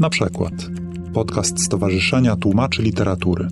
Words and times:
Na 0.00 0.10
przykład 0.10 0.52
podcast 1.12 1.64
Stowarzyszenia 1.64 2.36
Tłumaczy 2.36 2.82
Literatury. 2.82 3.48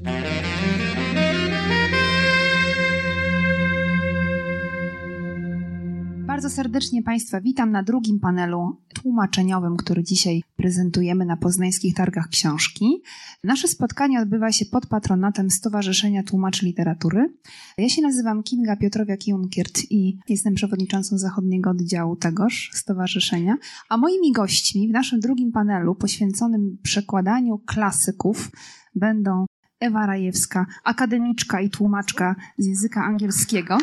Bardzo 6.27 6.51
serdecznie 6.51 7.03
Państwa 7.03 7.41
witam 7.41 7.71
na 7.71 7.83
drugim 7.83 8.21
panelu 8.21 8.77
tłumaczeniowym, 8.95 9.77
który 9.77 10.03
dzisiaj 10.03 10.43
prezentujemy 10.67 11.25
na 11.25 11.37
poznańskich 11.37 11.95
targach 11.95 12.29
książki. 12.29 13.03
Nasze 13.45 13.69
spotkanie 13.69 14.21
odbywa 14.21 14.53
się 14.53 14.65
pod 14.65 14.87
patronatem 14.87 15.51
Stowarzyszenia 15.51 16.23
Tłumaczy 16.23 16.67
Literatury. 16.67 17.35
Ja 17.79 17.89
się 17.89 18.03
nazywam 18.03 18.43
Kinga 18.43 18.77
Piotrowiak-Junkiert 18.77 19.83
i 19.91 20.19
jestem 20.29 20.55
przewodniczącą 20.55 21.19
zachodniego 21.19 21.71
oddziału 21.71 22.17
tegoż 22.17 22.71
stowarzyszenia. 22.75 23.57
A 23.89 23.97
moimi 23.97 24.33
gośćmi 24.33 24.89
w 24.89 24.93
naszym 24.93 25.21
drugim 25.21 25.53
panelu 25.53 25.95
poświęconym 25.95 26.79
przekładaniu 26.83 27.59
klasyków 27.59 28.51
będą 28.95 29.47
Ewa 29.81 30.07
Rajewska, 30.07 30.67
akademiczka 30.85 31.61
i 31.61 31.71
tłumaczka 31.71 32.37
z 32.59 32.67
języka 32.67 33.05
angielskiego 33.05 33.79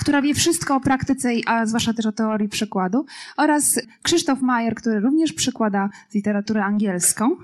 która 0.00 0.22
wie 0.22 0.34
wszystko 0.34 0.76
o 0.76 0.80
praktyce, 0.80 1.30
a 1.46 1.66
zwłaszcza 1.66 1.92
też 1.92 2.06
o 2.06 2.12
teorii 2.12 2.48
przekładu, 2.48 3.06
oraz 3.36 3.80
Krzysztof 4.02 4.40
Majer, 4.40 4.74
który 4.74 5.00
również 5.00 5.32
przekłada 5.32 5.90
z 6.08 6.14
literatury 6.14 6.60
angielską, 6.60 7.36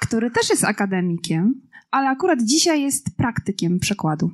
który 0.00 0.30
też 0.30 0.50
jest 0.50 0.64
akademikiem, 0.64 1.54
ale 1.90 2.08
akurat 2.08 2.42
dzisiaj 2.42 2.82
jest 2.82 3.16
praktykiem 3.16 3.78
przekładu. 3.78 4.30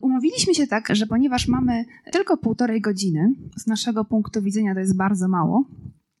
Umówiliśmy 0.00 0.54
się 0.54 0.66
tak, 0.66 0.88
że 0.90 1.06
ponieważ 1.06 1.48
mamy 1.48 1.84
tylko 2.12 2.36
półtorej 2.36 2.80
godziny, 2.80 3.28
z 3.56 3.66
naszego 3.66 4.04
punktu 4.04 4.42
widzenia 4.42 4.74
to 4.74 4.80
jest 4.80 4.96
bardzo 4.96 5.28
mało, 5.28 5.64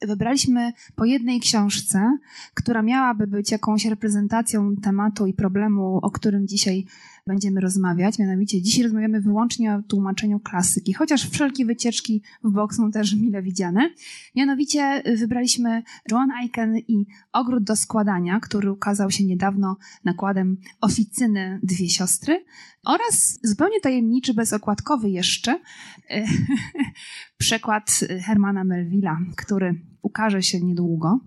wybraliśmy 0.02 0.72
po 0.96 1.04
jednej 1.04 1.40
książce, 1.40 2.18
która 2.54 2.82
miałaby 2.82 3.26
być 3.26 3.52
jakąś 3.52 3.84
reprezentacją 3.84 4.76
tematu 4.76 5.26
i 5.26 5.34
problemu, 5.34 5.98
o 6.02 6.10
którym 6.10 6.46
dzisiaj 6.46 6.86
będziemy 7.26 7.60
rozmawiać. 7.60 8.18
Mianowicie 8.18 8.62
dzisiaj 8.62 8.82
rozmawiamy 8.82 9.20
wyłącznie 9.20 9.74
o 9.74 9.82
tłumaczeniu 9.82 10.40
klasyki, 10.40 10.92
chociaż 10.92 11.30
wszelkie 11.30 11.66
wycieczki 11.66 12.22
w 12.44 12.50
bok 12.50 12.74
są 12.74 12.90
też 12.90 13.14
mile 13.14 13.42
widziane. 13.42 13.90
Mianowicie 14.34 15.02
wybraliśmy 15.18 15.82
Joan 16.10 16.30
Aiken 16.30 16.78
i 16.78 17.06
Ogród 17.32 17.64
do 17.64 17.76
składania, 17.76 18.40
który 18.40 18.72
ukazał 18.72 19.10
się 19.10 19.24
niedawno 19.24 19.76
nakładem 20.04 20.56
Oficyny 20.80 21.60
Dwie 21.62 21.88
Siostry 21.88 22.44
oraz 22.84 23.38
zupełnie 23.42 23.80
tajemniczy, 23.80 24.34
bezokładkowy 24.34 25.10
jeszcze 25.10 25.60
przekład 27.38 28.00
Hermana 28.22 28.64
Melvilla, 28.64 29.18
który 29.36 29.80
ukaże 30.02 30.42
się 30.42 30.60
niedługo. 30.60 31.20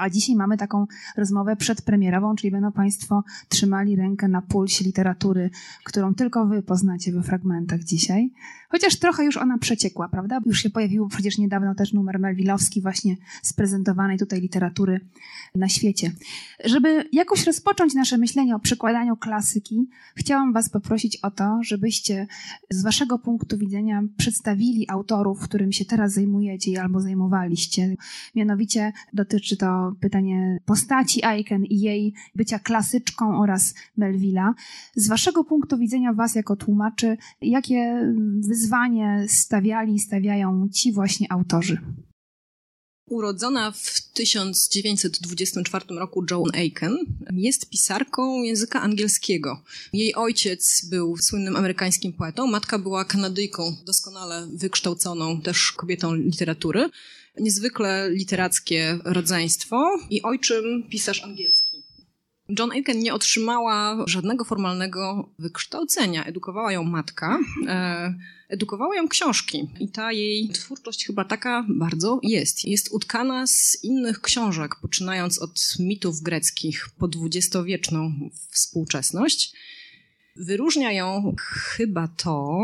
A 0.00 0.10
dzisiaj 0.10 0.36
mamy 0.36 0.56
taką 0.56 0.86
rozmowę 1.16 1.56
przedpremierową, 1.56 2.34
czyli 2.36 2.50
będą 2.50 2.72
Państwo 2.72 3.24
trzymali 3.48 3.96
rękę 3.96 4.28
na 4.28 4.42
pulsie 4.42 4.84
literatury, 4.84 5.50
którą 5.84 6.14
tylko 6.14 6.46
Wy 6.46 6.62
poznacie 6.62 7.12
we 7.12 7.22
fragmentach 7.22 7.84
dzisiaj. 7.84 8.30
Chociaż 8.68 8.96
trochę 8.96 9.24
już 9.24 9.36
ona 9.36 9.58
przeciekła, 9.58 10.08
prawda? 10.08 10.40
Już 10.46 10.62
się 10.62 10.70
pojawił 10.70 11.08
przecież 11.08 11.38
niedawno 11.38 11.74
też 11.74 11.92
numer 11.92 12.18
Melvillowski 12.18 12.82
właśnie 12.82 13.16
z 13.42 13.52
prezentowanej 13.52 14.18
tutaj 14.18 14.40
literatury 14.40 15.00
na 15.54 15.68
świecie. 15.68 16.12
Żeby 16.64 17.04
jakoś 17.12 17.46
rozpocząć 17.46 17.94
nasze 17.94 18.18
myślenie 18.18 18.56
o 18.56 18.58
przekładaniu 18.58 19.16
klasyki, 19.16 19.88
chciałam 20.14 20.52
Was 20.52 20.68
poprosić 20.68 21.16
o 21.16 21.30
to, 21.30 21.58
żebyście 21.62 22.26
z 22.70 22.82
Waszego 22.82 23.18
punktu 23.18 23.58
widzenia 23.58 24.02
przedstawili 24.16 24.90
autorów, 24.90 25.40
którym 25.40 25.72
się 25.72 25.84
teraz 25.84 26.12
zajmujecie 26.12 26.82
albo 26.82 27.00
zajmowaliście. 27.00 27.96
Mianowicie 28.34 28.92
dotyczy 29.12 29.56
to 29.56 29.89
pytanie 30.00 30.58
postaci 30.64 31.24
Aiken 31.24 31.64
i 31.64 31.80
jej 31.80 32.14
bycia 32.34 32.58
klasyczką 32.58 33.38
oraz 33.40 33.74
Melvilla. 33.96 34.54
Z 34.94 35.08
Waszego 35.08 35.44
punktu 35.44 35.78
widzenia 35.78 36.12
Was 36.12 36.34
jako 36.34 36.56
tłumaczy, 36.56 37.16
jakie 37.42 38.12
wyzwanie 38.48 39.24
stawiali 39.28 39.94
i 39.94 39.98
stawiają 39.98 40.68
ci 40.68 40.92
właśnie 40.92 41.32
autorzy? 41.32 41.80
Urodzona 43.10 43.72
w 43.72 44.00
1924 44.14 45.84
roku 45.88 46.24
Joan 46.30 46.50
Aiken 46.54 46.98
jest 47.32 47.70
pisarką 47.70 48.42
języka 48.42 48.80
angielskiego. 48.82 49.62
Jej 49.92 50.14
ojciec 50.14 50.84
był 50.90 51.16
słynnym 51.16 51.56
amerykańskim 51.56 52.12
poetą, 52.12 52.46
matka 52.46 52.78
była 52.78 53.04
Kanadyjką, 53.04 53.76
doskonale 53.86 54.48
wykształconą 54.52 55.40
też 55.40 55.72
kobietą 55.72 56.14
literatury. 56.14 56.90
Niezwykle 57.40 58.10
literackie 58.10 58.98
rodzeństwo 59.04 59.98
i 60.10 60.22
ojczym 60.22 60.82
pisarz 60.90 61.24
angielski. 61.24 61.69
John 62.58 62.72
Aiken 62.72 62.98
nie 62.98 63.14
otrzymała 63.14 64.04
żadnego 64.06 64.44
formalnego 64.44 65.30
wykształcenia. 65.38 66.24
Edukowała 66.24 66.72
ją 66.72 66.84
matka, 66.84 67.38
e, 67.68 68.14
edukowała 68.48 68.96
ją 68.96 69.08
książki. 69.08 69.68
I 69.80 69.88
ta 69.88 70.12
jej 70.12 70.48
twórczość 70.48 71.06
chyba 71.06 71.24
taka 71.24 71.66
bardzo 71.68 72.20
jest. 72.22 72.64
Jest 72.64 72.92
utkana 72.92 73.46
z 73.46 73.84
innych 73.84 74.20
książek, 74.20 74.76
poczynając 74.82 75.38
od 75.38 75.76
mitów 75.78 76.20
greckich 76.20 76.88
po 76.98 77.08
dwudziestowieczną 77.08 78.12
współczesność. 78.50 79.52
Wyróżnia 80.36 80.92
ją 80.92 81.34
chyba 81.48 82.08
to, 82.08 82.58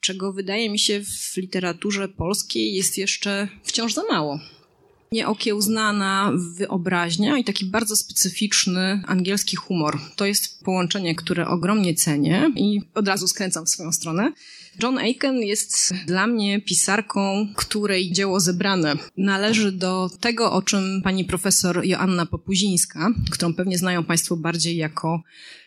czego 0.00 0.32
wydaje 0.32 0.70
mi 0.70 0.78
się 0.78 1.00
w 1.04 1.36
literaturze 1.36 2.08
polskiej 2.08 2.74
jest 2.74 2.98
jeszcze 2.98 3.48
wciąż 3.64 3.94
za 3.94 4.02
mało 4.10 4.40
nieokiełznana 5.12 6.32
wyobraźnia 6.56 7.38
i 7.38 7.44
taki 7.44 7.64
bardzo 7.64 7.96
specyficzny 7.96 9.02
angielski 9.06 9.56
humor. 9.56 9.98
To 10.16 10.26
jest 10.26 10.64
połączenie, 10.64 11.14
które 11.14 11.48
ogromnie 11.48 11.94
cenię 11.94 12.50
i 12.56 12.80
od 12.94 13.08
razu 13.08 13.28
skręcam 13.28 13.66
w 13.66 13.70
swoją 13.70 13.92
stronę. 13.92 14.32
John 14.82 14.98
Aiken 14.98 15.36
jest 15.36 15.94
dla 16.06 16.26
mnie 16.26 16.60
pisarką, 16.60 17.48
której 17.56 18.12
dzieło 18.12 18.40
zebrane 18.40 18.94
należy 19.16 19.72
do 19.72 20.10
tego, 20.20 20.52
o 20.52 20.62
czym 20.62 21.00
pani 21.04 21.24
profesor 21.24 21.84
Joanna 21.84 22.26
Popuzińska, 22.26 23.10
którą 23.30 23.54
pewnie 23.54 23.78
znają 23.78 24.04
Państwo 24.04 24.36
bardziej 24.36 24.76
jako 24.76 25.22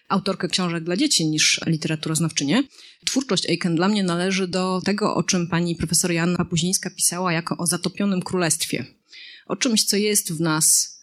autorkę 0.09 0.47
książek 0.47 0.83
dla 0.83 0.97
dzieci 0.97 1.27
niż 1.27 1.61
literaturoznawczynię. 1.65 2.63
Twórczość 3.05 3.49
Aiken 3.49 3.75
dla 3.75 3.87
mnie 3.87 4.03
należy 4.03 4.47
do 4.47 4.81
tego, 4.85 5.15
o 5.15 5.23
czym 5.23 5.47
pani 5.47 5.75
profesor 5.75 6.11
Joanna 6.11 6.37
Popuzińska 6.37 6.89
pisała 6.89 7.33
jako 7.33 7.57
o 7.57 7.65
zatopionym 7.65 8.21
królestwie 8.21 8.98
o 9.49 9.55
czymś, 9.55 9.83
co 9.83 9.97
jest 9.97 10.33
w 10.33 10.39
nas, 10.39 10.99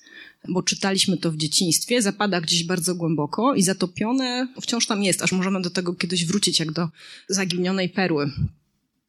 bo 0.48 0.62
czytaliśmy 0.62 1.16
to 1.16 1.32
w 1.32 1.36
dzieciństwie, 1.36 2.02
zapada 2.02 2.40
gdzieś 2.40 2.64
bardzo 2.64 2.94
głęboko 2.94 3.54
i 3.54 3.62
zatopione 3.62 4.48
wciąż 4.60 4.86
tam 4.86 5.02
jest, 5.02 5.22
aż 5.22 5.32
możemy 5.32 5.62
do 5.62 5.70
tego 5.70 5.94
kiedyś 5.94 6.26
wrócić, 6.26 6.60
jak 6.60 6.72
do 6.72 6.88
zaginionej 7.28 7.88
perły. 7.88 8.30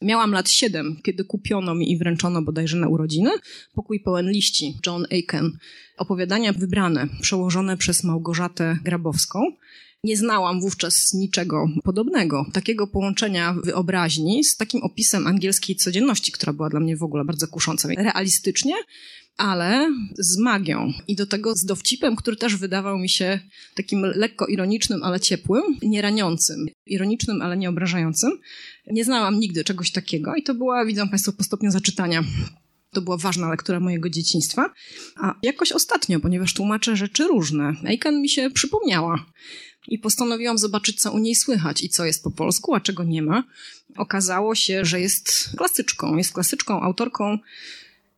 Miałam 0.01 0.31
lat 0.31 0.49
siedem, 0.49 0.99
kiedy 1.03 1.23
kupiono 1.23 1.75
mi 1.75 1.91
i 1.91 1.97
wręczono 1.97 2.41
bodajże 2.41 2.77
na 2.77 2.87
urodziny 2.87 3.29
pokój 3.73 3.99
pełen 3.99 4.31
liści 4.31 4.77
John 4.85 5.05
Aiken. 5.11 5.57
Opowiadania 5.97 6.53
wybrane, 6.53 7.07
przełożone 7.21 7.77
przez 7.77 8.03
Małgorzatę 8.03 8.77
Grabowską. 8.83 9.39
Nie 10.03 10.17
znałam 10.17 10.61
wówczas 10.61 11.13
niczego 11.13 11.67
podobnego, 11.83 12.45
takiego 12.53 12.87
połączenia 12.87 13.55
wyobraźni 13.63 14.43
z 14.43 14.57
takim 14.57 14.83
opisem 14.83 15.27
angielskiej 15.27 15.75
codzienności, 15.75 16.31
która 16.31 16.53
była 16.53 16.69
dla 16.69 16.79
mnie 16.79 16.97
w 16.97 17.03
ogóle 17.03 17.25
bardzo 17.25 17.47
kusząca. 17.47 17.89
Realistycznie, 17.97 18.73
ale 19.37 19.89
z 20.19 20.37
magią 20.37 20.93
i 21.07 21.15
do 21.15 21.25
tego 21.25 21.55
z 21.55 21.65
dowcipem, 21.65 22.15
który 22.15 22.37
też 22.37 22.55
wydawał 22.55 22.97
mi 22.97 23.09
się 23.09 23.39
takim 23.75 24.01
lekko 24.01 24.45
ironicznym, 24.45 25.03
ale 25.03 25.19
ciepłym, 25.19 25.63
nie 25.81 26.01
raniącym, 26.01 26.65
ironicznym, 26.85 27.41
ale 27.41 27.57
nie 27.57 27.69
obrażającym. 27.69 28.31
Nie 28.88 29.05
znałam 29.05 29.39
nigdy 29.39 29.63
czegoś 29.63 29.91
takiego 29.91 30.35
i 30.35 30.43
to 30.43 30.53
była, 30.53 30.85
widzą 30.85 31.09
Państwo, 31.09 31.33
po 31.33 31.43
stopniu 31.43 31.71
zaczytania. 31.71 32.23
To 32.91 33.01
była 33.01 33.17
ważna 33.17 33.50
lektura 33.50 33.79
mojego 33.79 34.09
dzieciństwa. 34.09 34.73
A 35.15 35.35
jakoś 35.43 35.71
ostatnio, 35.71 36.19
ponieważ 36.19 36.53
tłumaczę 36.53 36.95
rzeczy 36.95 37.27
różne, 37.27 37.73
Aiken 37.85 38.21
mi 38.21 38.29
się 38.29 38.50
przypomniała 38.50 39.25
i 39.88 40.00
postanowiłam 40.00 40.57
zobaczyć, 40.57 41.01
co 41.01 41.12
u 41.12 41.18
niej 41.18 41.36
słychać 41.36 41.84
i 41.84 41.89
co 41.89 42.06
jest 42.06 42.24
po 42.24 42.31
polsku, 42.31 42.75
a 42.75 42.80
czego 42.80 43.04
nie 43.04 43.22
ma. 43.22 43.44
Okazało 43.98 44.56
się, 44.56 44.86
że 44.86 45.01
jest 45.01 45.50
klasyczką. 45.57 46.18
Jest 46.18 46.34
klasyczką, 46.34 46.81
autorką 46.81 47.39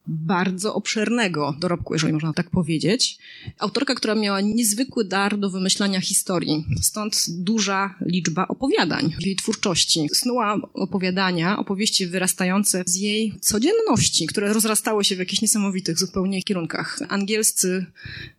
bardzo 0.10 0.76
obszernego 0.76 1.56
dorobku, 1.60 1.94
jeżeli 1.94 2.14
można 2.14 2.34
tak 2.34 2.50
powiedzieć. 2.50 3.18
Autorka, 3.60 3.96
która 3.96 4.16
miała 4.16 4.42
niezwykły 4.42 5.06
dar 5.06 5.40
do 5.40 5.50
wymyślania 5.50 6.02
historii, 6.02 6.66
stąd 6.82 7.26
duża 7.30 7.96
liczba 8.02 8.48
opowiadań 8.48 9.14
w 9.22 9.26
jej 9.26 9.36
twórczości. 9.36 10.08
Snuła 10.14 10.58
opowiadania, 10.74 11.60
opowieści 11.60 12.08
wyrastające 12.08 12.84
z 12.86 12.96
jej 12.96 13.34
codzienności, 13.42 14.28
które 14.28 14.54
rozrastały 14.54 15.04
się 15.04 15.16
w 15.16 15.20
jakichś 15.20 15.42
niesamowitych 15.42 16.00
zupełnie 16.00 16.44
kierunkach. 16.44 17.00
Angielscy 17.10 17.86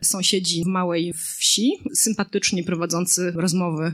sąsiedzi 0.01 0.65
w 0.65 0.67
małej 0.67 1.13
wsi, 1.39 1.73
sympatyczni 1.95 2.65
prowadzący 2.65 3.33
rozmowy 3.37 3.93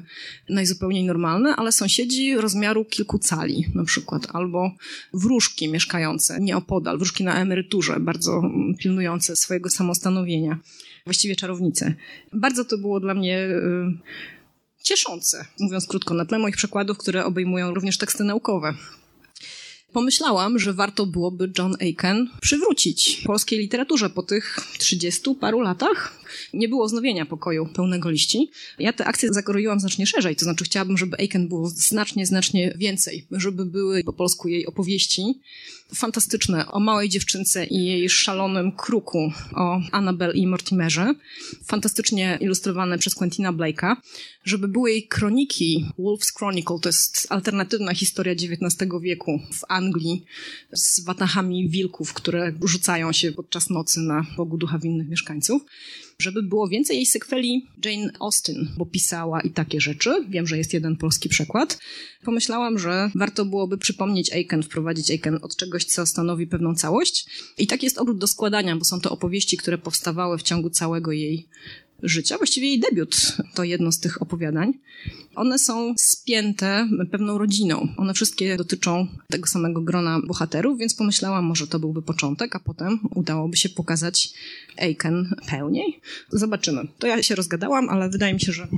najzupełniej 0.48 1.04
normalne, 1.04 1.56
ale 1.56 1.72
sąsiedzi 1.72 2.36
rozmiaru 2.36 2.84
kilku 2.84 3.18
cali 3.18 3.66
na 3.74 3.84
przykład, 3.84 4.26
albo 4.32 4.70
wróżki 5.14 5.68
mieszkające 5.68 6.40
nieopodal, 6.40 6.98
wróżki 6.98 7.24
na 7.24 7.40
emeryturze, 7.40 7.65
bardzo 8.00 8.42
pilnujące 8.78 9.36
swojego 9.36 9.70
samostanowienia, 9.70 10.58
właściwie 11.04 11.36
czarownice. 11.36 11.94
Bardzo 12.32 12.64
to 12.64 12.78
było 12.78 13.00
dla 13.00 13.14
mnie 13.14 13.38
y, 13.38 14.82
cieszące, 14.82 15.44
mówiąc 15.60 15.86
krótko, 15.86 16.14
na 16.14 16.24
tle 16.24 16.38
moich 16.38 16.56
przykładów, 16.56 16.98
które 16.98 17.24
obejmują 17.24 17.74
również 17.74 17.98
teksty 17.98 18.24
naukowe 18.24 18.74
pomyślałam, 19.96 20.58
że 20.58 20.72
warto 20.72 21.06
byłoby 21.06 21.52
John 21.58 21.76
Aiken 21.80 22.28
przywrócić 22.40 23.22
polskiej 23.26 23.58
literaturze 23.58 24.10
po 24.10 24.22
tych 24.22 24.58
30 24.78 25.34
paru 25.40 25.60
latach. 25.60 26.20
Nie 26.54 26.68
było 26.68 26.86
wznowienia 26.86 27.26
pokoju 27.26 27.66
pełnego 27.66 28.10
liści. 28.10 28.50
Ja 28.78 28.92
tę 28.92 29.04
akcję 29.04 29.28
zakroiłam 29.32 29.80
znacznie 29.80 30.06
szerzej, 30.06 30.36
to 30.36 30.44
znaczy 30.44 30.64
chciałabym, 30.64 30.98
żeby 30.98 31.16
Aiken 31.18 31.48
było 31.48 31.68
znacznie, 31.68 32.26
znacznie 32.26 32.74
więcej, 32.78 33.26
żeby 33.30 33.66
były 33.66 34.04
po 34.04 34.12
polsku 34.12 34.48
jej 34.48 34.66
opowieści 34.66 35.40
fantastyczne 35.94 36.66
o 36.66 36.80
małej 36.80 37.08
dziewczynce 37.08 37.66
i 37.66 37.84
jej 37.84 38.08
szalonym 38.08 38.72
kruku, 38.72 39.32
o 39.54 39.80
Annabel 39.92 40.34
i 40.34 40.46
Mortimerze, 40.46 41.14
fantastycznie 41.64 42.38
ilustrowane 42.40 42.98
przez 42.98 43.14
Quentina 43.14 43.52
Blake'a, 43.52 43.96
żeby 44.44 44.68
były 44.68 44.90
jej 44.90 45.08
kroniki, 45.08 45.86
Wolf's 45.98 46.36
Chronicle, 46.36 46.76
to 46.82 46.88
jest 46.88 47.26
alternatywna 47.30 47.94
historia 47.94 48.32
XIX 48.32 48.90
wieku 49.02 49.40
w 49.52 49.60
Anglii 49.68 50.24
z 50.72 51.04
watachami 51.04 51.68
wilków, 51.68 52.12
które 52.12 52.52
rzucają 52.64 53.12
się 53.12 53.32
podczas 53.32 53.70
nocy 53.70 54.00
na 54.00 54.26
Bogu 54.36 54.58
ducha 54.58 54.78
winnych 54.78 55.08
mieszkańców 55.08 55.62
żeby 56.18 56.42
było 56.42 56.68
więcej 56.68 56.96
jej 56.96 57.06
sekweli 57.06 57.66
Jane 57.84 58.12
Austen, 58.20 58.68
bo 58.78 58.86
pisała 58.86 59.40
i 59.40 59.50
takie 59.50 59.80
rzeczy. 59.80 60.10
Wiem, 60.28 60.46
że 60.46 60.58
jest 60.58 60.74
jeden 60.74 60.96
polski 60.96 61.28
przekład. 61.28 61.78
Pomyślałam, 62.24 62.78
że 62.78 63.10
warto 63.14 63.44
byłoby 63.44 63.78
przypomnieć 63.78 64.32
Aiken, 64.32 64.62
wprowadzić 64.62 65.10
Aiken 65.10 65.38
od 65.42 65.56
czegoś, 65.56 65.84
co 65.84 66.06
stanowi 66.06 66.46
pewną 66.46 66.74
całość. 66.74 67.26
I 67.58 67.66
tak 67.66 67.82
jest 67.82 67.98
ogród 67.98 68.18
do 68.18 68.26
składania, 68.26 68.76
bo 68.76 68.84
są 68.84 69.00
to 69.00 69.10
opowieści, 69.10 69.56
które 69.56 69.78
powstawały 69.78 70.38
w 70.38 70.42
ciągu 70.42 70.70
całego 70.70 71.12
jej 71.12 71.48
życia. 72.02 72.36
Właściwie 72.36 72.68
jej 72.68 72.80
debiut 72.80 73.16
to 73.54 73.64
jedno 73.64 73.92
z 73.92 74.00
tych 74.00 74.22
opowiadań. 74.22 74.72
One 75.36 75.58
są 75.58 75.94
spięte 75.98 76.88
pewną 77.10 77.38
rodziną. 77.38 77.88
One 77.96 78.14
wszystkie 78.14 78.56
dotyczą 78.56 79.06
tego 79.28 79.46
samego 79.46 79.80
grona 79.80 80.20
bohaterów, 80.26 80.78
więc 80.78 80.94
pomyślałam, 80.94 81.44
może 81.44 81.66
to 81.66 81.78
byłby 81.78 82.02
początek, 82.02 82.56
a 82.56 82.60
potem 82.60 82.98
udałoby 83.14 83.56
się 83.56 83.68
pokazać 83.68 84.34
Aiken 84.78 85.34
pełniej. 85.50 86.00
Zobaczymy. 86.32 86.88
To 86.98 87.06
ja 87.06 87.22
się 87.22 87.34
rozgadałam, 87.34 87.88
ale 87.88 88.10
wydaje 88.10 88.34
mi 88.34 88.40
się, 88.40 88.52
że 88.52 88.68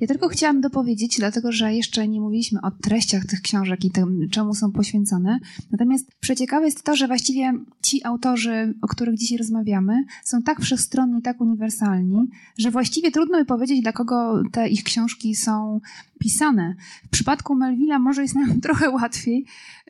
Ja 0.00 0.06
tylko 0.06 0.28
chciałam 0.28 0.60
dopowiedzieć, 0.60 1.16
dlatego 1.18 1.52
że 1.52 1.74
jeszcze 1.74 2.08
nie 2.08 2.20
mówiliśmy 2.20 2.60
o 2.62 2.70
treściach 2.70 3.26
tych 3.26 3.40
książek 3.40 3.84
i 3.84 3.90
tym, 3.90 4.28
czemu 4.30 4.54
są 4.54 4.72
poświęcone. 4.72 5.38
Natomiast 5.70 6.06
przeciekawe 6.20 6.66
jest 6.66 6.82
to, 6.82 6.96
że 6.96 7.06
właściwie 7.06 7.52
ci 7.82 8.04
autorzy, 8.04 8.74
o 8.82 8.86
których 8.88 9.18
dzisiaj 9.18 9.38
rozmawiamy, 9.38 10.04
są 10.24 10.42
tak 10.42 10.60
wszechstronni, 10.60 11.22
tak 11.22 11.40
uniwersalni, 11.40 12.28
że 12.58 12.70
właściwie 12.70 13.10
trudno 13.10 13.38
by 13.38 13.44
powiedzieć, 13.44 13.82
dla 13.82 13.92
kogo 13.92 14.42
te 14.52 14.68
ich 14.68 14.77
książki 14.82 15.36
są 15.36 15.80
pisane. 16.18 16.74
W 17.06 17.08
przypadku 17.08 17.54
Melvilla 17.54 17.98
może 17.98 18.22
jest 18.22 18.34
nam 18.34 18.60
trochę 18.64 18.90
łatwiej, 18.90 19.44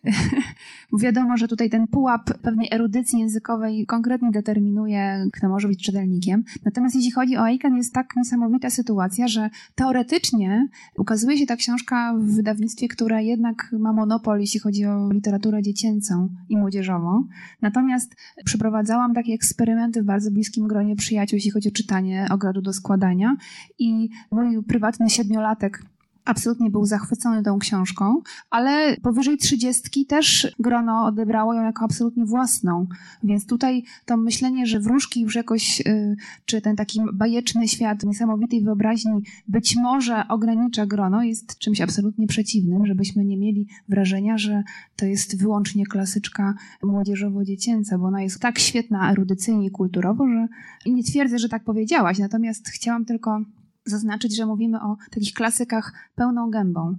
wiadomo, 1.03 1.37
że 1.37 1.49
tutaj 1.49 1.71
ten 1.71 1.87
pułap 1.87 2.39
pewnej 2.43 2.69
erudycji 2.73 3.21
językowej 3.21 3.87
konkretnie 3.87 4.31
determinuje, 4.31 5.27
kto 5.33 5.49
może 5.49 5.69
być 5.69 5.85
czytelnikiem. 5.85 6.45
Natomiast 6.65 6.95
jeśli 6.95 7.11
chodzi 7.11 7.37
o 7.37 7.43
Aiken, 7.43 7.77
jest 7.77 7.95
tak 7.95 8.17
niesamowita 8.17 8.71
sytuacja, 8.71 9.29
że 9.29 9.51
teoretycznie 9.75 10.69
ukazuje 10.97 11.39
się 11.39 11.47
ta 11.47 11.57
książka 11.57 12.15
w 12.19 12.35
wydawnictwie, 12.37 12.89
które 12.89 13.25
jednak 13.25 13.75
ma 13.79 13.93
monopol, 13.93 14.41
jeśli 14.41 14.61
chodzi 14.61 14.87
o 14.87 15.13
literaturę 15.13 15.63
dziecięcą 15.63 16.29
i 16.49 16.57
młodzieżową. 16.57 17.25
Natomiast 17.63 18.17
przeprowadzałam 18.45 19.15
takie 19.15 19.33
eksperymenty 19.33 20.03
w 20.03 20.05
bardzo 20.05 20.31
bliskim 20.31 20.69
gronie 20.69 20.97
przyjaciół, 20.97 21.37
jeśli 21.37 21.51
chodzi 21.51 21.69
o 21.69 21.73
czytanie 21.73 22.27
ogrodu 22.31 22.63
do 22.63 22.73
składania 22.73 23.37
i 23.79 24.09
mój 24.31 24.63
prywatny 24.65 25.11
siedmiolatek 25.11 25.83
absolutnie 26.29 26.71
był 26.71 26.87
zachwycony 26.87 27.43
tą 27.43 27.59
książką, 27.59 28.21
ale 28.51 28.97
powyżej 29.03 29.39
trzydziestki 29.39 30.07
też 30.07 30.55
grono 30.59 31.05
odebrało 31.05 31.55
ją 31.55 31.63
jako 31.63 31.85
absolutnie 31.85 32.25
własną. 32.25 32.87
Więc 33.23 33.47
tutaj 33.47 33.85
to 34.05 34.17
myślenie, 34.17 34.67
że 34.67 34.81
wróżki 34.81 35.21
już 35.21 35.35
jakoś, 35.35 35.81
y, 35.81 36.17
czy 36.45 36.61
ten 36.61 36.77
taki 36.77 37.01
bajeczny 37.13 37.69
świat 37.69 38.03
niesamowitej 38.03 38.63
wyobraźni 38.63 39.23
być 39.49 39.77
może 39.77 40.29
ogranicza 40.29 40.87
grono, 40.87 41.23
jest 41.23 41.59
czymś 41.59 41.81
absolutnie 41.81 42.27
przeciwnym, 42.27 42.87
żebyśmy 42.87 43.25
nie 43.25 43.37
mieli 43.37 43.67
wrażenia, 43.89 44.39
że 44.39 44.63
to 44.97 45.07
jest 45.07 45.39
wyłącznie 45.39 45.87
klasyczka 45.87 46.55
młodzieżowo-dziecięca, 46.83 47.99
bo 47.99 48.07
ona 48.07 48.23
jest 48.23 48.41
tak 48.41 48.59
świetna 48.59 49.13
erudycyjnie 49.13 49.67
i 49.67 49.71
kulturowo, 49.71 50.29
że 50.29 50.49
nie 50.87 51.03
twierdzę, 51.03 51.39
że 51.39 51.49
tak 51.49 51.65
powiedziałaś, 51.65 52.19
natomiast 52.19 52.69
chciałam 52.69 53.05
tylko 53.05 53.41
zaznaczyć, 53.89 54.37
że 54.37 54.47
mówimy 54.47 54.79
o 54.81 54.97
takich 55.11 55.35
klasykach 55.35 55.93
pełną 56.15 56.51
gębą, 56.51 56.97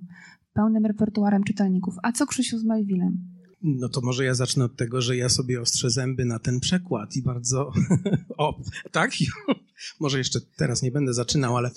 pełnym 0.53 0.85
repertuarem 0.85 1.43
czytelników. 1.43 1.95
A 2.03 2.11
co 2.11 2.25
Krzysiu 2.25 2.59
z 2.59 2.63
Melvillem? 2.63 3.17
No 3.61 3.89
to 3.89 4.01
może 4.01 4.25
ja 4.25 4.33
zacznę 4.33 4.65
od 4.65 4.75
tego, 4.75 5.01
że 5.01 5.17
ja 5.17 5.29
sobie 5.29 5.61
ostrzę 5.61 5.89
zęby 5.89 6.25
na 6.25 6.39
ten 6.39 6.59
przekład 6.59 7.15
i 7.15 7.21
bardzo... 7.21 7.71
o, 8.37 8.61
tak? 8.91 9.11
może 9.99 10.17
jeszcze 10.17 10.39
teraz 10.55 10.81
nie 10.81 10.91
będę 10.91 11.13
zaczynał, 11.13 11.57
ale... 11.57 11.71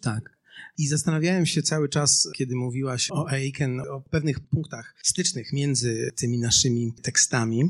Tak. 0.00 0.40
I 0.78 0.86
zastanawiałem 0.86 1.46
się 1.46 1.62
cały 1.62 1.88
czas, 1.88 2.28
kiedy 2.36 2.56
mówiłaś 2.56 3.10
o 3.10 3.28
Aiken, 3.28 3.80
o 3.80 4.00
pewnych 4.00 4.40
punktach 4.40 4.94
stycznych 5.02 5.52
między 5.52 6.10
tymi 6.16 6.38
naszymi 6.38 6.92
tekstami. 7.02 7.62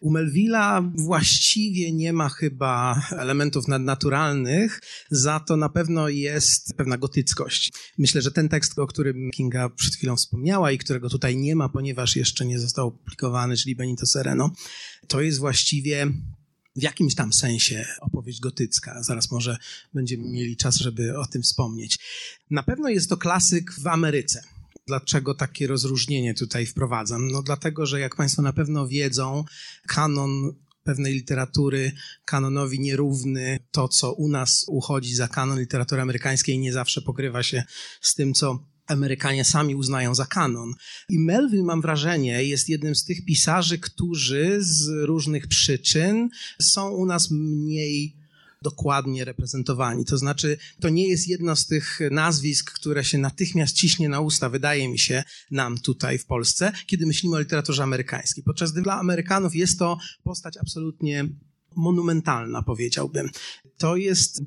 U 0.00 0.10
Melvilla 0.10 0.92
właściwie 0.94 1.92
nie 1.92 2.12
ma 2.12 2.28
chyba 2.28 3.02
elementów 3.10 3.68
nadnaturalnych, 3.68 4.80
za 5.10 5.40
to 5.40 5.56
na 5.56 5.68
pewno 5.68 6.08
jest 6.08 6.74
pewna 6.76 6.98
gotyckość. 6.98 7.72
Myślę, 7.98 8.22
że 8.22 8.32
ten 8.32 8.48
tekst, 8.48 8.78
o 8.78 8.86
którym 8.86 9.30
Kinga 9.30 9.68
przed 9.68 9.94
chwilą 9.94 10.16
wspomniała 10.16 10.72
i 10.72 10.78
którego 10.78 11.08
tutaj 11.08 11.36
nie 11.36 11.56
ma, 11.56 11.68
ponieważ 11.68 12.16
jeszcze 12.16 12.46
nie 12.46 12.58
został 12.58 12.88
opublikowany, 12.88 13.56
czyli 13.56 13.76
Benito 13.76 14.06
Sereno, 14.06 14.50
to 15.08 15.20
jest 15.20 15.38
właściwie 15.38 16.06
w 16.76 16.82
jakimś 16.82 17.14
tam 17.14 17.32
sensie 17.32 17.86
opowieść 18.00 18.40
gotycka. 18.40 19.02
Zaraz 19.02 19.30
może 19.30 19.56
będziemy 19.94 20.28
mieli 20.30 20.56
czas, 20.56 20.76
żeby 20.76 21.18
o 21.18 21.26
tym 21.26 21.42
wspomnieć. 21.42 21.98
Na 22.50 22.62
pewno 22.62 22.88
jest 22.88 23.08
to 23.08 23.16
klasyk 23.16 23.72
w 23.72 23.86
Ameryce. 23.86 24.42
Dlaczego 24.86 25.34
takie 25.34 25.66
rozróżnienie 25.66 26.34
tutaj 26.34 26.66
wprowadzam? 26.66 27.28
No 27.28 27.42
dlatego, 27.42 27.86
że 27.86 28.00
jak 28.00 28.16
Państwo 28.16 28.42
na 28.42 28.52
pewno 28.52 28.88
wiedzą, 28.88 29.44
kanon 29.88 30.54
pewnej 30.84 31.14
literatury 31.14 31.92
kanonowi 32.24 32.80
nierówny, 32.80 33.58
to 33.70 33.88
co 33.88 34.12
u 34.12 34.28
nas 34.28 34.64
uchodzi 34.68 35.14
za 35.14 35.28
kanon 35.28 35.60
literatury 35.60 36.02
amerykańskiej 36.02 36.58
nie 36.58 36.72
zawsze 36.72 37.02
pokrywa 37.02 37.42
się 37.42 37.64
z 38.00 38.14
tym, 38.14 38.34
co 38.34 38.58
Amerykanie 38.86 39.44
sami 39.44 39.74
uznają 39.74 40.14
za 40.14 40.26
kanon. 40.26 40.74
I 41.08 41.18
Melville, 41.18 41.64
mam 41.64 41.80
wrażenie, 41.80 42.44
jest 42.44 42.68
jednym 42.68 42.94
z 42.94 43.04
tych 43.04 43.24
pisarzy, 43.24 43.78
którzy 43.78 44.56
z 44.60 44.88
różnych 44.88 45.46
przyczyn 45.46 46.28
są 46.62 46.90
u 46.90 47.06
nas 47.06 47.30
mniej 47.30 48.16
dokładnie 48.64 49.24
reprezentowani. 49.24 50.04
To 50.04 50.18
znaczy, 50.18 50.56
to 50.80 50.88
nie 50.88 51.08
jest 51.08 51.28
jedno 51.28 51.56
z 51.56 51.66
tych 51.66 52.00
nazwisk, 52.10 52.72
które 52.72 53.04
się 53.04 53.18
natychmiast 53.18 53.76
ciśnie 53.76 54.08
na 54.08 54.20
usta, 54.20 54.48
wydaje 54.48 54.88
mi 54.88 54.98
się, 54.98 55.24
nam 55.50 55.78
tutaj 55.78 56.18
w 56.18 56.26
Polsce, 56.26 56.72
kiedy 56.86 57.06
myślimy 57.06 57.36
o 57.36 57.40
literaturze 57.40 57.82
amerykańskiej. 57.82 58.44
Podczas 58.44 58.72
gdy 58.72 58.82
dla 58.82 58.98
Amerykanów 58.98 59.54
jest 59.54 59.78
to 59.78 59.98
postać 60.24 60.56
absolutnie 60.56 61.28
monumentalna, 61.76 62.62
powiedziałbym. 62.62 63.30
To 63.78 63.96
jest 63.96 64.42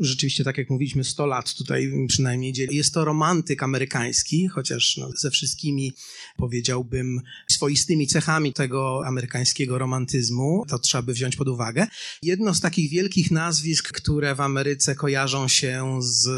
rzeczywiście, 0.00 0.44
tak 0.44 0.58
jak 0.58 0.70
mówiliśmy, 0.70 1.04
100 1.04 1.26
lat 1.26 1.54
tutaj 1.54 1.92
przynajmniej 2.08 2.52
dzieli. 2.52 2.76
Jest 2.76 2.94
to 2.94 3.04
romantyk 3.04 3.62
amerykański, 3.62 4.48
chociaż 4.48 4.96
no, 4.96 5.10
ze 5.16 5.30
wszystkimi, 5.30 5.92
powiedziałbym, 6.36 7.20
swoistymi 7.50 8.06
cechami 8.06 8.52
tego 8.52 9.02
amerykańskiego 9.06 9.78
romantyzmu, 9.78 10.64
to 10.68 10.78
trzeba 10.78 11.02
by 11.02 11.12
wziąć 11.12 11.36
pod 11.36 11.48
uwagę. 11.48 11.86
Jedno 12.22 12.54
z 12.54 12.60
takich 12.60 12.90
wielkich 12.90 13.30
nazwisk, 13.30 13.92
które 13.92 14.34
w 14.34 14.40
Ameryce 14.40 14.94
kojarzą 14.94 15.48
się 15.48 15.98
z 16.02 16.28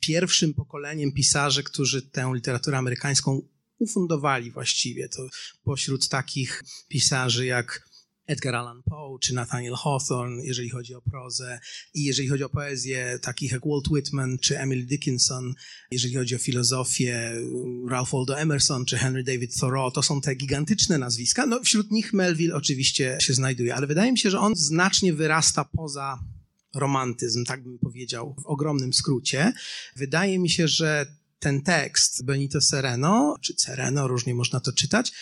pierwszym 0.00 0.54
pokoleniem 0.54 1.12
pisarzy, 1.12 1.62
którzy 1.62 2.02
tę 2.02 2.30
literaturę 2.34 2.78
amerykańską 2.78 3.42
ufundowali 3.78 4.50
właściwie. 4.50 5.08
To 5.08 5.28
pośród 5.64 6.08
takich 6.08 6.64
pisarzy 6.88 7.46
jak 7.46 7.87
Edgar 8.28 8.54
Allan 8.54 8.82
Poe 8.82 9.18
czy 9.20 9.34
Nathaniel 9.34 9.74
Hawthorne, 9.74 10.44
jeżeli 10.44 10.70
chodzi 10.70 10.94
o 10.94 11.02
prozę, 11.02 11.60
i 11.94 12.04
jeżeli 12.04 12.28
chodzi 12.28 12.44
o 12.44 12.48
poezję, 12.48 13.18
takich 13.22 13.52
jak 13.52 13.66
Walt 13.66 13.88
Whitman 13.88 14.38
czy 14.38 14.58
Emily 14.58 14.82
Dickinson, 14.82 15.54
jeżeli 15.90 16.14
chodzi 16.14 16.34
o 16.34 16.38
filozofię, 16.38 17.32
Ralph 17.88 18.10
Waldo 18.12 18.38
Emerson 18.38 18.84
czy 18.84 18.96
Henry 18.96 19.24
David 19.24 19.56
Thoreau, 19.60 19.90
to 19.90 20.02
są 20.02 20.20
te 20.20 20.34
gigantyczne 20.34 20.98
nazwiska. 20.98 21.46
No, 21.46 21.60
wśród 21.62 21.90
nich 21.90 22.12
Melville 22.12 22.54
oczywiście 22.54 23.18
się 23.20 23.34
znajduje, 23.34 23.74
ale 23.74 23.86
wydaje 23.86 24.12
mi 24.12 24.18
się, 24.18 24.30
że 24.30 24.40
on 24.40 24.56
znacznie 24.56 25.12
wyrasta 25.12 25.64
poza 25.64 26.18
romantyzm, 26.74 27.44
tak 27.44 27.62
bym 27.62 27.78
powiedział, 27.78 28.34
w 28.42 28.46
ogromnym 28.46 28.92
skrócie. 28.92 29.52
Wydaje 29.96 30.38
mi 30.38 30.50
się, 30.50 30.68
że 30.68 31.06
ten 31.38 31.62
tekst 31.62 32.24
Benito 32.24 32.60
Sereno, 32.60 33.34
czy 33.40 33.54
Sereno, 33.56 34.08
różnie 34.08 34.34
można 34.34 34.60
to 34.60 34.72
czytać, 34.72 35.12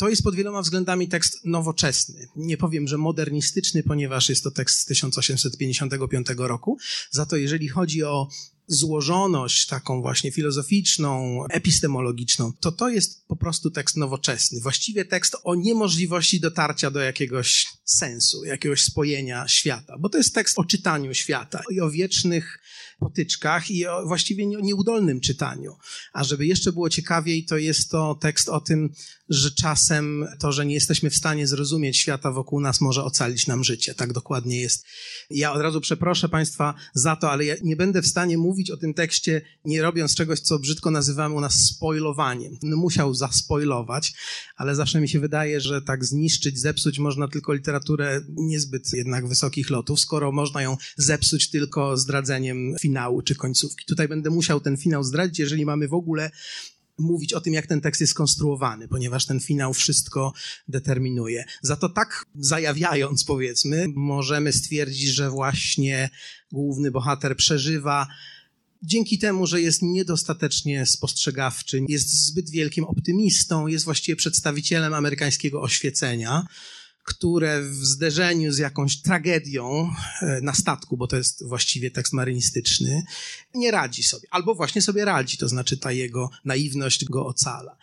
to 0.00 0.08
jest 0.08 0.22
pod 0.22 0.34
wieloma 0.34 0.62
względami 0.62 1.08
tekst 1.08 1.44
nowoczesny. 1.44 2.28
Nie 2.36 2.56
powiem, 2.56 2.88
że 2.88 2.98
modernistyczny, 2.98 3.82
ponieważ 3.82 4.28
jest 4.28 4.44
to 4.44 4.50
tekst 4.50 4.78
z 4.78 4.84
1855 4.84 6.26
roku. 6.36 6.78
Za 7.10 7.26
to, 7.26 7.36
jeżeli 7.36 7.68
chodzi 7.68 8.02
o 8.04 8.28
złożoność 8.66 9.66
taką 9.66 10.02
właśnie 10.02 10.32
filozoficzną, 10.32 11.40
epistemologiczną, 11.50 12.52
to 12.60 12.72
to 12.72 12.88
jest 12.88 13.26
po 13.26 13.36
prostu 13.36 13.70
tekst 13.70 13.96
nowoczesny. 13.96 14.60
Właściwie 14.60 15.04
tekst 15.04 15.36
o 15.44 15.54
niemożliwości 15.54 16.40
dotarcia 16.40 16.90
do 16.90 17.00
jakiegoś 17.00 17.66
sensu, 17.92 18.44
jakiegoś 18.44 18.82
spojenia 18.82 19.48
świata, 19.48 19.96
bo 19.98 20.08
to 20.08 20.18
jest 20.18 20.34
tekst 20.34 20.58
o 20.58 20.64
czytaniu 20.64 21.14
świata 21.14 21.62
i 21.70 21.80
o 21.80 21.90
wiecznych 21.90 22.60
potyczkach 23.00 23.70
i 23.70 23.86
o 23.86 24.06
właściwie 24.06 24.46
nieudolnym 24.46 25.20
czytaniu. 25.20 25.76
A 26.12 26.24
żeby 26.24 26.46
jeszcze 26.46 26.72
było 26.72 26.90
ciekawiej, 26.90 27.44
to 27.44 27.56
jest 27.56 27.90
to 27.90 28.14
tekst 28.14 28.48
o 28.48 28.60
tym, 28.60 28.92
że 29.28 29.50
czasem 29.50 30.26
to, 30.38 30.52
że 30.52 30.66
nie 30.66 30.74
jesteśmy 30.74 31.10
w 31.10 31.16
stanie 31.16 31.46
zrozumieć 31.46 31.98
świata 31.98 32.32
wokół 32.32 32.60
nas, 32.60 32.80
może 32.80 33.04
ocalić 33.04 33.46
nam 33.46 33.64
życie. 33.64 33.94
Tak 33.94 34.12
dokładnie 34.12 34.60
jest. 34.60 34.84
Ja 35.30 35.52
od 35.52 35.62
razu 35.62 35.80
przeproszę 35.80 36.28
Państwa 36.28 36.74
za 36.94 37.16
to, 37.16 37.30
ale 37.30 37.44
ja 37.44 37.54
nie 37.62 37.76
będę 37.76 38.02
w 38.02 38.06
stanie 38.06 38.38
mówić 38.38 38.70
o 38.70 38.76
tym 38.76 38.94
tekście, 38.94 39.42
nie 39.64 39.82
robiąc 39.82 40.14
czegoś, 40.14 40.40
co 40.40 40.58
brzydko 40.58 40.90
nazywamy 40.90 41.34
u 41.34 41.40
nas 41.40 41.54
spoilowaniem. 41.54 42.58
Musiał 42.62 43.14
zaspoilować, 43.14 44.12
ale 44.56 44.74
zawsze 44.74 45.00
mi 45.00 45.08
się 45.08 45.20
wydaje, 45.20 45.60
że 45.60 45.82
tak 45.82 46.04
zniszczyć, 46.04 46.58
zepsuć 46.58 46.98
można 46.98 47.28
tylko 47.28 47.52
literaturę 47.52 47.79
niezbyt 48.28 48.92
jednak 48.92 49.28
wysokich 49.28 49.70
lotów, 49.70 50.00
skoro 50.00 50.32
można 50.32 50.62
ją 50.62 50.76
zepsuć 50.96 51.50
tylko 51.50 51.96
zdradzeniem 51.96 52.74
finału 52.80 53.22
czy 53.22 53.34
końcówki. 53.34 53.84
Tutaj 53.86 54.08
będę 54.08 54.30
musiał 54.30 54.60
ten 54.60 54.76
finał 54.76 55.04
zdradzić, 55.04 55.38
jeżeli 55.38 55.64
mamy 55.66 55.88
w 55.88 55.94
ogóle 55.94 56.30
mówić 56.98 57.32
o 57.32 57.40
tym, 57.40 57.52
jak 57.54 57.66
ten 57.66 57.80
tekst 57.80 58.00
jest 58.00 58.10
skonstruowany, 58.10 58.88
ponieważ 58.88 59.26
ten 59.26 59.40
finał 59.40 59.74
wszystko 59.74 60.32
determinuje. 60.68 61.44
Za 61.62 61.76
to 61.76 61.88
tak 61.88 62.24
zajawiając, 62.34 63.24
powiedzmy, 63.24 63.86
możemy 63.94 64.52
stwierdzić, 64.52 65.08
że 65.08 65.30
właśnie 65.30 66.10
główny 66.52 66.90
bohater 66.90 67.36
przeżywa 67.36 68.06
dzięki 68.82 69.18
temu, 69.18 69.46
że 69.46 69.60
jest 69.60 69.82
niedostatecznie 69.82 70.86
spostrzegawczy, 70.86 71.84
jest 71.88 72.26
zbyt 72.26 72.50
wielkim 72.50 72.84
optymistą, 72.84 73.66
jest 73.66 73.84
właściwie 73.84 74.16
przedstawicielem 74.16 74.94
amerykańskiego 74.94 75.62
oświecenia 75.62 76.46
które 77.04 77.62
w 77.62 77.74
zderzeniu 77.74 78.52
z 78.52 78.58
jakąś 78.58 79.02
tragedią 79.02 79.90
e, 80.22 80.40
na 80.40 80.54
statku, 80.54 80.96
bo 80.96 81.06
to 81.06 81.16
jest 81.16 81.48
właściwie 81.48 81.90
tekst 81.90 82.12
marynistyczny, 82.12 83.02
nie 83.54 83.70
radzi 83.70 84.02
sobie. 84.02 84.28
Albo 84.30 84.54
właśnie 84.54 84.82
sobie 84.82 85.04
radzi, 85.04 85.38
to 85.38 85.48
znaczy 85.48 85.76
ta 85.76 85.92
jego 85.92 86.30
naiwność 86.44 87.04
go 87.04 87.26
ocala. 87.26 87.76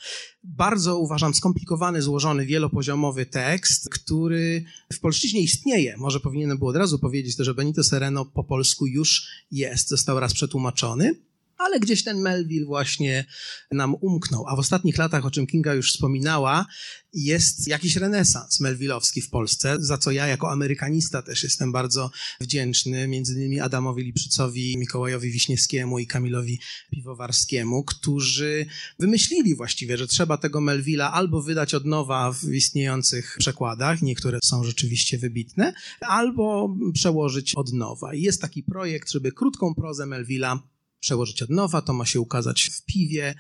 Bardzo 0.44 0.98
uważam 0.98 1.34
skomplikowany, 1.34 2.02
złożony, 2.02 2.46
wielopoziomowy 2.46 3.26
tekst, 3.26 3.90
który 3.90 4.64
w 4.94 5.00
polszczyźnie 5.00 5.42
istnieje. 5.42 5.98
Może 5.98 6.20
powinienem 6.20 6.58
było 6.58 6.70
od 6.70 6.78
razu 6.78 7.00
powiedzieć 7.00 7.36
to, 7.36 7.44
że 7.44 7.54
Benito 7.54 7.84
Sereno 7.84 8.26
po 8.26 8.44
polsku 8.44 8.88
już 8.88 9.28
jest, 9.52 9.90
został 9.90 10.20
raz 10.20 10.34
przetłumaczony 10.34 11.27
ale 11.58 11.80
gdzieś 11.80 12.04
ten 12.04 12.22
Melville 12.22 12.66
właśnie 12.66 13.26
nam 13.72 13.96
umknął. 14.02 14.48
A 14.48 14.56
w 14.56 14.60
ostatnich 14.60 14.98
latach, 14.98 15.26
o 15.26 15.32
czym 15.32 15.48
Kinga 15.48 15.74
już 15.74 15.94
wspominała, 15.94 16.66
jest 17.14 17.68
jakiś 17.68 17.96
renesans 17.96 18.60
melvillowski 18.60 19.22
w 19.22 19.30
Polsce, 19.30 19.78
za 19.80 19.98
co 19.98 20.12
ja 20.12 20.28
jako 20.28 20.52
amerykanista 20.52 21.22
też 21.22 21.44
jestem 21.44 21.72
bardzo 21.72 22.12
wdzięczny, 22.42 23.08
między 23.08 23.34
innymi 23.34 23.60
Adamowi 23.60 24.04
Liprzycowi, 24.04 24.78
Mikołajowi 24.78 25.32
Wiśniewskiemu 25.32 26.00
i 26.00 26.08
Kamilowi 26.08 26.60
Piwowarskiemu, 26.92 27.84
którzy 27.84 28.66
wymyślili 29.00 29.56
właściwie, 29.56 29.98
że 29.98 30.08
trzeba 30.08 30.38
tego 30.38 30.62
Melvilla 30.62 31.14
albo 31.14 31.42
wydać 31.42 31.74
od 31.74 31.86
nowa 31.86 32.32
w 32.32 32.54
istniejących 32.54 33.36
przekładach, 33.40 34.02
niektóre 34.02 34.40
są 34.44 34.64
rzeczywiście 34.64 35.18
wybitne, 35.18 35.74
albo 36.02 36.76
przełożyć 36.94 37.56
od 37.56 37.74
nowa. 37.74 38.14
I 38.14 38.22
jest 38.22 38.42
taki 38.42 38.64
projekt, 38.64 39.12
żeby 39.12 39.32
krótką 39.32 39.76
prozę 39.76 40.06
Melvilla 40.06 40.60
przełożyć 41.00 41.42
od 41.42 41.50
nowa, 41.50 41.82
to 41.82 41.94
ma 41.94 42.06
się 42.06 42.20
ukazać 42.20 42.64
w 42.64 42.86
piwie. 42.86 43.36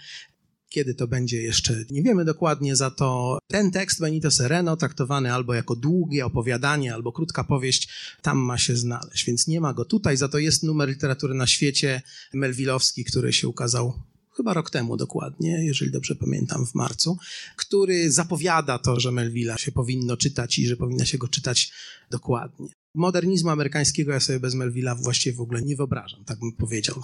Kiedy 0.69 0.95
to 0.95 1.07
będzie 1.07 1.41
jeszcze 1.41 1.85
nie 1.91 2.03
wiemy 2.03 2.25
dokładnie, 2.25 2.75
za 2.75 2.91
to 2.91 3.39
ten 3.47 3.71
tekst 3.71 3.99
Benito 3.99 4.31
Sereno, 4.31 4.77
traktowany 4.77 5.33
albo 5.33 5.53
jako 5.53 5.75
długie 5.75 6.25
opowiadanie, 6.25 6.93
albo 6.93 7.11
krótka 7.11 7.43
powieść, 7.43 7.89
tam 8.21 8.37
ma 8.37 8.57
się 8.57 8.75
znaleźć, 8.75 9.25
więc 9.25 9.47
nie 9.47 9.61
ma 9.61 9.73
go 9.73 9.85
tutaj, 9.85 10.17
za 10.17 10.27
to 10.27 10.37
jest 10.37 10.63
numer 10.63 10.89
literatury 10.89 11.33
na 11.33 11.47
świecie 11.47 12.01
Melvillowski, 12.33 13.05
który 13.05 13.33
się 13.33 13.47
ukazał 13.47 13.93
chyba 14.37 14.53
rok 14.53 14.69
temu 14.69 14.97
dokładnie, 14.97 15.65
jeżeli 15.65 15.91
dobrze 15.91 16.15
pamiętam, 16.15 16.65
w 16.65 16.75
marcu, 16.75 17.17
który 17.55 18.11
zapowiada 18.11 18.79
to, 18.79 18.99
że 18.99 19.11
Melvilla 19.11 19.57
się 19.57 19.71
powinno 19.71 20.17
czytać 20.17 20.59
i 20.59 20.67
że 20.67 20.77
powinno 20.77 21.05
się 21.05 21.17
go 21.17 21.27
czytać 21.27 21.71
dokładnie. 22.11 22.67
Modernizmu 22.95 23.49
amerykańskiego 23.49 24.11
ja 24.11 24.19
sobie 24.19 24.39
bez 24.39 24.55
Melvilla 24.55 24.95
właściwie 24.95 25.35
w 25.35 25.41
ogóle 25.41 25.61
nie 25.61 25.75
wyobrażam, 25.75 26.25
tak 26.25 26.39
bym 26.39 26.51
powiedział 26.51 27.03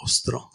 vostro. 0.00 0.50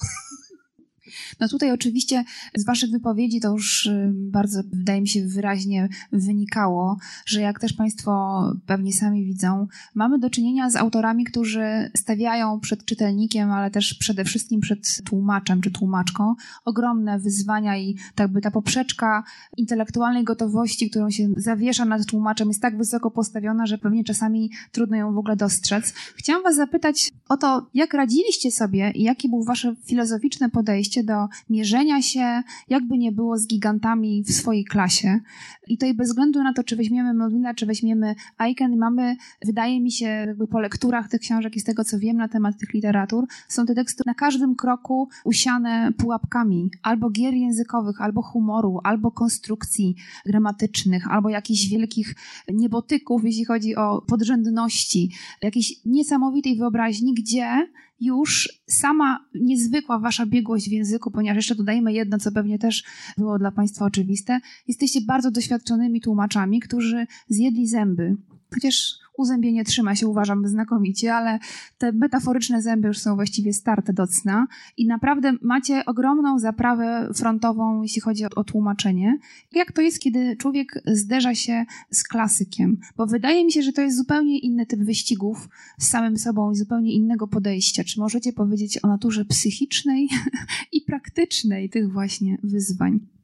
No 1.39 1.47
tutaj 1.47 1.71
oczywiście 1.71 2.23
z 2.55 2.65
Waszych 2.65 2.91
wypowiedzi 2.91 3.39
to 3.39 3.51
już 3.51 3.85
y, 3.85 4.11
bardzo, 4.15 4.61
wydaje 4.73 5.01
mi 5.01 5.07
się, 5.07 5.27
wyraźnie 5.27 5.89
wynikało, 6.11 6.97
że 7.25 7.41
jak 7.41 7.59
też 7.59 7.73
Państwo 7.73 8.41
pewnie 8.65 8.93
sami 8.93 9.25
widzą, 9.25 9.67
mamy 9.95 10.19
do 10.19 10.29
czynienia 10.29 10.69
z 10.69 10.75
autorami, 10.75 11.25
którzy 11.25 11.91
stawiają 11.97 12.59
przed 12.59 12.85
czytelnikiem, 12.85 13.51
ale 13.51 13.71
też 13.71 13.93
przede 13.93 14.25
wszystkim 14.25 14.61
przed 14.61 15.01
tłumaczem 15.05 15.61
czy 15.61 15.71
tłumaczką 15.71 16.35
ogromne 16.65 17.19
wyzwania 17.19 17.77
i 17.77 17.95
tak 18.15 18.31
by 18.31 18.41
ta 18.41 18.51
poprzeczka 18.51 19.23
intelektualnej 19.57 20.23
gotowości, 20.23 20.89
którą 20.89 21.09
się 21.09 21.29
zawiesza 21.37 21.85
nad 21.85 22.05
tłumaczem, 22.05 22.47
jest 22.47 22.61
tak 22.61 22.77
wysoko 22.77 23.11
postawiona, 23.11 23.65
że 23.65 23.77
pewnie 23.77 24.03
czasami 24.03 24.51
trudno 24.71 24.97
ją 24.97 25.13
w 25.13 25.17
ogóle 25.17 25.35
dostrzec. 25.35 25.93
Chciałam 26.15 26.43
Was 26.43 26.55
zapytać 26.55 27.11
o 27.29 27.37
to, 27.37 27.69
jak 27.73 27.93
radziliście 27.93 28.51
sobie 28.51 28.91
i 28.95 29.03
jakie 29.03 29.29
było 29.29 29.43
Wasze 29.43 29.75
filozoficzne 29.85 30.49
podejście 30.49 31.03
do 31.05 31.27
mierzenia 31.49 32.01
się, 32.01 32.43
jakby 32.69 32.97
nie 32.97 33.11
było 33.11 33.37
z 33.37 33.47
gigantami 33.47 34.23
w 34.23 34.31
swojej 34.31 34.65
klasie. 34.65 35.19
I 35.67 35.77
tutaj 35.77 35.93
bez 35.93 36.07
względu 36.09 36.43
na 36.43 36.53
to, 36.53 36.63
czy 36.63 36.75
weźmiemy 36.75 37.13
Melvina, 37.13 37.53
czy 37.53 37.65
weźmiemy 37.65 38.15
Aiken, 38.37 38.77
mamy, 38.77 39.15
wydaje 39.45 39.81
mi 39.81 39.91
się, 39.91 40.05
jakby 40.05 40.47
po 40.47 40.59
lekturach 40.59 41.09
tych 41.09 41.21
książek 41.21 41.55
i 41.55 41.59
z 41.59 41.63
tego, 41.63 41.83
co 41.83 41.99
wiem 41.99 42.17
na 42.17 42.27
temat 42.27 42.57
tych 42.57 42.73
literatur, 42.73 43.25
są 43.47 43.65
te 43.65 43.75
teksty 43.75 44.03
na 44.05 44.13
każdym 44.13 44.55
kroku 44.55 45.09
usiane 45.23 45.91
pułapkami, 45.97 46.71
albo 46.83 47.09
gier 47.09 47.33
językowych, 47.33 48.01
albo 48.01 48.21
humoru, 48.21 48.79
albo 48.83 49.11
konstrukcji 49.11 49.95
gramatycznych, 50.25 51.11
albo 51.11 51.29
jakichś 51.29 51.67
wielkich 51.67 52.15
niebotyków, 52.53 53.23
jeśli 53.23 53.45
chodzi 53.45 53.75
o 53.75 54.01
podrzędności, 54.01 55.11
jakiejś 55.41 55.73
niesamowitej 55.85 56.57
wyobraźni, 56.57 57.13
gdzie 57.13 57.67
już 57.99 58.49
sama 58.67 59.25
niezwykła 59.35 59.99
wasza 59.99 60.25
biegłość 60.25 60.69
w 60.69 60.71
języku, 60.71 61.11
ponieważ 61.11 61.35
jeszcze 61.35 61.55
dodajmy 61.55 61.93
jedno, 61.93 62.17
co 62.17 62.31
pewnie 62.31 62.59
też 62.59 62.83
było 63.17 63.39
dla 63.39 63.51
Państwa 63.51 63.85
oczywiste. 63.85 64.39
Jesteście 64.67 65.01
bardzo 65.01 65.31
doświadczonymi 65.31 66.01
tłumaczami, 66.01 66.59
którzy 66.59 67.07
zjedli 67.27 67.67
zęby. 67.67 68.15
Chociaż 68.53 69.05
uzębienie 69.17 69.63
trzyma 69.63 69.95
się, 69.95 70.07
uważam, 70.07 70.47
znakomicie, 70.47 71.15
ale 71.15 71.39
te 71.77 71.91
metaforyczne 71.91 72.61
zęby 72.61 72.87
już 72.87 72.97
są 72.97 73.15
właściwie 73.15 73.53
starte 73.53 73.93
do 73.93 74.07
cna 74.07 74.47
i 74.77 74.87
naprawdę 74.87 75.33
macie 75.41 75.85
ogromną 75.85 76.39
zaprawę 76.39 77.09
frontową, 77.15 77.81
jeśli 77.81 78.01
chodzi 78.01 78.25
o, 78.25 78.29
o 78.35 78.43
tłumaczenie. 78.43 79.17
Jak 79.51 79.71
to 79.71 79.81
jest, 79.81 79.99
kiedy 79.99 80.35
człowiek 80.35 80.83
zderza 80.85 81.35
się 81.35 81.65
z 81.91 82.03
klasykiem? 82.03 82.77
Bo 82.97 83.07
wydaje 83.07 83.45
mi 83.45 83.51
się, 83.51 83.61
że 83.61 83.73
to 83.73 83.81
jest 83.81 83.97
zupełnie 83.97 84.39
inny 84.39 84.65
typ 84.65 84.79
wyścigów 84.79 85.49
z 85.79 85.87
samym 85.87 86.17
sobą 86.17 86.51
i 86.51 86.55
zupełnie 86.55 86.93
innego 86.93 87.27
podejścia. 87.27 87.83
Czy 87.83 87.99
możecie 87.99 88.33
powiedzieć 88.33 88.79
o 88.83 88.87
naturze 88.87 89.25
psychicznej 89.25 90.09
i 90.71 90.81
praktycznej 90.81 91.69
tych 91.69 91.93
właśnie 91.93 92.37
wyzwań? 92.43 93.14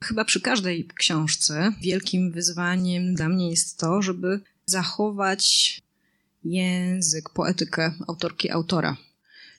Chyba 0.00 0.24
przy 0.24 0.40
każdej 0.40 0.88
książce 0.94 1.72
wielkim 1.82 2.32
wyzwaniem 2.32 3.14
dla 3.14 3.28
mnie 3.28 3.50
jest 3.50 3.78
to, 3.78 4.02
żeby 4.02 4.40
zachować 4.66 5.80
język, 6.44 7.30
poetykę 7.30 7.94
autorki, 8.06 8.50
autora. 8.50 8.96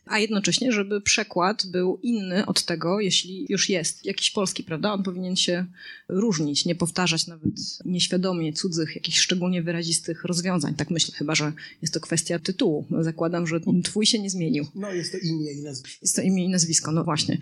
a 0.09 0.19
jednocześnie, 0.19 0.71
żeby 0.71 1.01
przekład 1.01 1.65
był 1.65 1.99
inny 2.03 2.45
od 2.45 2.65
tego, 2.65 2.99
jeśli 2.99 3.45
już 3.49 3.69
jest 3.69 4.05
jakiś 4.05 4.31
polski, 4.31 4.63
prawda? 4.63 4.93
On 4.93 5.03
powinien 5.03 5.35
się 5.35 5.65
różnić, 6.07 6.65
nie 6.65 6.75
powtarzać 6.75 7.27
nawet 7.27 7.53
nieświadomie 7.85 8.53
cudzych, 8.53 8.95
jakichś 8.95 9.19
szczególnie 9.19 9.63
wyrazistych 9.63 10.23
rozwiązań. 10.23 10.75
Tak 10.75 10.89
myślę, 10.89 11.15
chyba 11.17 11.35
że 11.35 11.53
jest 11.81 11.93
to 11.93 11.99
kwestia 11.99 12.39
tytułu. 12.39 12.87
Zakładam, 12.99 13.47
że 13.47 13.59
twój 13.83 14.05
się 14.05 14.19
nie 14.19 14.29
zmienił. 14.29 14.67
No, 14.75 14.91
jest 14.93 15.11
to 15.11 15.17
imię 15.17 15.51
i 15.51 15.61
nazwisko. 15.61 15.99
Jest 16.01 16.15
to 16.15 16.21
imię 16.21 16.45
i 16.45 16.49
nazwisko, 16.49 16.91
no 16.91 17.03
właśnie 17.03 17.37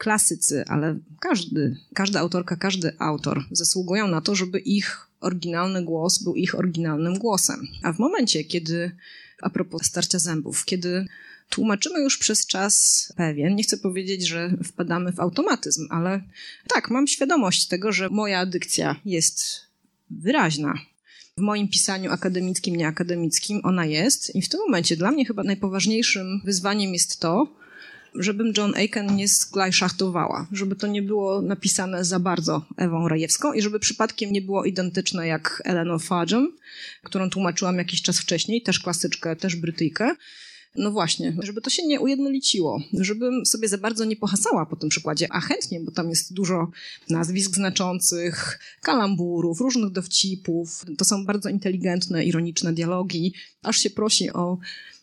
klasycy, 0.00 0.64
ale 0.66 0.98
każdy, 1.20 1.76
każda 1.94 2.20
autorka, 2.20 2.56
każdy 2.56 2.92
autor 2.98 3.44
zasługują 3.50 4.08
na 4.08 4.20
to, 4.20 4.34
żeby 4.34 4.58
ich 4.58 5.06
oryginalny 5.20 5.84
głos 5.84 6.22
był 6.22 6.34
ich 6.34 6.54
oryginalnym 6.54 7.18
głosem. 7.18 7.68
A 7.82 7.92
w 7.92 7.98
momencie, 7.98 8.44
kiedy, 8.44 8.90
a 9.42 9.50
propos 9.50 9.82
starcia 9.86 10.18
zębów, 10.18 10.64
kiedy 10.64 11.06
tłumaczymy 11.48 12.00
już 12.00 12.18
przez 12.18 12.46
czas 12.46 13.12
pewien, 13.16 13.54
nie 13.56 13.62
chcę 13.62 13.76
powiedzieć, 13.76 14.28
że 14.28 14.56
wpadamy 14.64 15.12
w 15.12 15.20
automatyzm, 15.20 15.86
ale 15.90 16.22
tak, 16.68 16.90
mam 16.90 17.06
świadomość 17.06 17.68
tego, 17.68 17.92
że 17.92 18.08
moja 18.08 18.46
dykcja 18.46 18.96
jest 19.04 19.60
wyraźna. 20.10 20.74
W 21.36 21.40
moim 21.40 21.68
pisaniu 21.68 22.12
akademickim, 22.12 22.76
nieakademickim 22.76 23.60
ona 23.64 23.86
jest 23.86 24.34
i 24.34 24.42
w 24.42 24.48
tym 24.48 24.60
momencie 24.60 24.96
dla 24.96 25.10
mnie 25.10 25.24
chyba 25.24 25.42
najpoważniejszym 25.42 26.40
wyzwaniem 26.44 26.92
jest 26.92 27.20
to, 27.20 27.59
żebym 28.14 28.52
John 28.56 28.74
Aiken 28.74 29.16
nie 29.16 29.28
sklajszachtowała, 29.28 30.46
żeby 30.52 30.76
to 30.76 30.86
nie 30.86 31.02
było 31.02 31.42
napisane 31.42 32.04
za 32.04 32.20
bardzo 32.20 32.66
Ewą 32.76 33.08
Rajewską 33.08 33.52
i 33.52 33.62
żeby 33.62 33.80
przypadkiem 33.80 34.32
nie 34.32 34.42
było 34.42 34.64
identyczne 34.64 35.26
jak 35.26 35.62
Ellen 35.64 35.88
O'Fadgen, 35.88 36.46
którą 37.04 37.30
tłumaczyłam 37.30 37.78
jakiś 37.78 38.02
czas 38.02 38.18
wcześniej, 38.18 38.62
też 38.62 38.78
klasyczkę, 38.78 39.36
też 39.36 39.56
Brytyjkę. 39.56 40.14
No 40.76 40.90
właśnie, 40.90 41.36
żeby 41.42 41.60
to 41.60 41.70
się 41.70 41.86
nie 41.86 42.00
ujednoliciło, 42.00 42.82
żebym 42.92 43.46
sobie 43.46 43.68
za 43.68 43.78
bardzo 43.78 44.04
nie 44.04 44.16
pohasała 44.16 44.66
po 44.66 44.76
tym 44.76 44.88
przykładzie, 44.88 45.26
a 45.30 45.40
chętnie, 45.40 45.80
bo 45.80 45.92
tam 45.92 46.10
jest 46.10 46.32
dużo 46.32 46.70
nazwisk 47.08 47.54
znaczących, 47.54 48.58
kalamburów, 48.82 49.60
różnych 49.60 49.92
dowcipów. 49.92 50.84
To 50.98 51.04
są 51.04 51.24
bardzo 51.24 51.48
inteligentne, 51.48 52.24
ironiczne 52.24 52.72
dialogi. 52.72 53.34
Aż 53.62 53.78
się 53.78 53.90
prosi 53.90 54.32
o 54.32 54.58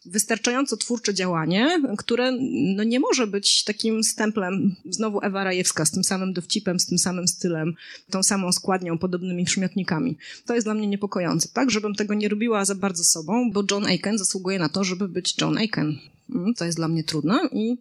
wystarczająco 0.07 0.77
twórcze 0.77 1.13
działanie, 1.13 1.81
które 1.97 2.31
no 2.75 2.83
nie 2.83 2.99
może 2.99 3.27
być 3.27 3.63
takim 3.63 4.03
stemplem, 4.03 4.75
znowu 4.89 5.19
Ewa 5.23 5.43
Rajewska, 5.43 5.85
z 5.85 5.91
tym 5.91 6.03
samym 6.03 6.33
dowcipem, 6.33 6.79
z 6.79 6.85
tym 6.85 6.97
samym 6.97 7.27
stylem, 7.27 7.73
tą 8.09 8.23
samą 8.23 8.51
składnią, 8.51 8.97
podobnymi 8.97 9.45
przymiotnikami. 9.45 10.17
To 10.45 10.55
jest 10.55 10.67
dla 10.67 10.73
mnie 10.73 10.87
niepokojące, 10.87 11.49
tak? 11.53 11.71
Żebym 11.71 11.95
tego 11.95 12.13
nie 12.13 12.29
robiła 12.29 12.65
za 12.65 12.75
bardzo 12.75 13.03
sobą, 13.03 13.51
bo 13.51 13.63
John 13.71 13.85
Aiken 13.85 14.17
zasługuje 14.17 14.59
na 14.59 14.69
to, 14.69 14.83
żeby 14.83 15.07
być 15.07 15.41
John 15.41 15.57
Aiken. 15.57 15.97
Mm, 16.35 16.53
to 16.53 16.65
jest 16.65 16.77
dla 16.77 16.87
mnie 16.87 17.03
trudne 17.03 17.39
i 17.51 17.77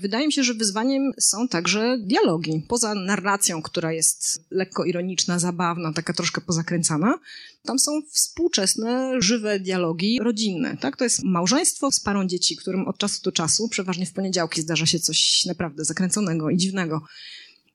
Wydaje 0.00 0.26
mi 0.26 0.32
się, 0.32 0.44
że 0.44 0.54
wyzwaniem 0.54 1.12
są 1.20 1.48
także 1.48 1.98
dialogi. 2.00 2.62
Poza 2.68 2.94
narracją, 2.94 3.62
która 3.62 3.92
jest 3.92 4.44
lekko 4.50 4.84
ironiczna, 4.84 5.38
zabawna, 5.38 5.92
taka 5.92 6.12
troszkę 6.12 6.40
pozakręcana, 6.40 7.18
tam 7.62 7.78
są 7.78 7.92
współczesne, 8.10 9.12
żywe 9.18 9.60
dialogi 9.60 10.18
rodzinne. 10.22 10.76
Tak? 10.76 10.96
To 10.96 11.04
jest 11.04 11.24
małżeństwo 11.24 11.90
z 11.90 12.00
parą 12.00 12.26
dzieci, 12.26 12.56
którym 12.56 12.88
od 12.88 12.98
czasu 12.98 13.22
do 13.22 13.32
czasu, 13.32 13.68
przeważnie 13.68 14.06
w 14.06 14.12
poniedziałki, 14.12 14.60
zdarza 14.60 14.86
się 14.86 15.00
coś 15.00 15.44
naprawdę 15.46 15.84
zakręconego 15.84 16.50
i 16.50 16.56
dziwnego. 16.56 17.02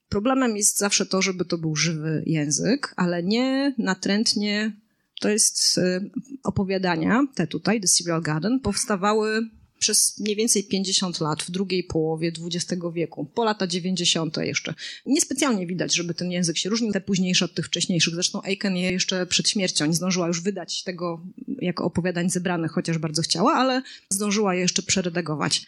Problemem 0.10 0.58
jest 0.58 0.78
zawsze 0.78 1.06
to, 1.06 1.22
żeby 1.22 1.46
to 1.46 1.58
był 1.58 1.76
żywy 1.76 2.24
język, 2.26 2.94
ale 2.98 3.24
nie 3.24 3.76
natrętnie. 3.78 4.72
To 5.20 5.30
jest 5.30 5.78
y, 5.78 6.12
opowiadania, 6.44 7.22
te 7.36 7.48
tutaj, 7.48 7.82
The 7.82 7.88
Serial 7.88 8.22
Garden, 8.22 8.60
powstawały 8.60 9.50
przez 9.84 10.20
mniej 10.20 10.36
więcej 10.36 10.64
50 10.64 11.20
lat, 11.20 11.44
w 11.44 11.52
drugiej 11.52 11.84
połowie 11.84 12.32
XX 12.42 12.82
wieku, 12.94 13.26
po 13.26 13.44
lata 13.44 13.68
90. 13.68 14.38
jeszcze. 14.38 14.74
Niespecjalnie 15.06 15.68
widać, 15.68 15.96
żeby 15.96 16.14
ten 16.14 16.32
język 16.32 16.58
się 16.58 16.70
różnił, 16.70 16.92
te 16.92 17.02
późniejsze 17.02 17.46
od 17.46 17.54
tych 17.54 17.66
wcześniejszych. 17.66 18.14
Zresztą 18.14 18.42
Aiken 18.44 18.76
je 18.76 18.92
jeszcze 18.92 19.26
przed 19.26 19.50
śmiercią 19.50 19.86
nie 19.86 19.94
zdążyła 19.94 20.28
już 20.28 20.42
wydać 20.42 20.84
tego 20.84 21.22
jako 21.62 21.84
opowiadań 21.84 22.30
zebranych, 22.30 22.72
chociaż 22.72 22.98
bardzo 22.98 23.22
chciała, 23.22 23.54
ale 23.54 23.82
zdążyła 24.10 24.56
je 24.56 24.62
jeszcze 24.62 24.84
przeredagować. 24.84 25.66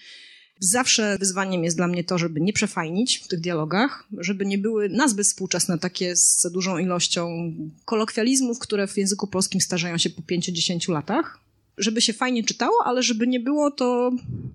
Zawsze 0.60 1.18
wyzwaniem 1.20 1.64
jest 1.64 1.78
dla 1.78 1.88
mnie 1.88 2.04
to, 2.04 2.18
żeby 2.18 2.42
nie 2.42 2.54
przefajnić 2.54 3.18
w 3.18 3.28
tych 3.28 3.40
dialogach, 3.40 4.08
żeby 4.18 4.46
nie 4.46 4.58
były 4.58 4.90
nazwy 4.90 5.24
współczesne 5.24 5.80
takie 5.80 6.16
z 6.16 6.48
dużą 6.52 6.78
ilością 6.78 7.54
kolokwializmów, 7.86 8.60
które 8.60 8.88
w 8.88 8.98
języku 8.98 9.28
polskim 9.28 9.62
starzeją 9.62 9.98
się 9.98 10.10
po 10.10 10.22
5-10 10.22 10.92
latach, 10.92 11.45
żeby 11.78 12.02
się 12.02 12.14
fajnie 12.14 12.44
czytało, 12.44 12.76
ale 12.86 13.04
żeby 13.04 13.28
nie 13.28 13.40
było 13.40 13.72
to 13.72 14.12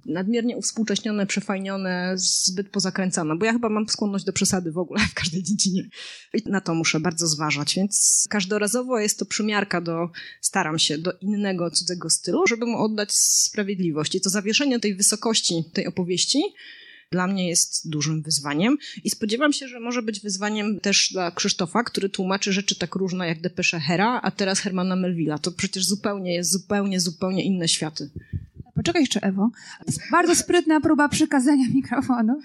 nadmiernie 0.06 0.56
uwspółcześnione, 0.56 1.26
przefajnione, 1.26 2.12
zbyt 2.16 2.68
pozakręcane, 2.68 3.36
bo 3.36 3.46
ja 3.46 3.52
chyba 3.52 3.68
mam 3.68 3.88
skłonność 3.88 4.24
do 4.24 4.32
przesady 4.32 4.72
w 4.72 4.78
ogóle 4.78 5.00
w 5.10 5.14
każdej 5.14 5.42
dziedzinie. 5.42 5.88
I 6.34 6.42
na 6.50 6.60
to 6.60 6.74
muszę 6.74 7.00
bardzo 7.00 7.26
zważać, 7.26 7.74
więc 7.74 8.26
każdorazowo 8.30 8.98
jest 8.98 9.18
to 9.18 9.24
przymiarka 9.24 9.80
do, 9.80 10.08
staram 10.40 10.78
się, 10.78 10.98
do 10.98 11.12
innego 11.12 11.70
cudzego 11.70 12.10
stylu, 12.10 12.46
żeby 12.46 12.66
mu 12.66 12.78
oddać 12.78 13.12
sprawiedliwość. 13.12 14.14
I 14.14 14.20
to 14.20 14.30
zawieszenie 14.30 14.80
tej 14.80 14.94
wysokości 14.94 15.64
tej 15.72 15.86
opowieści 15.86 16.42
dla 17.10 17.26
mnie 17.26 17.48
jest 17.48 17.90
dużym 17.90 18.22
wyzwaniem 18.22 18.76
i 19.04 19.10
spodziewam 19.10 19.52
się, 19.52 19.68
że 19.68 19.80
może 19.80 20.02
być 20.02 20.20
wyzwaniem 20.20 20.80
też 20.80 21.12
dla 21.12 21.30
Krzysztofa, 21.30 21.84
który 21.84 22.08
tłumaczy 22.08 22.52
rzeczy 22.52 22.78
tak 22.78 22.94
różne 22.94 23.28
jak 23.28 23.40
Depesze 23.40 23.80
Hera, 23.80 24.20
a 24.22 24.30
teraz 24.30 24.60
Hermana 24.60 24.96
Melvilla. 24.96 25.38
To 25.38 25.52
przecież 25.52 25.86
zupełnie 25.86 26.34
jest 26.34 26.52
zupełnie, 26.52 27.00
zupełnie 27.00 27.44
inne 27.44 27.68
światy. 27.68 28.10
Poczekaj 28.74 29.02
jeszcze, 29.02 29.20
Ewo. 29.22 29.50
Bardzo 30.10 30.34
sprytna 30.34 30.80
próba 30.80 31.08
przykazania 31.08 31.68
mikrofonu. 31.74 32.40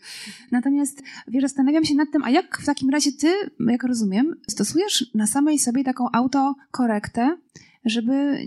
Natomiast, 0.52 1.02
wiesz, 1.28 1.42
zastanawiam 1.42 1.86
się 1.86 1.96
nad 1.96 2.12
tym, 2.12 2.24
a 2.24 2.30
jak 2.30 2.60
w 2.62 2.66
takim 2.66 2.90
razie 2.90 3.12
ty, 3.12 3.34
jak 3.60 3.84
rozumiem, 3.84 4.36
stosujesz 4.48 5.06
na 5.14 5.28
samej 5.28 5.60
sobie 5.60 5.84
taką 5.84 6.12
autokorektę, 6.12 7.38
żeby 7.86 8.38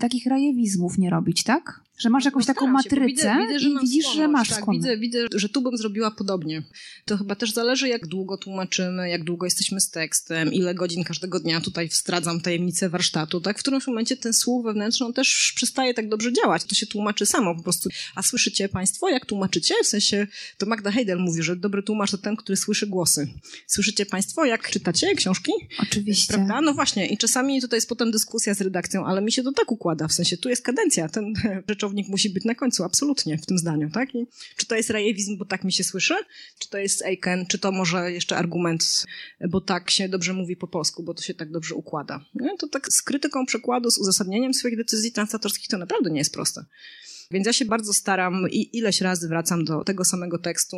takich 0.00 0.26
rajewizmów 0.26 0.98
nie 0.98 1.10
robić, 1.10 1.42
tak? 1.42 1.87
Że 1.98 2.10
masz 2.10 2.24
jakąś 2.24 2.46
no 2.46 2.54
taką 2.54 2.66
matrycę 2.66 3.06
widzę, 3.06 3.36
widzę, 3.48 3.68
i 3.68 3.78
widzisz, 3.80 4.14
że 4.14 4.28
masz 4.28 4.48
tak, 4.48 4.64
widzę, 4.70 4.98
widzę, 4.98 5.18
że 5.34 5.48
tu 5.48 5.62
bym 5.62 5.76
zrobiła 5.76 6.10
podobnie. 6.10 6.62
To 7.04 7.16
chyba 7.16 7.34
też 7.34 7.52
zależy, 7.52 7.88
jak 7.88 8.06
długo 8.06 8.36
tłumaczymy, 8.36 9.08
jak 9.08 9.24
długo 9.24 9.46
jesteśmy 9.46 9.80
z 9.80 9.90
tekstem, 9.90 10.52
ile 10.52 10.74
godzin 10.74 11.04
każdego 11.04 11.40
dnia 11.40 11.60
tutaj 11.60 11.88
wstradzam 11.88 12.40
tajemnicę 12.40 12.88
warsztatu, 12.88 13.40
tak? 13.40 13.58
W 13.58 13.60
którymś 13.60 13.86
momencie 13.86 14.16
ten 14.16 14.34
słuch 14.34 14.64
wewnętrzny 14.64 15.06
on 15.06 15.12
też 15.12 15.52
przestaje 15.56 15.94
tak 15.94 16.08
dobrze 16.08 16.32
działać. 16.32 16.64
To 16.64 16.74
się 16.74 16.86
tłumaczy 16.86 17.26
samo 17.26 17.54
po 17.54 17.62
prostu. 17.62 17.88
A 18.14 18.22
słyszycie 18.22 18.68
państwo, 18.68 19.08
jak 19.08 19.26
tłumaczycie? 19.26 19.74
W 19.82 19.86
sensie, 19.86 20.26
to 20.58 20.66
Magda 20.66 20.90
Heidel 20.90 21.18
mówi, 21.18 21.42
że 21.42 21.56
dobry 21.56 21.82
tłumacz 21.82 22.10
to 22.10 22.18
ten, 22.18 22.36
który 22.36 22.56
słyszy 22.56 22.86
głosy. 22.86 23.28
Słyszycie 23.66 24.06
państwo, 24.06 24.44
jak 24.44 24.70
czytacie 24.70 25.14
książki? 25.14 25.52
Oczywiście. 25.82 26.34
Prawda? 26.34 26.60
No 26.60 26.74
właśnie. 26.74 27.06
I 27.06 27.18
czasami 27.18 27.60
tutaj 27.60 27.76
jest 27.76 27.88
potem 27.88 28.10
dyskusja 28.10 28.54
z 28.54 28.60
redakcją, 28.60 29.06
ale 29.06 29.22
mi 29.22 29.32
się 29.32 29.42
to 29.42 29.52
tak 29.52 29.72
układa. 29.72 30.08
W 30.08 30.12
sensie, 30.12 30.36
tu 30.36 30.48
jest 30.48 30.62
kadencja. 30.62 31.08
Ten 31.08 31.32
rzeczownik 31.88 32.08
musi 32.08 32.30
być 32.30 32.44
na 32.44 32.54
końcu, 32.54 32.84
absolutnie, 32.84 33.38
w 33.38 33.46
tym 33.46 33.58
zdaniu, 33.58 33.90
tak? 33.90 34.14
I 34.14 34.26
czy 34.56 34.66
to 34.66 34.76
jest 34.76 34.90
rejewizm, 34.90 35.36
bo 35.38 35.44
tak 35.44 35.64
mi 35.64 35.72
się 35.72 35.84
słyszy? 35.84 36.14
Czy 36.58 36.68
to 36.68 36.78
jest 36.78 37.02
Aiken? 37.02 37.46
Czy 37.46 37.58
to 37.58 37.72
może 37.72 38.12
jeszcze 38.12 38.36
argument, 38.36 39.04
bo 39.48 39.60
tak 39.60 39.90
się 39.90 40.08
dobrze 40.08 40.32
mówi 40.32 40.56
po 40.56 40.68
polsku, 40.68 41.02
bo 41.02 41.14
to 41.14 41.22
się 41.22 41.34
tak 41.34 41.50
dobrze 41.50 41.74
układa? 41.74 42.24
Nie? 42.34 42.56
To 42.58 42.68
tak 42.68 42.92
z 42.92 43.02
krytyką 43.02 43.46
przekładu, 43.46 43.90
z 43.90 43.98
uzasadnieniem 43.98 44.54
swoich 44.54 44.76
decyzji 44.76 45.12
translatorskich 45.12 45.68
to 45.68 45.78
naprawdę 45.78 46.10
nie 46.10 46.18
jest 46.18 46.32
proste. 46.32 46.64
Więc 47.30 47.46
ja 47.46 47.52
się 47.52 47.64
bardzo 47.64 47.94
staram 47.94 48.50
i 48.50 48.76
ileś 48.76 49.00
razy 49.00 49.28
wracam 49.28 49.64
do 49.64 49.84
tego 49.84 50.04
samego 50.04 50.38
tekstu, 50.38 50.76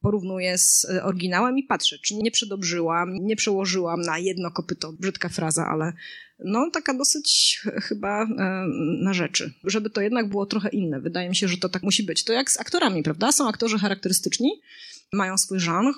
porównuję 0.00 0.58
z 0.58 0.86
oryginałem 1.02 1.58
i 1.58 1.62
patrzę, 1.62 1.96
czy 1.98 2.14
nie 2.14 2.30
przedobrzyłam, 2.30 3.14
nie 3.14 3.36
przełożyłam 3.36 4.00
na 4.00 4.18
jedno 4.18 4.50
kopyto, 4.50 4.92
brzydka 4.92 5.28
fraza, 5.28 5.66
ale 5.66 5.92
no 6.44 6.70
taka 6.70 6.94
dosyć 6.94 7.60
chyba 7.82 8.22
e, 8.22 8.28
na 9.02 9.14
rzeczy, 9.14 9.52
żeby 9.64 9.90
to 9.90 10.00
jednak 10.00 10.28
było 10.28 10.46
trochę 10.46 10.68
inne. 10.68 11.00
Wydaje 11.00 11.28
mi 11.28 11.36
się, 11.36 11.48
że 11.48 11.56
to 11.56 11.68
tak 11.68 11.82
musi 11.82 12.02
być. 12.02 12.24
To 12.24 12.32
jak 12.32 12.50
z 12.50 12.60
aktorami, 12.60 13.02
prawda? 13.02 13.32
Są 13.32 13.48
aktorzy 13.48 13.78
charakterystyczni, 13.78 14.60
mają 15.12 15.38
swój 15.38 15.60
żanr, 15.60 15.94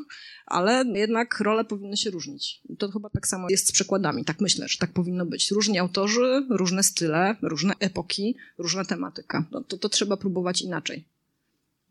ale 0.46 0.84
jednak 0.94 1.40
role 1.40 1.64
powinny 1.64 1.96
się 1.96 2.10
różnić. 2.10 2.60
To 2.78 2.90
chyba 2.90 3.10
tak 3.10 3.26
samo 3.26 3.46
jest 3.50 3.68
z 3.68 3.72
przekładami, 3.72 4.24
tak 4.24 4.40
myślę, 4.40 4.68
że 4.68 4.78
tak 4.78 4.92
powinno 4.92 5.26
być. 5.26 5.50
Różni 5.50 5.78
autorzy, 5.78 6.46
różne 6.50 6.82
style, 6.82 7.36
różne 7.42 7.74
epoki, 7.80 8.36
różna 8.58 8.84
tematyka. 8.84 9.44
No, 9.52 9.60
to, 9.60 9.78
to 9.78 9.88
trzeba 9.88 10.16
próbować 10.16 10.62
inaczej. 10.62 11.04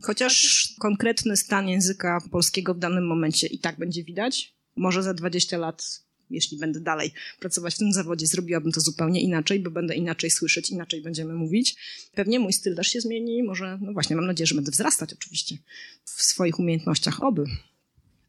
Chociaż 0.02 0.68
konkretny 0.80 1.38
stan 1.38 1.68
języka 1.68 2.22
polskiego 2.32 2.74
w 2.74 2.80
danym 2.80 3.08
momencie 3.08 3.48
i 3.48 3.60
tak 3.60 3.80
będzie 3.80 4.04
widać. 4.04 4.54
Może 4.76 5.04
za 5.04 5.14
20 5.14 5.58
lat 5.58 6.09
jeśli 6.30 6.58
będę 6.58 6.80
dalej 6.80 7.12
pracować 7.40 7.76
w 7.76 7.78
tym 7.78 7.94
zawodzie, 7.94 8.28
zrobiłabym 8.28 8.72
to 8.72 8.82
zupełnie 8.82 9.22
inaczej, 9.22 9.60
bo 9.60 9.72
będę 9.72 9.96
inaczej 9.96 10.30
słyszeć, 10.30 10.70
inaczej 10.70 11.02
będziemy 11.02 11.34
mówić. 11.34 11.76
Pewnie 12.16 12.40
mój 12.40 12.54
styl 12.54 12.76
też 12.76 12.88
się 12.88 13.02
zmieni, 13.02 13.44
może, 13.44 13.78
no 13.82 13.94
właśnie, 13.94 14.16
mam 14.16 14.26
nadzieję, 14.26 14.48
że 14.48 14.56
będę 14.56 14.72
wzrastać 14.72 15.14
oczywiście 15.14 15.58
w 16.06 16.22
swoich 16.22 16.60
umiejętnościach, 16.60 17.24
oby. 17.24 17.46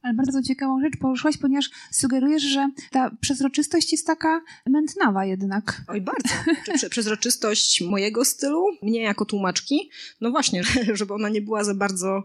Ale 0.03 0.15
bardzo 0.15 0.43
ciekawą 0.43 0.81
rzecz 0.81 0.97
poruszyłaś, 1.01 1.37
ponieważ 1.37 1.71
sugerujesz, 1.93 2.43
że 2.43 2.71
ta 2.91 3.11
przezroczystość 3.21 3.93
jest 3.93 4.07
taka 4.07 4.41
mętnawa 4.67 5.25
jednak. 5.25 5.83
Oj, 5.89 6.01
bardzo. 6.01 6.35
Znaczy, 6.65 6.91
przezroczystość 6.91 7.81
mojego 7.81 8.25
stylu, 8.25 8.65
mnie 8.83 9.03
jako 9.03 9.25
tłumaczki, 9.25 9.91
no 10.21 10.31
właśnie, 10.31 10.63
żeby 10.99 11.15
ona 11.15 11.29
nie 11.29 11.43
była 11.43 11.65
za 11.65 11.75
bardzo 11.75 12.23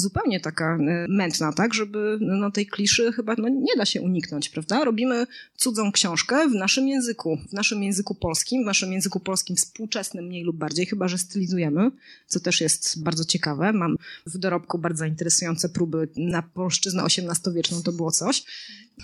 zupełnie 0.00 0.40
taka 0.40 0.76
e, 0.76 1.06
mętna, 1.08 1.52
tak, 1.52 1.74
żeby 1.74 2.18
no, 2.20 2.50
tej 2.50 2.66
kliszy 2.66 3.12
chyba 3.12 3.34
no, 3.38 3.48
nie 3.48 3.76
da 3.76 3.84
się 3.84 4.02
uniknąć, 4.02 4.48
prawda? 4.48 4.84
Robimy 4.84 5.26
cudzą 5.56 5.92
książkę 5.92 6.48
w 6.48 6.54
naszym 6.54 6.88
języku, 6.88 7.38
w 7.48 7.52
naszym 7.52 7.82
języku 7.82 8.14
polskim, 8.14 8.62
w 8.62 8.66
naszym 8.66 8.92
języku 8.92 9.20
polskim 9.20 9.56
współczesnym 9.56 10.24
mniej 10.24 10.44
lub 10.44 10.56
bardziej, 10.56 10.86
chyba 10.86 11.08
że 11.08 11.18
stylizujemy, 11.18 11.90
co 12.26 12.40
też 12.40 12.60
jest 12.60 13.02
bardzo 13.02 13.24
ciekawe. 13.24 13.72
Mam 13.72 13.96
w 14.26 14.38
dorobku 14.38 14.78
bardzo 14.78 15.04
interesujące 15.04 15.68
próby 15.68 16.08
na 16.16 16.42
polszczyznę 16.42 17.02
XVIII-wieczną, 17.02 17.82
to 17.82 17.92
było 17.92 18.10
coś. 18.10 18.44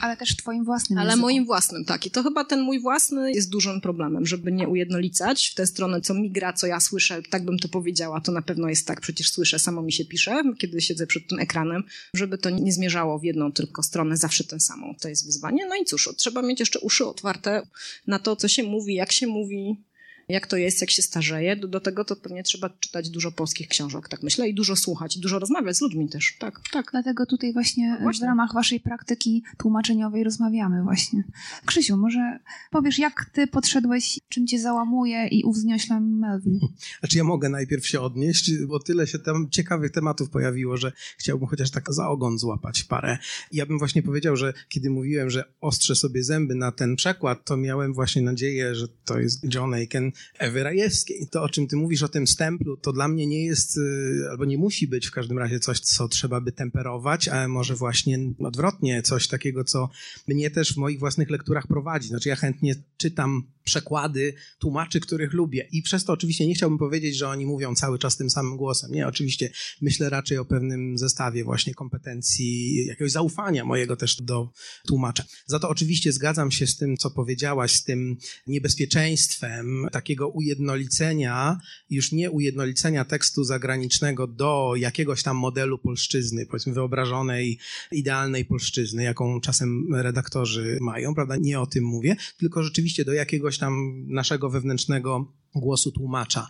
Ale 0.01 0.17
też 0.17 0.37
twoim 0.37 0.65
własnym 0.65 0.99
Ale 0.99 1.09
języku. 1.09 1.23
moim 1.23 1.45
własnym, 1.45 1.85
tak. 1.85 2.07
I 2.07 2.11
to 2.11 2.23
chyba 2.23 2.45
ten 2.45 2.61
mój 2.61 2.81
własny 2.81 3.33
jest 3.33 3.51
dużym 3.51 3.81
problemem, 3.81 4.27
żeby 4.27 4.53
nie 4.53 4.69
ujednolicać 4.69 5.49
w 5.49 5.55
tę 5.55 5.67
stronę, 5.67 6.01
co 6.01 6.15
mi 6.15 6.31
gra, 6.31 6.53
co 6.53 6.67
ja 6.67 6.81
słyszę, 6.81 7.23
tak 7.31 7.45
bym 7.45 7.59
to 7.59 7.69
powiedziała, 7.69 8.21
to 8.21 8.33
na 8.33 8.43
pewno 8.43 8.69
jest 8.69 8.87
tak, 8.87 9.01
przecież 9.01 9.31
słyszę, 9.31 9.59
samo 9.59 9.83
mi 9.83 9.93
się 9.93 10.05
pisze, 10.05 10.43
kiedy 10.59 10.81
siedzę 10.85 11.07
przed 11.07 11.29
tym 11.29 11.38
ekranem, 11.38 11.85
żeby 12.14 12.38
to 12.38 12.51
nie 12.51 12.73
zmierzało 12.73 13.18
w 13.18 13.25
jedną 13.25 13.53
tylko 13.53 13.83
stronę, 13.83 14.16
zawsze 14.16 14.44
tę 14.44 14.61
samą. 14.61 14.94
To 15.01 15.09
jest 15.09 15.27
wyzwanie. 15.27 15.66
No 15.66 15.77
i 15.77 15.85
cóż, 15.85 16.09
trzeba 16.16 16.42
mieć 16.42 16.61
jeszcze 16.61 16.81
uszy 16.81 17.07
otwarte 17.07 17.66
na 18.07 18.18
to, 18.18 18.37
co 18.37 18.49
się 18.49 18.62
mówi, 18.62 18.94
jak 18.94 19.12
się 19.12 19.27
mówi, 19.27 19.85
jak 20.29 20.47
to 20.47 20.57
jest, 20.57 20.81
jak 20.81 20.91
się 20.91 21.03
starzeje. 21.03 21.57
Do, 21.57 21.69
do 21.69 21.81
tego 21.81 22.05
to 22.05 22.17
pewnie 22.17 22.43
trzeba 22.43 22.71
czytać 22.71 23.11
dużo 23.11 23.33
polskich 23.33 23.69
książek, 23.69 24.09
tak 24.09 24.23
myślę, 24.23 24.49
i 24.49 24.55
dużo 24.55 24.77
słuchać, 24.77 25.17
i 25.17 25.21
dużo 25.21 25.39
rozmawiać 25.39 25.77
z 25.77 25.81
ludźmi 25.81 26.09
też. 26.09 26.37
Tak, 26.39 26.61
tak. 26.73 26.89
Dlatego 26.93 27.27
tutaj 27.27 27.53
właśnie, 27.53 27.99
Właśnie. 28.03 28.27
w 28.27 28.29
ramach 28.29 28.55
waszej 28.55 28.81
praktyki 28.81 29.43
tłumaczeniowej 29.59 30.25
rozmawiamy 30.25 30.83
właśnie. 30.83 31.25
Krzysiu, 31.67 31.97
może 31.97 32.39
powiesz, 32.71 32.99
jak 32.99 33.31
ty 33.33 33.47
podszedłeś, 33.47 34.21
czym 34.29 34.47
cię 34.47 34.59
załamuje 34.61 35.29
i 35.29 35.45
uwzniośla 35.45 36.01
Melvin? 36.01 36.61
Znaczy 37.01 37.19
ja 37.19 37.25
mogę 37.25 37.49
najpierw 37.49 37.87
się 37.87 38.01
odnieść, 38.01 38.53
bo 38.67 38.81
tyle 38.81 39.07
się 39.07 39.19
tam 39.19 39.51
ciekawych 39.51 39.93
tematów 39.93 40.31
pojawiło, 40.31 40.77
że 40.77 40.93
chciałbym 41.19 41.49
chociaż 41.49 41.71
tak 41.71 41.93
za 41.93 42.09
ogon 42.09 42.39
złapać 42.39 42.83
parę. 42.85 43.19
Ja 43.53 43.67
bym 43.67 43.79
właśnie 43.79 44.03
powiedział, 44.03 44.37
że 44.37 44.53
kiedy 44.69 44.91
mówiłem, 44.91 45.31
że 45.31 45.45
ostrzę 45.61 45.97
sobie 45.97 46.25
zęby 46.25 46.55
na 46.55 46.73
ten 46.73 46.97
przekład, 46.97 47.45
to 47.45 47.57
miałem 47.57 47.95
właśnie 47.95 48.23
nadzieję, 48.23 48.75
że 48.75 48.89
to 49.05 49.19
jest 49.19 49.55
John 49.55 49.75
Aiken 49.75 50.13
Ewy 50.38 50.62
Rajewskiej. 50.62 51.27
To, 51.31 51.42
o 51.42 51.48
czym 51.48 51.66
ty 51.66 51.77
mówisz, 51.77 52.03
o 52.03 52.09
tym 52.09 52.27
stemplu, 52.27 52.77
to 52.77 52.92
dla 52.92 53.09
mnie 53.09 53.27
nie 53.27 53.44
jest, 53.44 53.77
y, 53.77 54.27
albo 54.31 54.44
nie 54.44 54.59
musi 54.59 54.88
być 54.88 55.07
w 55.07 55.11
każdym 55.11 55.38
razie 55.38 55.61
coś, 55.61 55.81
co 55.81 56.09
trzeba 56.09 56.40
by 56.40 56.53
temperować, 56.53 57.29
a 57.29 57.48
może 57.48 57.74
właśnie 57.74 58.18
odwrotnie, 58.38 59.03
coś 59.03 59.29
takiego, 59.29 59.64
co 59.64 59.88
mnie 60.29 60.50
też 60.50 60.74
w 60.74 60.77
moich 60.77 60.98
własnych 60.98 61.31
lekturach 61.31 61.66
prowadzi. 61.66 62.09
Znaczy 62.09 62.29
ja 62.29 62.37
chętnie 62.37 62.74
czytam 62.96 63.54
przekłady 63.64 64.35
tłumaczy, 64.59 65.00
których 65.00 65.33
lubię. 65.33 65.68
I 65.72 65.83
przez 65.83 66.05
to 66.05 66.12
oczywiście 66.12 66.46
nie 66.46 66.55
chciałbym 66.55 66.79
powiedzieć, 66.79 67.16
że 67.16 67.29
oni 67.29 67.46
mówią 67.46 67.74
cały 67.74 67.98
czas 67.98 68.16
tym 68.16 68.31
samym 68.31 68.57
głosem. 68.57 68.90
Nie, 68.92 69.07
oczywiście 69.07 69.50
myślę 69.81 70.11
raczej 70.11 70.38
o 70.38 70.44
pewnym 70.44 70.98
zestawie 70.98 71.44
właśnie 71.44 71.74
kompetencji, 71.74 72.74
jakiegoś 72.87 73.12
zaufania 73.12 73.64
mojego 73.64 73.96
też 73.96 74.22
do 74.22 74.50
tłumacza. 74.87 75.24
Za 75.46 75.59
to 75.59 75.68
oczywiście 75.68 76.12
zgadzam 76.12 76.50
się 76.50 76.66
z 76.66 76.77
tym, 76.77 76.96
co 76.96 77.11
powiedziałaś, 77.11 77.72
z 77.72 77.85
tym 77.85 78.16
niebezpieczeństwem 78.46 79.87
takiego 79.92 80.29
ujednolicenia, 80.29 81.59
już 81.90 82.12
nie 82.12 82.31
ujednolicenia 82.31 83.05
tekstu 83.05 83.44
zagranicznego 83.44 84.27
do 84.27 84.72
jakiegoś 84.77 85.22
tam 85.22 85.37
modelu 85.37 85.79
polszczyzny, 85.79 86.46
powiedzmy 86.46 86.72
wyobrażonej, 86.72 87.59
idealnej 87.92 88.44
polszczyzny, 88.44 89.03
jaką 89.03 89.40
czasem 89.40 89.94
redaktorzy 89.94 90.79
mają, 90.81 91.14
prawda? 91.14 91.37
Nie 91.37 91.61
o 91.61 91.66
tym 91.66 91.85
mówię, 91.85 92.16
tylko 92.38 92.62
rzeczywiście 92.62 93.05
do 93.05 93.12
jakiegoś 93.12 93.54
tam 93.59 94.05
naszego 94.07 94.51
wewnętrznego 94.51 95.33
głosu 95.55 95.93
tłumacza. 95.93 96.49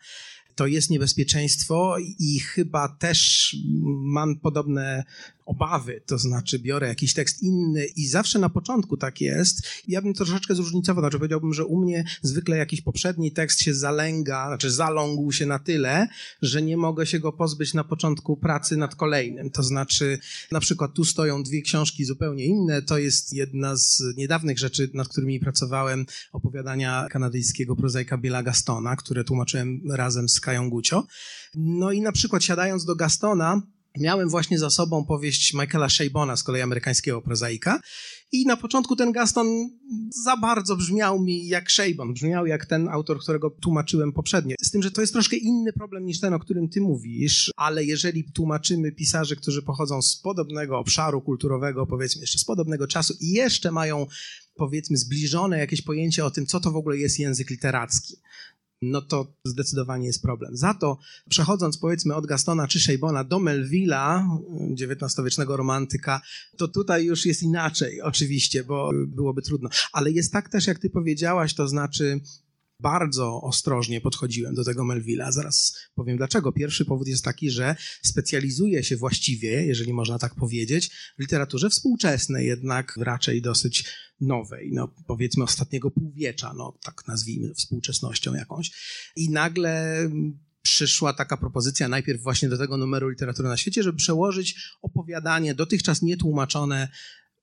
To 0.55 0.67
jest 0.67 0.91
niebezpieczeństwo 0.91 1.97
i 2.19 2.39
chyba 2.39 2.89
też 2.89 3.51
mam 4.03 4.41
podobne 4.41 5.05
obawy, 5.47 6.03
to 6.07 6.19
znaczy 6.19 6.59
biorę 6.59 6.89
jakiś 6.89 7.15
tekst 7.15 7.43
inny 7.43 7.87
i 7.97 8.07
zawsze 8.07 8.39
na 8.39 8.49
początku 8.49 8.97
tak 8.97 9.21
jest. 9.21 9.69
Ja 9.89 10.03
bym 10.03 10.15
troszeczkę 10.15 10.55
zróżnicował, 10.55 11.03
znaczy 11.03 11.19
powiedziałbym, 11.19 11.55
że 11.55 11.65
u 11.65 11.81
mnie 11.81 12.05
zwykle 12.23 12.57
jakiś 12.57 12.81
poprzedni 12.81 13.33
tekst 13.33 13.61
się 13.61 13.75
zalęga, 13.75 14.47
znaczy 14.47 14.71
zalągł 14.71 15.33
się 15.33 15.47
na 15.47 15.59
tyle, 15.59 16.09
że 16.43 16.63
nie 16.63 16.77
mogę 16.77 17.07
się 17.07 17.21
go 17.21 17.33
pozbyć 17.33 17.75
na 17.75 17.85
początku 17.85 18.37
pracy 18.37 18.77
nad 18.77 18.95
kolejnym. 18.95 19.51
To 19.51 19.63
znaczy, 19.63 20.19
na 20.53 20.61
przykład 20.61 20.95
tu 20.95 21.05
stoją 21.05 21.43
dwie 21.43 21.63
książki 21.63 22.05
zupełnie 22.05 22.45
inne. 22.45 22.83
To 22.83 22.99
jest 22.99 23.33
jedna 23.33 23.77
z 23.77 24.03
niedawnych 24.17 24.59
rzeczy, 24.59 24.91
nad 24.95 25.09
którymi 25.09 25.41
pracowałem, 25.41 26.07
opowiadania 26.33 27.07
kanadyjskiego 27.11 27.77
prozaika 27.77 28.19
Billa 28.19 28.43
Gastona, 28.43 28.97
które 28.97 29.25
tłumaczyłem 29.25 29.81
razem 29.91 30.29
z 30.29 30.41
Kają 30.41 30.71
Gucio. 30.71 31.07
No 31.55 31.93
i 31.93 32.01
na 32.01 32.13
przykład 32.13 32.45
siadając 32.45 32.85
do 32.85 32.97
Gastona, 32.97 33.63
Miałem 33.99 34.29
właśnie 34.29 34.59
za 34.59 34.71
sobą 34.71 35.05
powieść 35.05 35.55
Michaela 35.55 35.89
Shabona, 35.89 36.37
z 36.37 36.43
kolei 36.43 36.63
amerykańskiego 36.63 37.23
prozaika. 37.23 37.81
I 38.33 38.47
na 38.47 38.57
początku 38.57 38.97
ten 38.97 39.13
Gaston 39.13 39.47
za 40.25 40.37
bardzo 40.37 40.77
brzmiał 40.77 41.21
mi 41.21 41.47
jak 41.47 41.71
Shabon, 41.71 42.13
brzmiał 42.15 42.47
jak 42.47 42.67
ten 42.67 42.89
autor, 42.89 43.19
którego 43.19 43.51
tłumaczyłem 43.51 44.13
poprzednio. 44.13 44.55
Z 44.63 44.71
tym, 44.71 44.83
że 44.83 44.91
to 44.91 45.01
jest 45.01 45.13
troszkę 45.13 45.37
inny 45.37 45.73
problem 45.73 46.05
niż 46.05 46.21
ten, 46.21 46.35
o 46.35 46.39
którym 46.39 46.69
ty 46.69 46.81
mówisz, 46.81 47.51
ale 47.57 47.85
jeżeli 47.85 48.25
tłumaczymy 48.33 48.93
pisarzy, 48.93 49.37
którzy 49.37 49.63
pochodzą 49.63 50.03
z 50.03 50.17
podobnego 50.17 50.79
obszaru 50.79 51.23
kulturowego, 51.23 51.87
powiedzmy 51.87 52.21
jeszcze 52.21 52.39
z 52.39 52.45
podobnego 52.45 52.87
czasu 52.87 53.15
i 53.21 53.33
jeszcze 53.33 53.71
mają 53.71 54.07
powiedzmy 54.55 54.97
zbliżone 54.97 55.59
jakieś 55.59 55.83
pojęcie 55.83 56.25
o 56.25 56.31
tym, 56.31 56.47
co 56.47 56.61
to 56.61 56.71
w 56.71 56.77
ogóle 56.77 56.97
jest 56.97 57.19
język 57.19 57.51
literacki, 57.51 58.15
no 58.91 59.03
to 59.03 59.27
zdecydowanie 59.45 60.07
jest 60.07 60.23
problem. 60.23 60.57
Za 60.57 60.75
to 60.75 60.99
przechodząc 61.29 61.79
powiedzmy 61.79 62.15
od 62.15 62.27
Gastona 62.27 62.69
czy 62.69 62.81
Shabona 62.81 63.25
do 63.25 63.39
Melvilla, 63.39 64.29
XIX-wiecznego 64.81 65.57
romantyka, 65.57 66.21
to 66.57 66.69
tutaj 66.69 67.05
już 67.05 67.27
jest 67.27 67.43
inaczej 67.43 68.01
oczywiście, 68.03 68.65
bo 68.65 68.91
byłoby 69.07 69.43
trudno. 69.43 69.69
Ale 69.93 70.11
jest 70.11 70.33
tak 70.33 70.49
też, 70.49 70.67
jak 70.67 70.79
ty 70.79 70.91
powiedziałaś, 70.91 71.55
to 71.55 71.69
znaczy 71.69 72.21
bardzo 72.81 73.43
ostrożnie 73.43 74.01
podchodziłem 74.01 74.55
do 74.55 74.65
tego 74.65 74.85
Melvilla. 74.85 75.33
Zaraz 75.33 75.77
powiem 75.95 76.17
dlaczego. 76.17 76.53
Pierwszy 76.53 76.85
powód 76.85 77.09
jest 77.09 77.25
taki, 77.25 77.51
że 77.51 77.77
specjalizuję 78.03 78.85
się 78.85 78.97
właściwie, 78.97 79.67
jeżeli 79.67 79.93
można 79.93 80.19
tak 80.19 80.35
powiedzieć, 80.35 80.91
w 81.19 81.21
literaturze 81.21 81.71
współczesnej, 81.71 82.47
jednak 82.47 82.97
raczej 82.97 83.43
dosyć 83.43 83.85
nowej, 84.21 84.71
no 84.73 84.95
powiedzmy 85.07 85.45
ostatniego 85.45 85.91
półwiecza, 85.91 86.55
no 86.57 86.79
tak 86.83 87.07
nazwijmy 87.09 87.55
współczesnością 87.55 88.35
jakąś. 88.35 88.71
I 89.17 89.31
nagle 89.31 89.99
przyszła 90.63 91.13
taka 91.13 91.37
propozycja 91.37 91.89
najpierw 91.89 92.23
właśnie 92.23 92.49
do 92.49 92.59
tego 92.59 92.77
numeru 92.77 93.09
literatury 93.09 93.49
na 93.49 93.57
świecie, 93.57 93.83
żeby 93.83 93.99
przełożyć 93.99 94.57
opowiadanie 94.83 95.55
dotychczas 95.55 96.03
nietłumaczone 96.03 96.89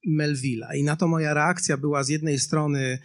Melvilla. 0.06 0.74
I 0.74 0.82
na 0.82 0.96
to 0.96 1.08
moja 1.08 1.34
reakcja 1.34 1.76
była 1.76 2.04
z 2.04 2.08
jednej 2.08 2.38
strony 2.38 2.98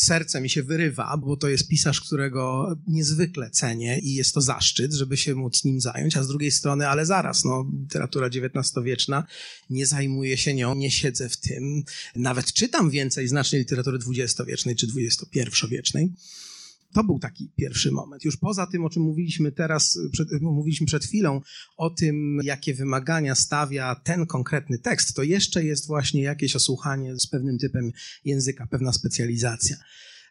serce 0.00 0.40
mi 0.40 0.50
się 0.50 0.62
wyrywa, 0.62 1.16
bo 1.16 1.36
to 1.36 1.48
jest 1.48 1.68
pisarz, 1.68 2.00
którego 2.00 2.76
niezwykle 2.86 3.50
cenię 3.50 3.98
i 3.98 4.14
jest 4.14 4.34
to 4.34 4.40
zaszczyt, 4.40 4.92
żeby 4.92 5.16
się 5.16 5.34
móc 5.34 5.64
nim 5.64 5.80
zająć, 5.80 6.16
a 6.16 6.22
z 6.22 6.28
drugiej 6.28 6.50
strony, 6.50 6.88
ale 6.88 7.06
zaraz, 7.06 7.44
no, 7.44 7.66
literatura 7.80 8.26
XIX-wieczna, 8.26 9.26
nie 9.70 9.86
zajmuję 9.86 10.36
się 10.36 10.54
nią, 10.54 10.74
nie 10.74 10.90
siedzę 10.90 11.28
w 11.28 11.36
tym, 11.36 11.84
nawet 12.16 12.52
czytam 12.52 12.90
więcej 12.90 13.28
znacznie 13.28 13.58
literatury 13.58 13.98
XX-wiecznej 14.08 14.76
czy 14.76 14.86
XXI-wiecznej. 14.86 16.12
To 16.94 17.04
był 17.04 17.18
taki 17.18 17.52
pierwszy 17.56 17.92
moment. 17.92 18.24
Już 18.24 18.36
poza 18.36 18.66
tym, 18.66 18.84
o 18.84 18.90
czym 18.90 19.02
mówiliśmy 19.02 19.52
teraz, 19.52 19.98
przed, 20.12 20.28
mówiliśmy 20.40 20.86
przed 20.86 21.04
chwilą, 21.04 21.40
o 21.76 21.90
tym, 21.90 22.40
jakie 22.44 22.74
wymagania 22.74 23.34
stawia 23.34 23.94
ten 23.94 24.26
konkretny 24.26 24.78
tekst, 24.78 25.14
to 25.14 25.22
jeszcze 25.22 25.64
jest 25.64 25.86
właśnie 25.86 26.22
jakieś 26.22 26.56
osłuchanie 26.56 27.16
z 27.16 27.26
pewnym 27.26 27.58
typem 27.58 27.90
języka, 28.24 28.66
pewna 28.66 28.92
specjalizacja. 28.92 29.76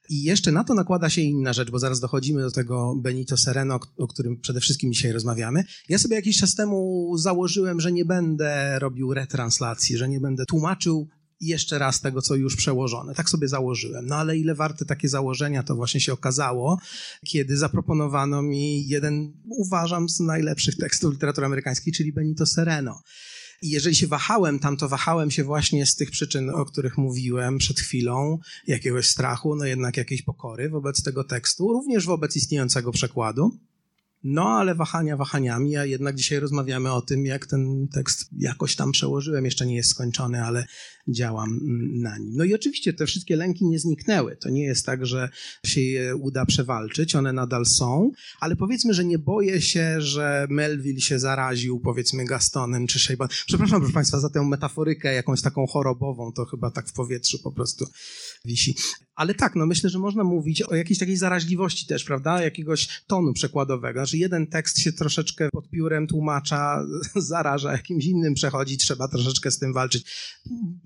I 0.09 0.23
jeszcze 0.23 0.51
na 0.51 0.63
to 0.63 0.73
nakłada 0.73 1.09
się 1.09 1.21
inna 1.21 1.53
rzecz, 1.53 1.71
bo 1.71 1.79
zaraz 1.79 1.99
dochodzimy 1.99 2.41
do 2.41 2.51
tego 2.51 2.95
Benito 2.95 3.37
Sereno, 3.37 3.79
o 3.97 4.07
którym 4.07 4.39
przede 4.41 4.59
wszystkim 4.59 4.93
dzisiaj 4.93 5.11
rozmawiamy. 5.11 5.63
Ja 5.89 5.97
sobie 5.97 6.15
jakiś 6.15 6.37
czas 6.37 6.55
temu 6.55 7.11
założyłem, 7.17 7.79
że 7.79 7.91
nie 7.91 8.05
będę 8.05 8.79
robił 8.79 9.13
retranslacji, 9.13 9.97
że 9.97 10.09
nie 10.09 10.19
będę 10.19 10.45
tłumaczył 10.45 11.07
jeszcze 11.41 11.79
raz 11.79 12.01
tego, 12.01 12.21
co 12.21 12.35
już 12.35 12.55
przełożone. 12.55 13.15
Tak 13.15 13.29
sobie 13.29 13.47
założyłem. 13.47 14.05
No 14.05 14.15
ale 14.15 14.37
ile 14.37 14.55
warte 14.55 14.85
takie 14.85 15.09
założenia, 15.09 15.63
to 15.63 15.75
właśnie 15.75 16.01
się 16.01 16.13
okazało, 16.13 16.79
kiedy 17.25 17.57
zaproponowano 17.57 18.41
mi 18.41 18.87
jeden, 18.87 19.33
uważam, 19.45 20.09
z 20.09 20.19
najlepszych 20.19 20.77
tekstów 20.77 21.13
literatury 21.13 21.45
amerykańskiej, 21.45 21.93
czyli 21.93 22.13
Benito 22.13 22.45
Sereno. 22.45 23.01
I 23.61 23.69
jeżeli 23.69 23.95
się 23.95 24.07
wahałem 24.07 24.59
tam, 24.59 24.77
to 24.77 24.89
wahałem 24.89 25.31
się 25.31 25.43
właśnie 25.43 25.85
z 25.85 25.95
tych 25.95 26.11
przyczyn, 26.11 26.49
o 26.49 26.65
których 26.65 26.97
mówiłem 26.97 27.57
przed 27.57 27.79
chwilą, 27.79 28.39
jakiegoś 28.67 29.07
strachu, 29.07 29.55
no 29.55 29.65
jednak 29.65 29.97
jakiejś 29.97 30.21
pokory 30.21 30.69
wobec 30.69 31.03
tego 31.03 31.23
tekstu, 31.23 31.73
również 31.73 32.05
wobec 32.05 32.35
istniejącego 32.35 32.91
przekładu. 32.91 33.59
No, 34.23 34.43
ale 34.43 34.75
wahania 34.75 35.17
wahaniami, 35.17 35.77
a 35.77 35.85
jednak 35.85 36.15
dzisiaj 36.15 36.39
rozmawiamy 36.39 36.93
o 36.93 37.01
tym, 37.01 37.25
jak 37.25 37.45
ten 37.45 37.87
tekst 37.93 38.29
jakoś 38.37 38.75
tam 38.75 38.91
przełożyłem. 38.91 39.45
Jeszcze 39.45 39.65
nie 39.65 39.75
jest 39.75 39.89
skończony, 39.89 40.43
ale 40.43 40.65
działam 41.07 41.49
mm, 41.49 42.01
na 42.01 42.17
nim. 42.17 42.33
No 42.35 42.43
i 42.43 42.53
oczywiście 42.53 42.93
te 42.93 43.05
wszystkie 43.05 43.35
lęki 43.35 43.65
nie 43.65 43.79
zniknęły. 43.79 44.37
To 44.37 44.49
nie 44.49 44.63
jest 44.63 44.85
tak, 44.85 45.05
że 45.05 45.29
się 45.65 45.81
je 45.81 46.15
uda 46.15 46.45
przewalczyć, 46.45 47.15
one 47.15 47.33
nadal 47.33 47.65
są, 47.65 48.11
ale 48.39 48.55
powiedzmy, 48.55 48.93
że 48.93 49.05
nie 49.05 49.19
boję 49.19 49.61
się, 49.61 50.01
że 50.01 50.47
Melville 50.49 51.01
się 51.01 51.19
zaraził, 51.19 51.79
powiedzmy, 51.79 52.25
Gastonem 52.25 52.87
czy 52.87 52.99
Sheiban. 52.99 53.27
Przepraszam, 53.47 53.79
proszę 53.79 53.93
Państwa, 53.93 54.19
za 54.19 54.29
tę 54.29 54.43
metaforykę 54.43 55.13
jakąś 55.13 55.41
taką 55.41 55.67
chorobową, 55.67 56.31
to 56.31 56.45
chyba 56.45 56.71
tak 56.71 56.87
w 56.87 56.93
powietrzu 56.93 57.39
po 57.43 57.51
prostu 57.51 57.85
wisi. 58.45 58.75
Ale 59.15 59.33
tak, 59.33 59.55
no 59.55 59.65
myślę, 59.65 59.89
że 59.89 59.99
można 59.99 60.23
mówić 60.23 60.61
o 60.61 60.75
jakiejś 60.75 60.99
takiej 60.99 61.17
zaraźliwości 61.17 61.87
też, 61.87 62.03
prawda? 62.03 62.41
Jakiegoś 62.41 63.03
tonu 63.07 63.33
przekładowego. 63.33 63.99
Znaczy 63.99 64.17
jeden 64.17 64.47
tekst 64.47 64.79
się 64.79 64.93
troszeczkę 64.93 65.49
pod 65.51 65.69
piórem 65.69 66.07
tłumacza 66.07 66.85
zaraża, 67.15 67.71
jakimś 67.71 68.05
innym 68.05 68.33
przechodzi, 68.33 68.77
trzeba 68.77 69.07
troszeczkę 69.07 69.51
z 69.51 69.59
tym 69.59 69.73
walczyć. 69.73 70.05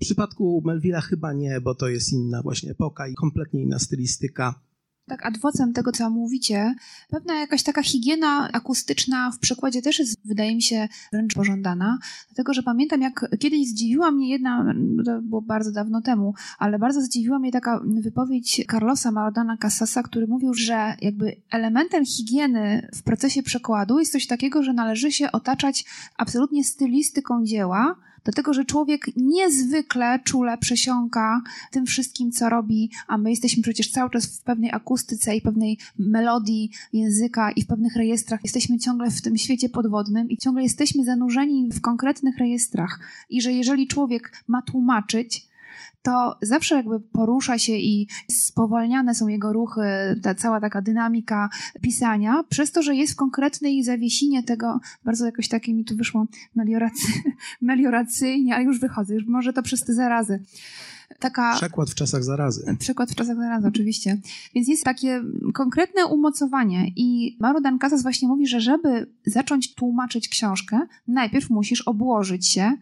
przypadku 0.00 0.62
Melvilla 0.64 1.00
chyba 1.00 1.32
nie, 1.32 1.60
bo 1.60 1.74
to 1.74 1.88
jest 1.88 2.12
inna 2.12 2.42
właśnie 2.42 2.70
epoka 2.70 3.08
i 3.08 3.14
kompletnie 3.14 3.62
inna 3.62 3.78
stylistyka. 3.78 4.60
Tak, 5.06 5.26
adwocem 5.26 5.72
tego, 5.72 5.92
co 5.92 6.10
mówicie, 6.10 6.74
pewna 7.08 7.34
jakaś 7.34 7.62
taka 7.62 7.82
higiena 7.82 8.48
akustyczna 8.52 9.30
w 9.30 9.38
przekładzie 9.38 9.82
też 9.82 9.98
jest, 9.98 10.16
wydaje 10.24 10.54
mi 10.54 10.62
się, 10.62 10.88
wręcz 11.12 11.34
pożądana. 11.34 11.98
Dlatego, 12.28 12.54
że 12.54 12.62
pamiętam, 12.62 13.02
jak 13.02 13.26
kiedyś 13.38 13.68
zdziwiła 13.68 14.10
mnie 14.10 14.30
jedna, 14.30 14.74
to 15.04 15.22
było 15.22 15.42
bardzo 15.42 15.72
dawno 15.72 16.00
temu, 16.02 16.34
ale 16.58 16.78
bardzo 16.78 17.00
zdziwiła 17.00 17.38
mnie 17.38 17.52
taka 17.52 17.80
wypowiedź 17.84 18.64
Carlosa 18.70 19.12
Maradona 19.12 19.56
Casasa, 19.56 20.02
który 20.02 20.26
mówił, 20.26 20.54
że 20.54 20.94
jakby 21.00 21.36
elementem 21.50 22.04
higieny 22.04 22.88
w 22.94 23.02
procesie 23.02 23.42
przekładu 23.42 23.98
jest 23.98 24.12
coś 24.12 24.26
takiego, 24.26 24.62
że 24.62 24.72
należy 24.72 25.12
się 25.12 25.32
otaczać 25.32 25.84
absolutnie 26.16 26.64
stylistyką 26.64 27.44
dzieła, 27.44 27.96
Dlatego, 28.24 28.54
że 28.54 28.64
człowiek 28.64 29.06
niezwykle 29.16 30.18
czule 30.24 30.58
przesiąka 30.58 31.42
tym 31.70 31.86
wszystkim, 31.86 32.32
co 32.32 32.48
robi, 32.48 32.90
a 33.06 33.18
my 33.18 33.30
jesteśmy 33.30 33.62
przecież 33.62 33.90
cały 33.90 34.10
czas 34.10 34.26
w 34.26 34.42
pewnej 34.42 34.72
akustyce 34.72 35.36
i 35.36 35.40
pewnej 35.40 35.78
melodii 35.98 36.70
języka 36.92 37.50
i 37.50 37.62
w 37.62 37.66
pewnych 37.66 37.96
rejestrach. 37.96 38.40
Jesteśmy 38.44 38.78
ciągle 38.78 39.10
w 39.10 39.22
tym 39.22 39.36
świecie 39.36 39.68
podwodnym 39.68 40.30
i 40.30 40.36
ciągle 40.36 40.62
jesteśmy 40.62 41.04
zanurzeni 41.04 41.68
w 41.72 41.80
konkretnych 41.80 42.38
rejestrach. 42.38 43.00
I 43.30 43.42
że 43.42 43.52
jeżeli 43.52 43.86
człowiek 43.86 44.32
ma 44.48 44.62
tłumaczyć, 44.62 45.46
to 46.02 46.36
zawsze 46.42 46.74
jakby 46.74 47.00
porusza 47.00 47.58
się 47.58 47.72
i 47.72 48.08
spowalniane 48.30 49.14
są 49.14 49.28
jego 49.28 49.52
ruchy, 49.52 49.80
ta 50.22 50.34
cała 50.34 50.60
taka 50.60 50.82
dynamika 50.82 51.48
pisania, 51.80 52.44
przez 52.48 52.72
to, 52.72 52.82
że 52.82 52.94
jest 52.94 53.12
w 53.12 53.16
konkretnej 53.16 53.84
zawiesinie 53.84 54.42
tego, 54.42 54.80
bardzo 55.04 55.26
jakoś 55.26 55.48
takie 55.48 55.74
mi 55.74 55.84
tu 55.84 55.96
wyszło 55.96 56.26
melioracy, 56.54 57.08
melioracyjnie, 57.60 58.54
ale 58.54 58.64
już 58.64 58.80
wychodzę, 58.80 59.14
już 59.14 59.26
może 59.26 59.52
to 59.52 59.62
przez 59.62 59.84
te 59.84 59.94
zarazy. 59.94 60.42
Taka, 61.18 61.54
przekład 61.56 61.90
w 61.90 61.94
czasach 61.94 62.24
zarazy. 62.24 62.76
Przekład 62.78 63.10
w 63.10 63.14
czasach 63.14 63.36
zarazy, 63.36 63.68
oczywiście. 63.68 64.18
Więc 64.54 64.68
jest 64.68 64.84
takie 64.84 65.22
konkretne 65.54 66.06
umocowanie 66.06 66.88
i 66.96 67.36
Marudan 67.40 67.78
Casas 67.78 68.02
właśnie 68.02 68.28
mówi, 68.28 68.46
że 68.46 68.60
żeby 68.60 69.06
zacząć 69.26 69.74
tłumaczyć 69.74 70.28
książkę, 70.28 70.80
najpierw 71.08 71.50
musisz 71.50 71.82
obłożyć 71.82 72.48
się 72.48 72.76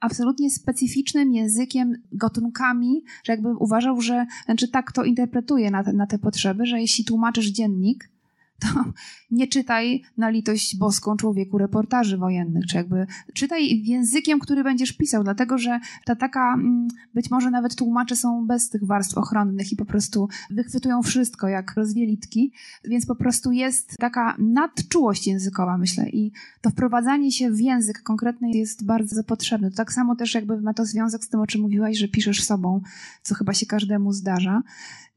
absolutnie 0.00 0.50
specyficznym 0.50 1.34
językiem, 1.34 2.02
gatunkami, 2.12 3.04
że 3.24 3.32
jakby 3.32 3.56
uważał, 3.56 4.00
że, 4.00 4.26
znaczy 4.44 4.68
tak 4.68 4.92
to 4.92 5.04
interpretuje 5.04 5.70
na 5.70 5.84
te, 5.84 5.92
na 5.92 6.06
te 6.06 6.18
potrzeby, 6.18 6.66
że 6.66 6.80
jeśli 6.80 7.04
tłumaczysz 7.04 7.46
dziennik, 7.46 8.10
to 8.62 8.84
nie 9.30 9.46
czytaj 9.46 10.02
na 10.16 10.30
litość 10.30 10.76
boską 10.76 11.16
człowieku 11.16 11.58
reportaży 11.58 12.18
wojennych, 12.18 12.66
czy 12.66 12.76
jakby 12.76 13.06
czytaj 13.34 13.82
językiem, 13.84 14.38
który 14.38 14.64
będziesz 14.64 14.92
pisał, 14.92 15.24
dlatego 15.24 15.58
że 15.58 15.80
ta 16.04 16.16
taka, 16.16 16.54
mm, 16.54 16.88
być 17.14 17.30
może 17.30 17.50
nawet 17.50 17.76
tłumacze 17.76 18.16
są 18.16 18.46
bez 18.46 18.68
tych 18.68 18.86
warstw 18.86 19.18
ochronnych 19.18 19.72
i 19.72 19.76
po 19.76 19.84
prostu 19.84 20.28
wychwytują 20.50 21.02
wszystko 21.02 21.48
jak 21.48 21.74
rozwielitki, 21.76 22.52
więc 22.84 23.06
po 23.06 23.14
prostu 23.14 23.52
jest 23.52 23.96
taka 23.98 24.36
nadczułość 24.38 25.26
językowa, 25.26 25.78
myślę, 25.78 26.08
i 26.08 26.32
to 26.60 26.70
wprowadzanie 26.70 27.32
się 27.32 27.50
w 27.50 27.60
język 27.60 28.02
konkretny 28.02 28.50
jest 28.50 28.86
bardzo 28.86 29.24
potrzebne. 29.24 29.70
To 29.70 29.76
tak 29.76 29.92
samo 29.92 30.16
też 30.16 30.34
jakby 30.34 30.60
ma 30.60 30.74
to 30.74 30.84
związek 30.84 31.24
z 31.24 31.28
tym, 31.28 31.40
o 31.40 31.46
czym 31.46 31.60
mówiłaś, 31.60 31.98
że 31.98 32.08
piszesz 32.08 32.44
sobą, 32.44 32.80
co 33.22 33.34
chyba 33.34 33.54
się 33.54 33.66
każdemu 33.66 34.12
zdarza. 34.12 34.62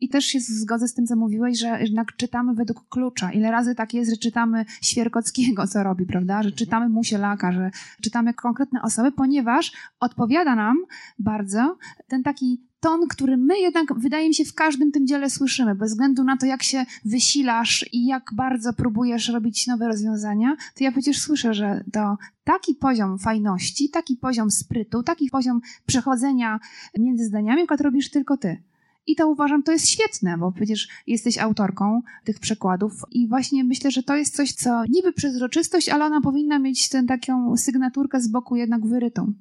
I 0.01 0.09
też 0.09 0.25
się 0.25 0.39
zgodzę 0.39 0.87
z 0.87 0.93
tym, 0.93 1.07
co 1.07 1.15
mówiłeś, 1.15 1.59
że 1.59 1.81
jednak 1.81 2.15
czytamy 2.15 2.53
według 2.53 2.89
klucza. 2.89 3.31
Ile 3.31 3.51
razy 3.51 3.75
tak 3.75 3.93
jest, 3.93 4.11
że 4.11 4.17
czytamy 4.17 4.65
Świerkockiego, 4.81 5.67
co 5.67 5.83
robi, 5.83 6.05
prawda? 6.05 6.33
Że 6.33 6.49
mhm. 6.49 6.55
czytamy 6.55 6.89
Musielaka, 6.89 7.51
że 7.51 7.71
czytamy 8.01 8.33
konkretne 8.33 8.81
osoby, 8.81 9.11
ponieważ 9.11 9.71
odpowiada 9.99 10.55
nam 10.55 10.77
bardzo 11.19 11.77
ten 12.07 12.23
taki 12.23 12.71
ton, 12.81 13.07
który 13.07 13.37
my 13.37 13.59
jednak, 13.59 13.99
wydaje 13.99 14.27
mi 14.27 14.35
się, 14.35 14.45
w 14.45 14.53
każdym 14.53 14.91
tym 14.91 15.07
dziele 15.07 15.29
słyszymy, 15.29 15.75
bez 15.75 15.91
względu 15.91 16.23
na 16.23 16.37
to, 16.37 16.45
jak 16.45 16.63
się 16.63 16.85
wysilasz 17.05 17.85
i 17.91 18.05
jak 18.05 18.23
bardzo 18.33 18.73
próbujesz 18.73 19.29
robić 19.29 19.67
nowe 19.67 19.87
rozwiązania, 19.87 20.55
to 20.75 20.83
ja 20.83 20.91
przecież 20.91 21.21
słyszę, 21.21 21.53
że 21.53 21.83
to 21.93 22.17
taki 22.43 22.75
poziom 22.75 23.19
fajności, 23.19 23.89
taki 23.89 24.15
poziom 24.15 24.51
sprytu, 24.51 25.03
taki 25.03 25.29
poziom 25.29 25.61
przechodzenia 25.85 26.59
między 26.99 27.25
zdaniami, 27.25 27.65
który 27.65 27.83
robisz 27.83 28.09
tylko 28.09 28.37
ty. 28.37 28.63
I 29.07 29.15
to 29.15 29.27
uważam, 29.27 29.63
to 29.63 29.71
jest 29.71 29.89
świetne, 29.89 30.37
bo 30.37 30.51
przecież 30.51 30.87
jesteś 31.07 31.37
autorką 31.37 32.01
tych 32.23 32.39
przekładów 32.39 32.93
i 33.11 33.27
właśnie 33.27 33.63
myślę, 33.63 33.91
że 33.91 34.03
to 34.03 34.15
jest 34.15 34.35
coś, 34.35 34.53
co 34.53 34.83
niby 34.89 35.13
przezroczystość, 35.13 35.89
ale 35.89 36.05
ona 36.05 36.21
powinna 36.21 36.59
mieć 36.59 36.89
tę 36.89 37.03
taką 37.07 37.57
sygnaturkę 37.57 38.21
z 38.21 38.27
boku 38.27 38.55
jednak 38.55 38.87
wyrytą. 38.87 39.33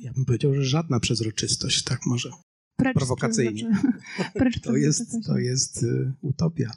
Ja 0.00 0.12
bym 0.12 0.24
powiedział, 0.24 0.54
że 0.54 0.64
żadna 0.64 1.00
przezroczystość, 1.00 1.82
tak 1.82 1.98
może. 2.06 2.30
Precz 2.76 2.94
prowokacyjnie. 2.96 3.80
Precz 4.34 4.60
to, 4.60 4.76
jest, 4.76 5.16
to 5.26 5.38
jest 5.38 5.82
y, 5.82 6.12
utopia 6.22 6.70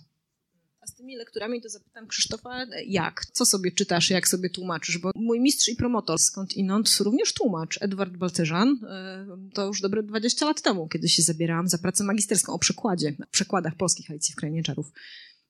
tymi 1.07 1.17
lekturami 1.17 1.61
to 1.61 1.69
zapytam 1.69 2.07
Krzysztofa, 2.07 2.65
jak? 2.85 3.25
Co 3.25 3.45
sobie 3.45 3.71
czytasz, 3.71 4.09
jak 4.09 4.27
sobie 4.27 4.49
tłumaczysz? 4.49 4.97
Bo 4.97 5.11
mój 5.15 5.39
mistrz 5.39 5.69
i 5.69 5.75
promotor 5.75 6.19
skąd 6.19 6.53
inąd 6.53 6.97
również 6.99 7.33
tłumacz, 7.33 7.77
Edward 7.81 8.17
Balcerzan, 8.17 8.79
e, 8.89 9.25
to 9.53 9.67
już 9.67 9.81
dobre 9.81 10.03
20 10.03 10.45
lat 10.45 10.61
temu, 10.61 10.87
kiedy 10.87 11.09
się 11.09 11.21
zabierałam 11.21 11.67
za 11.67 11.77
pracę 11.77 12.03
magisterską 12.03 12.53
o 12.53 12.59
przekładzie, 12.59 13.15
przekładach 13.31 13.75
polskich 13.75 14.11
Alicji 14.11 14.33
w 14.33 14.35
Krainie 14.35 14.63
Czarów. 14.63 14.91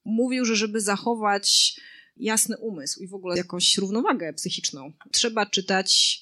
Mówił, 0.05 0.45
że 0.45 0.55
żeby 0.55 0.81
zachować 0.81 1.79
jasny 2.17 2.57
umysł 2.57 3.03
i 3.03 3.07
w 3.07 3.13
ogóle 3.13 3.37
jakąś 3.37 3.77
równowagę 3.77 4.33
psychiczną, 4.33 4.93
trzeba 5.11 5.45
czytać 5.45 6.21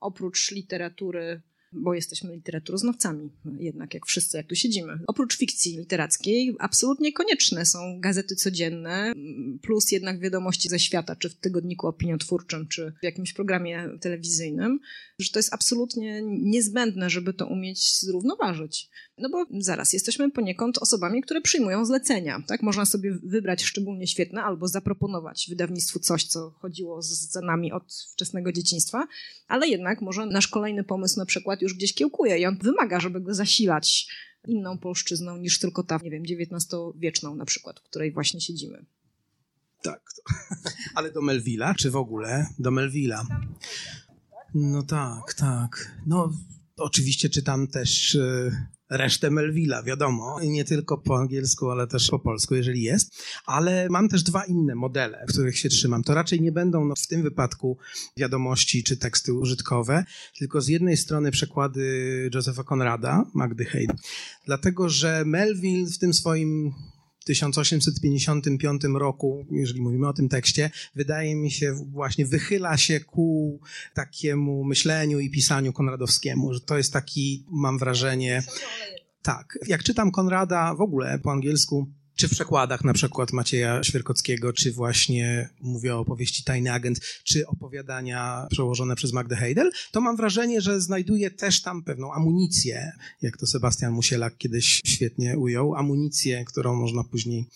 oprócz 0.00 0.50
literatury 0.50 1.42
bo 1.72 1.94
jesteśmy 1.94 2.34
literaturoznawcami, 2.34 3.30
jednak 3.58 3.94
jak 3.94 4.06
wszyscy, 4.06 4.36
jak 4.36 4.46
tu 4.46 4.54
siedzimy. 4.54 4.98
Oprócz 5.06 5.36
fikcji 5.36 5.78
literackiej, 5.78 6.56
absolutnie 6.58 7.12
konieczne 7.12 7.66
są 7.66 8.00
gazety 8.00 8.36
codzienne, 8.36 9.12
plus 9.62 9.92
jednak 9.92 10.20
wiadomości 10.20 10.68
ze 10.68 10.78
świata, 10.78 11.16
czy 11.16 11.30
w 11.30 11.34
tygodniku 11.34 11.86
opiniotwórczym, 11.86 12.68
czy 12.68 12.92
w 13.00 13.04
jakimś 13.04 13.32
programie 13.32 13.88
telewizyjnym, 14.00 14.80
że 15.18 15.30
to 15.30 15.38
jest 15.38 15.54
absolutnie 15.54 16.22
niezbędne, 16.24 17.10
żeby 17.10 17.34
to 17.34 17.46
umieć 17.46 18.00
zrównoważyć. 18.00 18.90
No 19.20 19.28
bo 19.28 19.46
zaraz, 19.60 19.92
jesteśmy 19.92 20.30
poniekąd 20.30 20.78
osobami, 20.78 21.22
które 21.22 21.40
przyjmują 21.40 21.84
zlecenia, 21.84 22.42
tak? 22.46 22.62
Można 22.62 22.84
sobie 22.84 23.18
wybrać 23.22 23.62
szczególnie 23.62 24.06
świetne 24.06 24.42
albo 24.42 24.68
zaproponować 24.68 25.46
wydawnictwu 25.48 25.98
coś, 25.98 26.24
co 26.24 26.50
chodziło 26.50 27.02
za 27.02 27.40
nami 27.40 27.72
od 27.72 27.94
wczesnego 28.12 28.52
dzieciństwa, 28.52 29.06
ale 29.48 29.68
jednak 29.68 30.00
może 30.00 30.26
nasz 30.26 30.48
kolejny 30.48 30.84
pomysł 30.84 31.18
na 31.18 31.26
przykład 31.26 31.62
już 31.62 31.74
gdzieś 31.74 31.94
kiełkuje 31.94 32.38
i 32.38 32.46
on 32.46 32.58
wymaga, 32.58 33.00
żeby 33.00 33.20
go 33.20 33.34
zasilać 33.34 34.08
inną 34.46 34.78
polszczyzną 34.78 35.36
niż 35.36 35.58
tylko 35.58 35.82
ta, 35.82 35.98
nie 36.02 36.10
wiem, 36.10 36.22
XIX-wieczną 36.22 37.34
na 37.34 37.44
przykład, 37.44 37.80
w 37.80 37.82
której 37.82 38.12
właśnie 38.12 38.40
siedzimy. 38.40 38.84
Tak, 39.82 40.02
ale 40.94 41.12
do 41.12 41.22
Melvilla, 41.22 41.74
czy 41.74 41.90
w 41.90 41.96
ogóle 41.96 42.46
do 42.58 42.70
Melvilla? 42.70 43.26
No 44.54 44.82
tak, 44.82 45.34
tak. 45.34 45.96
No, 46.06 46.32
oczywiście 46.76 47.28
czytam 47.28 47.68
też 47.68 48.14
y, 48.14 48.66
resztę 48.90 49.30
Melvilla, 49.30 49.82
wiadomo, 49.82 50.40
nie 50.42 50.64
tylko 50.64 50.98
po 50.98 51.18
angielsku, 51.18 51.70
ale 51.70 51.86
też 51.86 52.10
po 52.10 52.18
polsku, 52.18 52.54
jeżeli 52.54 52.82
jest. 52.82 53.22
Ale 53.46 53.88
mam 53.90 54.08
też 54.08 54.22
dwa 54.22 54.44
inne 54.44 54.74
modele, 54.74 55.24
których 55.28 55.58
się 55.58 55.68
trzymam. 55.68 56.02
To 56.02 56.14
raczej 56.14 56.40
nie 56.40 56.52
będą 56.52 56.84
no, 56.84 56.94
w 56.94 57.06
tym 57.06 57.22
wypadku 57.22 57.78
wiadomości 58.16 58.84
czy 58.84 58.96
teksty 58.96 59.32
użytkowe, 59.34 60.04
tylko 60.38 60.60
z 60.60 60.68
jednej 60.68 60.96
strony 60.96 61.30
przekłady 61.30 62.30
Josepha 62.34 62.64
Conrada, 62.64 63.24
Magdy 63.34 63.64
Hayden, 63.64 63.96
dlatego 64.46 64.88
że 64.88 65.22
Melville 65.26 65.86
w 65.86 65.98
tym 65.98 66.14
swoim 66.14 66.72
1855 67.30 68.82
roku, 68.94 69.46
jeżeli 69.50 69.80
mówimy 69.80 70.08
o 70.08 70.12
tym 70.12 70.28
tekście, 70.28 70.70
wydaje 70.94 71.34
mi 71.36 71.50
się 71.50 71.74
właśnie 71.92 72.26
wychyla 72.26 72.76
się 72.76 73.00
ku 73.00 73.60
takiemu 73.94 74.64
myśleniu 74.64 75.20
i 75.20 75.30
pisaniu 75.30 75.72
konradowskiemu, 75.72 76.54
że 76.54 76.60
to 76.60 76.76
jest 76.76 76.92
taki, 76.92 77.44
mam 77.50 77.78
wrażenie, 77.78 78.42
tak. 79.22 79.58
Jak 79.66 79.82
czytam 79.82 80.10
Konrada 80.10 80.74
w 80.74 80.80
ogóle 80.80 81.18
po 81.18 81.32
angielsku, 81.32 81.86
czy 82.20 82.28
w 82.28 82.30
przekładach 82.30 82.84
na 82.84 82.92
przykład 82.92 83.32
Macieja 83.32 83.82
Świerkockiego, 83.84 84.52
czy 84.52 84.72
właśnie 84.72 85.48
mówię 85.60 85.96
o 85.96 85.98
opowieści 85.98 86.44
Tajny 86.44 86.72
Agent, 86.72 87.00
czy 87.24 87.46
opowiadania 87.46 88.46
przełożone 88.50 88.96
przez 88.96 89.12
Magdę 89.12 89.36
Heidel, 89.36 89.70
to 89.92 90.00
mam 90.00 90.16
wrażenie, 90.16 90.60
że 90.60 90.80
znajduje 90.80 91.30
też 91.30 91.62
tam 91.62 91.82
pewną 91.82 92.12
amunicję, 92.12 92.92
jak 93.22 93.36
to 93.36 93.46
Sebastian 93.46 93.92
Musielak 93.92 94.36
kiedyś 94.36 94.80
świetnie 94.86 95.38
ujął, 95.38 95.74
amunicję, 95.74 96.44
którą 96.44 96.74
można 96.74 97.04
później 97.04 97.46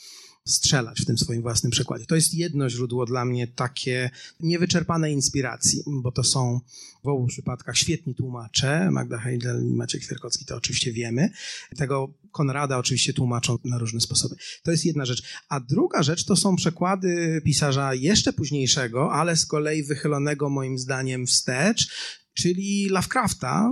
strzelać 0.46 1.00
w 1.00 1.06
tym 1.06 1.18
swoim 1.18 1.42
własnym 1.42 1.70
przekładzie. 1.70 2.06
To 2.06 2.14
jest 2.14 2.34
jedno 2.34 2.70
źródło 2.70 3.06
dla 3.06 3.24
mnie 3.24 3.46
takie 3.46 4.10
niewyczerpane 4.40 5.12
inspiracji, 5.12 5.82
bo 5.86 6.12
to 6.12 6.24
są 6.24 6.60
w 7.04 7.08
obu 7.08 7.26
przypadkach 7.26 7.76
świetni 7.76 8.14
tłumacze, 8.14 8.90
Magda 8.90 9.18
Heidel 9.18 9.66
i 9.68 9.74
Maciek 9.74 10.02
Kwierkowski, 10.02 10.44
to 10.44 10.56
oczywiście 10.56 10.92
wiemy. 10.92 11.30
Tego 11.76 12.14
Konrada 12.32 12.78
oczywiście 12.78 13.12
tłumaczą 13.12 13.58
na 13.64 13.78
różne 13.78 14.00
sposoby. 14.00 14.36
To 14.62 14.70
jest 14.70 14.84
jedna 14.84 15.04
rzecz. 15.04 15.22
A 15.48 15.60
druga 15.60 16.02
rzecz 16.02 16.24
to 16.24 16.36
są 16.36 16.56
przekłady 16.56 17.42
pisarza 17.44 17.94
jeszcze 17.94 18.32
późniejszego, 18.32 19.12
ale 19.12 19.36
z 19.36 19.46
kolei 19.46 19.84
wychylonego 19.84 20.50
moim 20.50 20.78
zdaniem 20.78 21.26
wstecz, 21.26 21.88
czyli 22.34 22.88
Lovecrafta, 22.88 23.70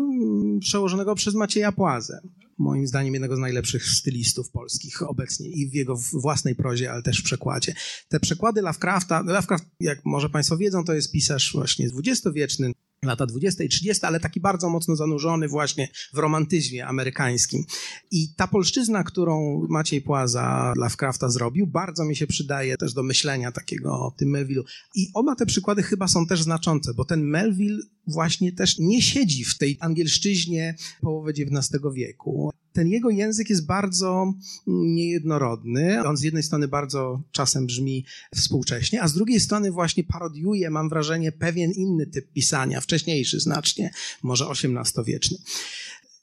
przełożonego 0.61 1.15
przez 1.15 1.35
Macieja 1.35 1.73
Płazę 1.73 2.21
moim 2.59 2.87
zdaniem 2.87 3.15
jednego 3.15 3.37
z 3.37 3.39
najlepszych 3.39 3.87
stylistów 3.87 4.51
polskich 4.51 5.03
obecnie 5.03 5.49
i 5.49 5.71
w 5.71 5.75
jego 5.75 5.97
własnej 6.13 6.55
prozie, 6.55 6.93
ale 6.93 7.03
też 7.03 7.21
w 7.21 7.25
przekładzie. 7.25 7.75
Te 8.09 8.21
przekłady 8.21 8.63
Lovecrafta, 8.63 9.23
Lovecraft, 9.23 9.65
jak 9.81 10.05
może 10.05 10.29
Państwo 10.29 10.57
wiedzą, 10.57 10.85
to 10.85 10.95
jest 10.95 11.13
pisarz 11.13 11.53
właśnie 11.53 11.89
dwudziestowieczny, 11.89 12.73
lata 13.05 13.27
20 13.27 13.65
i 13.65 13.69
30, 13.69 14.07
ale 14.07 14.21
taki 14.21 14.41
bardzo 14.41 14.71
mocno 14.71 14.97
zanurzony 14.97 15.49
właśnie 15.49 15.89
w 16.15 16.19
romantyzmie 16.19 16.87
amerykańskim. 16.87 17.65
I 18.11 18.35
ta 18.37 18.47
polszczyzna, 18.47 19.05
którą 19.05 19.67
Maciej 19.69 20.03
Płaza 20.03 20.73
Lovecrafta 20.77 21.29
zrobił, 21.29 21.67
bardzo 21.67 22.05
mi 22.05 22.17
się 22.17 22.27
przydaje 22.27 22.77
też 22.77 22.95
do 22.95 23.03
myślenia 23.03 23.53
takiego 23.53 23.91
o 23.93 24.15
tym 24.19 24.33
Melville'u. 24.33 24.63
I 24.95 25.09
oba 25.15 25.35
te 25.35 25.47
przykłady 25.47 25.83
chyba 25.83 26.09
są 26.09 26.27
też 26.27 26.43
znaczące, 26.43 26.95
bo 26.95 27.05
ten 27.05 27.23
Melville 27.23 27.83
właśnie 28.07 28.53
też 28.53 28.79
nie 28.79 29.03
siedzi 29.03 29.45
w 29.45 29.59
tej 29.59 29.77
angielszczyźnie 29.81 30.75
połowy 31.01 31.31
XIX 31.31 31.83
wieku. 31.95 32.53
Ten 32.73 32.89
jego 32.89 33.11
język 33.11 33.51
jest 33.51 33.67
bardzo 33.67 34.35
niejednorodny. 34.67 36.05
On 36.05 36.17
z 36.17 36.23
jednej 36.23 36.43
strony 36.43 36.69
bardzo 36.69 37.23
czasem 37.33 37.67
brzmi 37.67 38.05
współcześnie, 38.35 39.03
a 39.03 39.09
z 39.09 39.15
drugiej 39.15 39.41
strony 39.41 39.71
właśnie 39.71 40.05
parodiuje, 40.05 40.71
mam 40.71 40.89
wrażenie, 40.89 41.33
pewien 41.33 41.71
inny 41.71 42.07
typ 42.07 42.33
pisania, 42.33 42.81
wcześniejszy 42.81 43.41
znacznie, 43.41 43.91
może 44.23 44.47
XVIII-wieczny. 44.47 45.39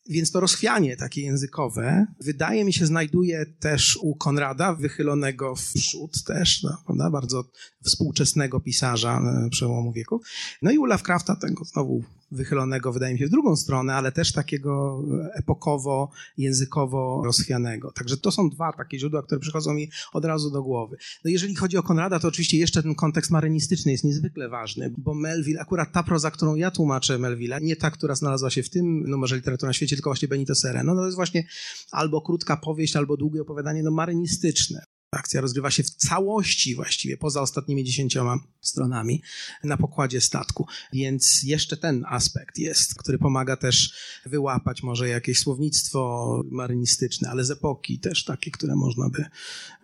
Więc 0.10 0.32
to 0.32 0.40
rozchwianie 0.40 0.98
takie 0.98 1.22
językowe, 1.22 2.06
wydaje 2.22 2.66
mi 2.66 2.74
się, 2.74 2.86
znajduje 2.86 3.46
też 3.46 3.98
u 4.02 4.16
Konrada, 4.16 4.74
wychylonego 4.74 5.56
w 5.56 5.74
przód 5.74 6.24
też, 6.24 6.64
no, 6.64 6.78
prawda, 6.86 7.10
bardzo 7.10 7.44
współczesnego 7.84 8.60
pisarza 8.60 9.20
e, 9.20 9.50
przełomu 9.50 9.92
wieku. 9.92 10.22
No 10.62 10.72
i 10.72 10.78
u 10.78 10.86
Lovecrafta, 10.86 11.36
tego 11.36 11.66
znowu 11.66 12.04
wychylonego, 12.32 12.94
wydaje 12.94 13.14
mi 13.14 13.20
się, 13.20 13.28
w 13.28 13.30
drugą 13.30 13.56
stronę, 13.56 13.96
ale 13.96 14.12
też 14.12 14.34
takiego 14.34 15.04
epokowo, 15.34 16.12
językowo 16.38 17.22
rozchwianego. 17.26 17.92
Także 17.92 18.18
to 18.18 18.32
są 18.32 18.50
dwa 18.50 18.74
takie 18.74 19.00
źródła, 19.00 19.24
które 19.24 19.42
przychodzą 19.42 19.74
mi 19.74 19.90
od 20.14 20.26
razu 20.26 20.52
do 20.52 20.64
głowy. 20.64 20.98
No 21.26 21.32
jeżeli 21.32 21.56
chodzi 21.56 21.78
o 21.78 21.84
Konrada, 21.84 22.20
to 22.20 22.28
oczywiście 22.28 22.58
jeszcze 22.58 22.84
ten 22.84 22.96
kontekst 22.96 23.32
marynistyczny 23.32 23.92
jest 23.92 24.04
niezwykle 24.04 24.50
ważny, 24.50 24.94
bo 24.98 25.14
Melville, 25.14 25.62
akurat 25.62 25.92
ta 25.92 26.04
proza, 26.04 26.32
którą 26.32 26.56
ja 26.56 26.72
tłumaczę 26.72 27.20
Melville'a, 27.20 27.62
nie 27.62 27.76
ta, 27.76 27.92
która 27.92 28.16
znalazła 28.16 28.50
się 28.50 28.64
w 28.64 28.70
tym 28.70 29.10
numerze 29.10 29.36
literatury 29.36 29.70
na 29.70 29.74
świecie, 29.74 29.96
tylko 29.96 30.10
właśnie 30.10 30.28
Benito 30.28 30.56
Sereno, 30.56 30.94
no 30.94 31.02
to 31.02 31.06
jest 31.06 31.16
właśnie 31.16 31.44
albo 31.92 32.22
krótka 32.22 32.58
powieść, 32.58 32.96
albo 32.96 33.18
długie 33.18 33.42
opowiadanie, 33.42 33.84
no 33.84 33.92
marynistyczne. 33.92 34.84
Akcja 35.12 35.42
rozgrywa 35.42 35.72
się 35.72 35.84
w 35.84 35.90
całości 35.90 36.76
właściwie, 36.76 37.18
poza 37.18 37.42
ostatnimi 37.42 37.84
dziesięcioma 37.84 38.40
stronami 38.62 39.22
na 39.64 39.78
pokładzie 39.78 40.22
statku. 40.22 40.68
Więc 40.94 41.44
jeszcze 41.44 41.78
ten 41.78 42.06
aspekt 42.08 42.58
jest, 42.58 42.96
który 42.96 43.18
pomaga 43.18 43.58
też 43.58 43.94
wyłapać 44.26 44.84
może 44.84 45.10
jakieś 45.10 45.40
słownictwo 45.40 46.44
marynistyczne, 46.52 47.30
ale 47.30 47.46
z 47.46 47.52
epoki 47.52 48.00
też 48.00 48.26
takie, 48.26 48.52
które 48.52 48.76
można 48.76 49.10
by 49.10 49.26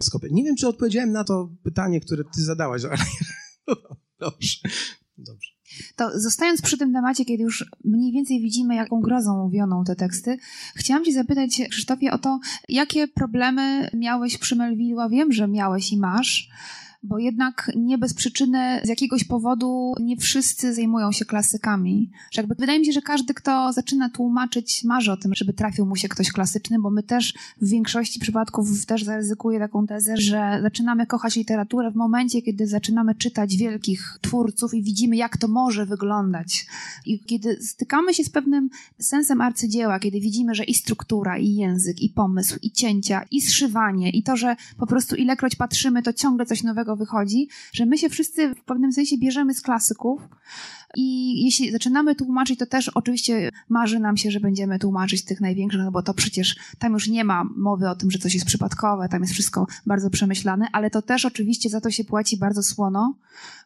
skopiać. 0.02 0.32
Nie 0.32 0.44
wiem, 0.44 0.56
czy 0.56 0.68
odpowiedziałem 0.68 1.12
na 1.12 1.24
to 1.24 1.50
pytanie, 1.64 2.02
które 2.02 2.24
ty 2.24 2.44
zadałaś, 2.44 2.84
ale 2.84 2.98
dobrze. 4.20 4.58
Dobrze. 5.18 5.55
To 5.96 6.20
zostając 6.20 6.62
przy 6.62 6.78
tym 6.78 6.94
temacie, 6.94 7.26
kiedy 7.26 7.44
już 7.44 7.66
mniej 7.84 8.12
więcej 8.12 8.42
widzimy, 8.42 8.76
jaką 8.76 9.02
grozą 9.02 9.44
mówioną 9.44 9.84
te 9.84 9.96
teksty, 9.96 10.38
chciałam 10.76 11.04
Cię 11.04 11.14
zapytać, 11.14 11.62
Krzysztofie, 11.70 12.12
o 12.12 12.18
to, 12.18 12.40
jakie 12.70 13.08
problemy 13.08 13.90
miałeś 13.94 14.38
przy 14.38 14.56
Melville'a? 14.56 15.10
Wiem, 15.10 15.32
że 15.32 15.48
miałeś 15.48 15.92
i 15.92 15.98
masz 15.98 16.50
bo 17.06 17.20
jednak 17.20 17.72
nie 17.76 17.98
bez 17.98 18.14
przyczyny 18.14 18.82
z 18.84 18.90
jakiegoś 18.90 19.24
powodu 19.24 19.94
nie 20.00 20.18
wszyscy 20.18 20.74
zajmują 20.74 21.12
się 21.12 21.26
klasykami. 21.26 22.12
Że 22.32 22.42
jakby 22.42 22.56
wydaje 22.56 22.80
mi 22.80 22.86
się, 22.86 22.92
że 22.92 23.02
każdy, 23.02 23.34
kto 23.34 23.74
zaczyna 23.74 24.10
tłumaczyć, 24.10 24.84
marzy 24.84 25.12
o 25.12 25.18
tym, 25.18 25.36
żeby 25.36 25.54
trafił 25.54 25.86
mu 25.86 25.96
się 25.96 26.10
ktoś 26.10 26.32
klasyczny, 26.32 26.80
bo 26.80 26.90
my 26.90 27.04
też 27.04 27.34
w 27.62 27.70
większości 27.70 28.20
przypadków 28.20 28.86
też 28.86 29.04
zaryzykuję 29.04 29.60
taką 29.60 29.88
tezę, 29.88 30.18
że 30.18 30.60
zaczynamy 30.62 31.08
kochać 31.08 31.36
literaturę 31.36 31.92
w 31.92 31.96
momencie, 31.96 32.42
kiedy 32.42 32.68
zaczynamy 32.68 33.16
czytać 33.16 33.58
wielkich 33.58 34.18
twórców 34.22 34.74
i 34.74 34.84
widzimy, 34.84 35.16
jak 35.16 35.38
to 35.38 35.48
może 35.48 35.86
wyglądać. 35.86 36.68
I 37.06 37.20
kiedy 37.20 37.58
stykamy 37.62 38.14
się 38.14 38.24
z 38.24 38.30
pewnym 38.30 38.70
sensem 39.00 39.42
arcydzieła, 39.42 40.00
kiedy 40.00 40.20
widzimy, 40.20 40.56
że 40.56 40.64
i 40.64 40.74
struktura, 40.74 41.38
i 41.38 41.56
język, 41.56 42.02
i 42.02 42.10
pomysł, 42.10 42.56
i 42.62 42.72
cięcia, 42.72 43.26
i 43.32 43.42
zszywanie, 43.42 44.10
i 44.10 44.24
to, 44.24 44.38
że 44.38 44.56
po 44.78 44.88
prostu 44.88 45.16
ilekroć 45.16 45.56
patrzymy, 45.56 46.04
to 46.04 46.14
ciągle 46.14 46.46
coś 46.46 46.64
nowego 46.64 46.95
wychodzi, 46.96 47.48
że 47.74 47.86
my 47.86 47.98
się 47.98 48.10
wszyscy 48.10 48.56
w 48.56 48.64
pewnym 48.64 48.94
sensie 48.94 49.18
bierzemy 49.18 49.54
z 49.54 49.62
klasyków 49.62 50.22
i 50.96 51.44
jeśli 51.46 51.72
zaczynamy 51.72 52.16
tłumaczyć, 52.16 52.60
to 52.60 52.66
też 52.66 52.90
oczywiście 52.90 53.52
marzy 53.70 54.00
nam 54.00 54.18
się, 54.18 54.32
że 54.32 54.40
będziemy 54.40 54.80
tłumaczyć 54.80 55.26
tych 55.26 55.42
największych, 55.42 55.82
no 55.84 55.92
bo 55.92 56.02
to 56.02 56.14
przecież 56.14 56.56
tam 56.80 56.94
już 56.94 57.08
nie 57.08 57.24
ma 57.24 57.44
mowy 57.56 57.90
o 57.90 57.96
tym, 57.96 58.12
że 58.12 58.20
coś 58.20 58.34
jest 58.34 58.46
przypadkowe, 58.46 59.10
tam 59.10 59.22
jest 59.22 59.34
wszystko 59.34 59.68
bardzo 59.86 60.10
przemyślane, 60.10 60.68
ale 60.72 60.90
to 60.90 61.02
też 61.02 61.26
oczywiście 61.26 61.70
za 61.70 61.82
to 61.82 61.92
się 61.92 62.04
płaci 62.04 62.38
bardzo 62.38 62.64
słono, 62.64 63.16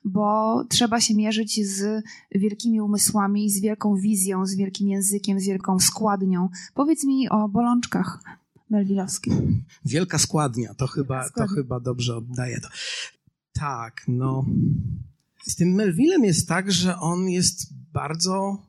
bo 0.05 0.63
trzeba 0.69 1.01
się 1.01 1.15
mierzyć 1.15 1.67
z 1.67 2.03
wielkimi 2.31 2.81
umysłami, 2.81 3.49
z 3.49 3.61
wielką 3.61 3.95
wizją, 3.95 4.45
z 4.45 4.55
wielkim 4.55 4.89
językiem, 4.89 5.39
z 5.39 5.45
wielką 5.45 5.79
składnią. 5.79 6.49
Powiedz 6.73 7.03
mi 7.03 7.29
o 7.29 7.49
bolączkach 7.49 8.19
Melwilowskich. 8.69 9.33
Wielka 9.85 10.17
składnia, 10.17 10.73
to 10.73 10.87
chyba, 10.87 11.23
składnia. 11.23 11.47
to 11.47 11.55
chyba 11.55 11.79
dobrze 11.79 12.15
oddaje 12.17 12.59
to. 12.59 12.67
Tak, 13.59 14.01
no. 14.07 14.45
Z 15.47 15.55
tym 15.55 15.69
Melvillem 15.73 16.25
jest 16.25 16.47
tak, 16.47 16.71
że 16.71 16.99
on 16.99 17.29
jest 17.29 17.73
bardzo 17.93 18.65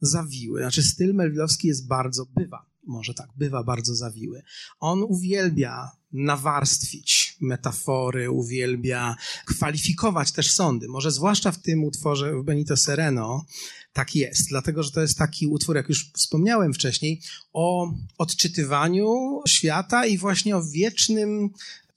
zawiły. 0.00 0.60
Znaczy, 0.60 0.82
styl 0.82 1.14
melvillowski 1.14 1.68
jest 1.68 1.86
bardzo, 1.86 2.26
bywa, 2.36 2.66
może 2.86 3.14
tak, 3.14 3.28
bywa 3.36 3.64
bardzo 3.64 3.94
zawiły. 3.94 4.42
On 4.80 5.02
uwielbia 5.02 5.90
nawarstwić 6.12 7.36
metafory, 7.40 8.30
uwielbia 8.30 9.16
kwalifikować 9.46 10.32
też 10.32 10.50
sądy. 10.50 10.88
Może 10.88 11.10
zwłaszcza 11.10 11.52
w 11.52 11.62
tym 11.62 11.84
utworze 11.84 12.36
w 12.36 12.44
Benito 12.44 12.76
Sereno 12.76 13.46
tak 13.92 14.16
jest, 14.16 14.48
dlatego 14.48 14.82
że 14.82 14.90
to 14.90 15.00
jest 15.00 15.18
taki 15.18 15.46
utwór, 15.46 15.76
jak 15.76 15.88
już 15.88 16.10
wspomniałem 16.12 16.74
wcześniej, 16.74 17.20
o 17.52 17.94
odczytywaniu 18.18 19.40
świata 19.48 20.06
i 20.06 20.18
właśnie 20.18 20.56
o 20.56 20.64
wiecznym 20.64 21.50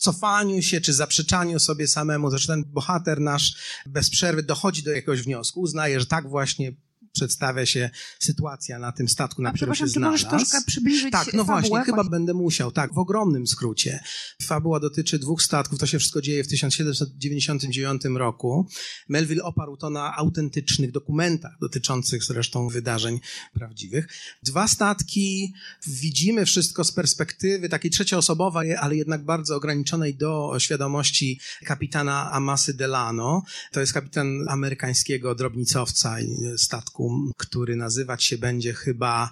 cofaniu 0.06 0.62
się 0.62 0.82
czy 0.82 0.94
zaprzeczaniu 0.94 1.60
sobie 1.60 1.88
samemu. 1.88 2.30
Zresztą 2.30 2.54
ten 2.54 2.64
bohater 2.68 3.22
nasz 3.22 3.56
bez 3.86 4.10
przerwy 4.10 4.44
dochodzi 4.44 4.84
do 4.84 4.92
jakiegoś 4.92 5.22
wniosku, 5.22 5.62
uznaje, 5.62 6.00
że 6.00 6.06
tak 6.06 6.30
właśnie 6.30 6.72
przedstawia 7.16 7.66
się 7.66 7.90
sytuacja 8.20 8.80
na 8.80 8.92
tym 8.92 9.10
statku, 9.10 9.42
na 9.42 9.52
którym 9.52 9.76
się 9.76 9.88
znalazł. 9.88 10.18
Czy 10.18 10.26
możesz 10.26 10.48
troszkę 10.50 10.68
przybliżyć 10.68 11.12
Tak, 11.12 11.34
no 11.34 11.46
fabułę? 11.46 11.70
właśnie, 11.70 11.86
chyba 11.86 12.04
będę 12.04 12.34
musiał. 12.34 12.72
Tak, 12.72 12.94
w 12.94 12.98
ogromnym 12.98 13.48
skrócie. 13.48 14.00
Fabuła 14.44 14.80
dotyczy 14.80 15.20
dwóch 15.20 15.42
statków, 15.42 15.80
to 15.80 15.86
się 15.88 16.00
wszystko 16.00 16.22
dzieje 16.22 16.44
w 16.44 16.48
1799 16.48 18.06
roku. 18.06 18.68
Melville 19.10 19.44
oparł 19.44 19.78
to 19.78 19.90
na 19.90 20.16
autentycznych 20.16 20.92
dokumentach 20.92 21.58
dotyczących 21.62 22.24
zresztą 22.24 22.68
wydarzeń 22.68 23.20
prawdziwych. 23.54 24.08
Dwa 24.44 24.68
statki, 24.68 25.54
widzimy 25.88 26.46
wszystko 26.46 26.84
z 26.84 26.92
perspektywy 26.92 27.70
takiej 27.70 27.92
trzecioosobowej, 27.92 28.76
ale 28.76 28.96
jednak 28.96 29.26
bardzo 29.26 29.56
ograniczonej 29.56 30.16
do 30.16 30.56
świadomości 30.60 31.40
kapitana 31.66 32.32
Amasy 32.32 32.74
Delano. 32.74 33.44
To 33.72 33.80
jest 33.80 33.94
kapitan 33.94 34.46
amerykańskiego 34.50 35.36
drobnicowca 35.36 36.16
statku 36.58 37.05
który 37.38 37.76
nazywać 37.76 38.24
się 38.24 38.38
będzie 38.38 38.74
chyba 38.74 39.32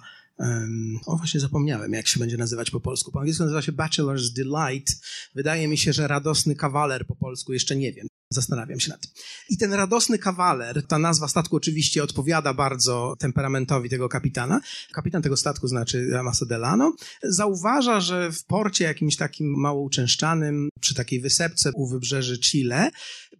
o, 1.06 1.16
właśnie 1.16 1.40
zapomniałem, 1.40 1.92
jak 1.92 2.08
się 2.08 2.20
będzie 2.20 2.36
nazywać 2.36 2.70
po 2.70 2.80
polsku. 2.80 3.12
Po 3.12 3.20
angielsku 3.20 3.42
nazywa 3.44 3.62
się 3.62 3.72
Bachelor's 3.72 4.32
Delight. 4.32 4.92
Wydaje 5.34 5.68
mi 5.68 5.78
się, 5.78 5.92
że 5.92 6.08
radosny 6.08 6.56
kawaler 6.56 7.06
po 7.06 7.16
polsku 7.16 7.52
jeszcze 7.52 7.76
nie 7.76 7.92
wiem. 7.92 8.06
Zastanawiam 8.30 8.80
się 8.80 8.90
nad 8.90 9.00
tym. 9.00 9.10
I 9.48 9.58
ten 9.58 9.72
radosny 9.72 10.18
kawaler, 10.18 10.86
ta 10.86 10.98
nazwa 10.98 11.28
statku 11.28 11.56
oczywiście 11.56 12.02
odpowiada 12.02 12.54
bardzo 12.54 13.14
temperamentowi 13.18 13.88
tego 13.88 14.08
kapitana. 14.08 14.60
Kapitan 14.92 15.22
tego 15.22 15.36
statku 15.36 15.68
znaczy 15.68 16.18
Amaso 16.18 16.46
Delano. 16.46 16.94
Zauważa, 17.22 18.00
że 18.00 18.32
w 18.32 18.44
porcie 18.44 18.84
jakimś 18.84 19.16
takim 19.16 19.54
mało 19.56 19.82
uczęszczanym, 19.82 20.68
przy 20.80 20.94
takiej 20.94 21.20
wysepce 21.20 21.72
u 21.74 21.88
wybrzeży 21.88 22.38
Chile, 22.38 22.90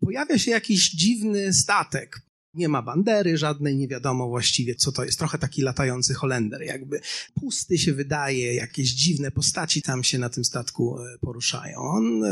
pojawia 0.00 0.38
się 0.38 0.50
jakiś 0.50 0.90
dziwny 0.90 1.52
statek. 1.52 2.20
Nie 2.54 2.68
ma 2.68 2.82
bandery 2.82 3.38
żadnej, 3.38 3.76
nie 3.76 3.88
wiadomo 3.88 4.28
właściwie, 4.28 4.74
co 4.74 4.92
to 4.92 5.04
jest. 5.04 5.18
Trochę 5.18 5.38
taki 5.38 5.62
latający 5.62 6.14
Holender, 6.14 6.62
jakby 6.62 7.00
pusty 7.34 7.78
się 7.78 7.92
wydaje, 7.92 8.54
jakieś 8.54 8.90
dziwne 8.90 9.30
postaci 9.30 9.82
tam 9.82 10.04
się 10.04 10.18
na 10.18 10.28
tym 10.28 10.44
statku 10.44 10.98
e, 10.98 11.18
poruszają. 11.18 11.78
On 11.78 12.24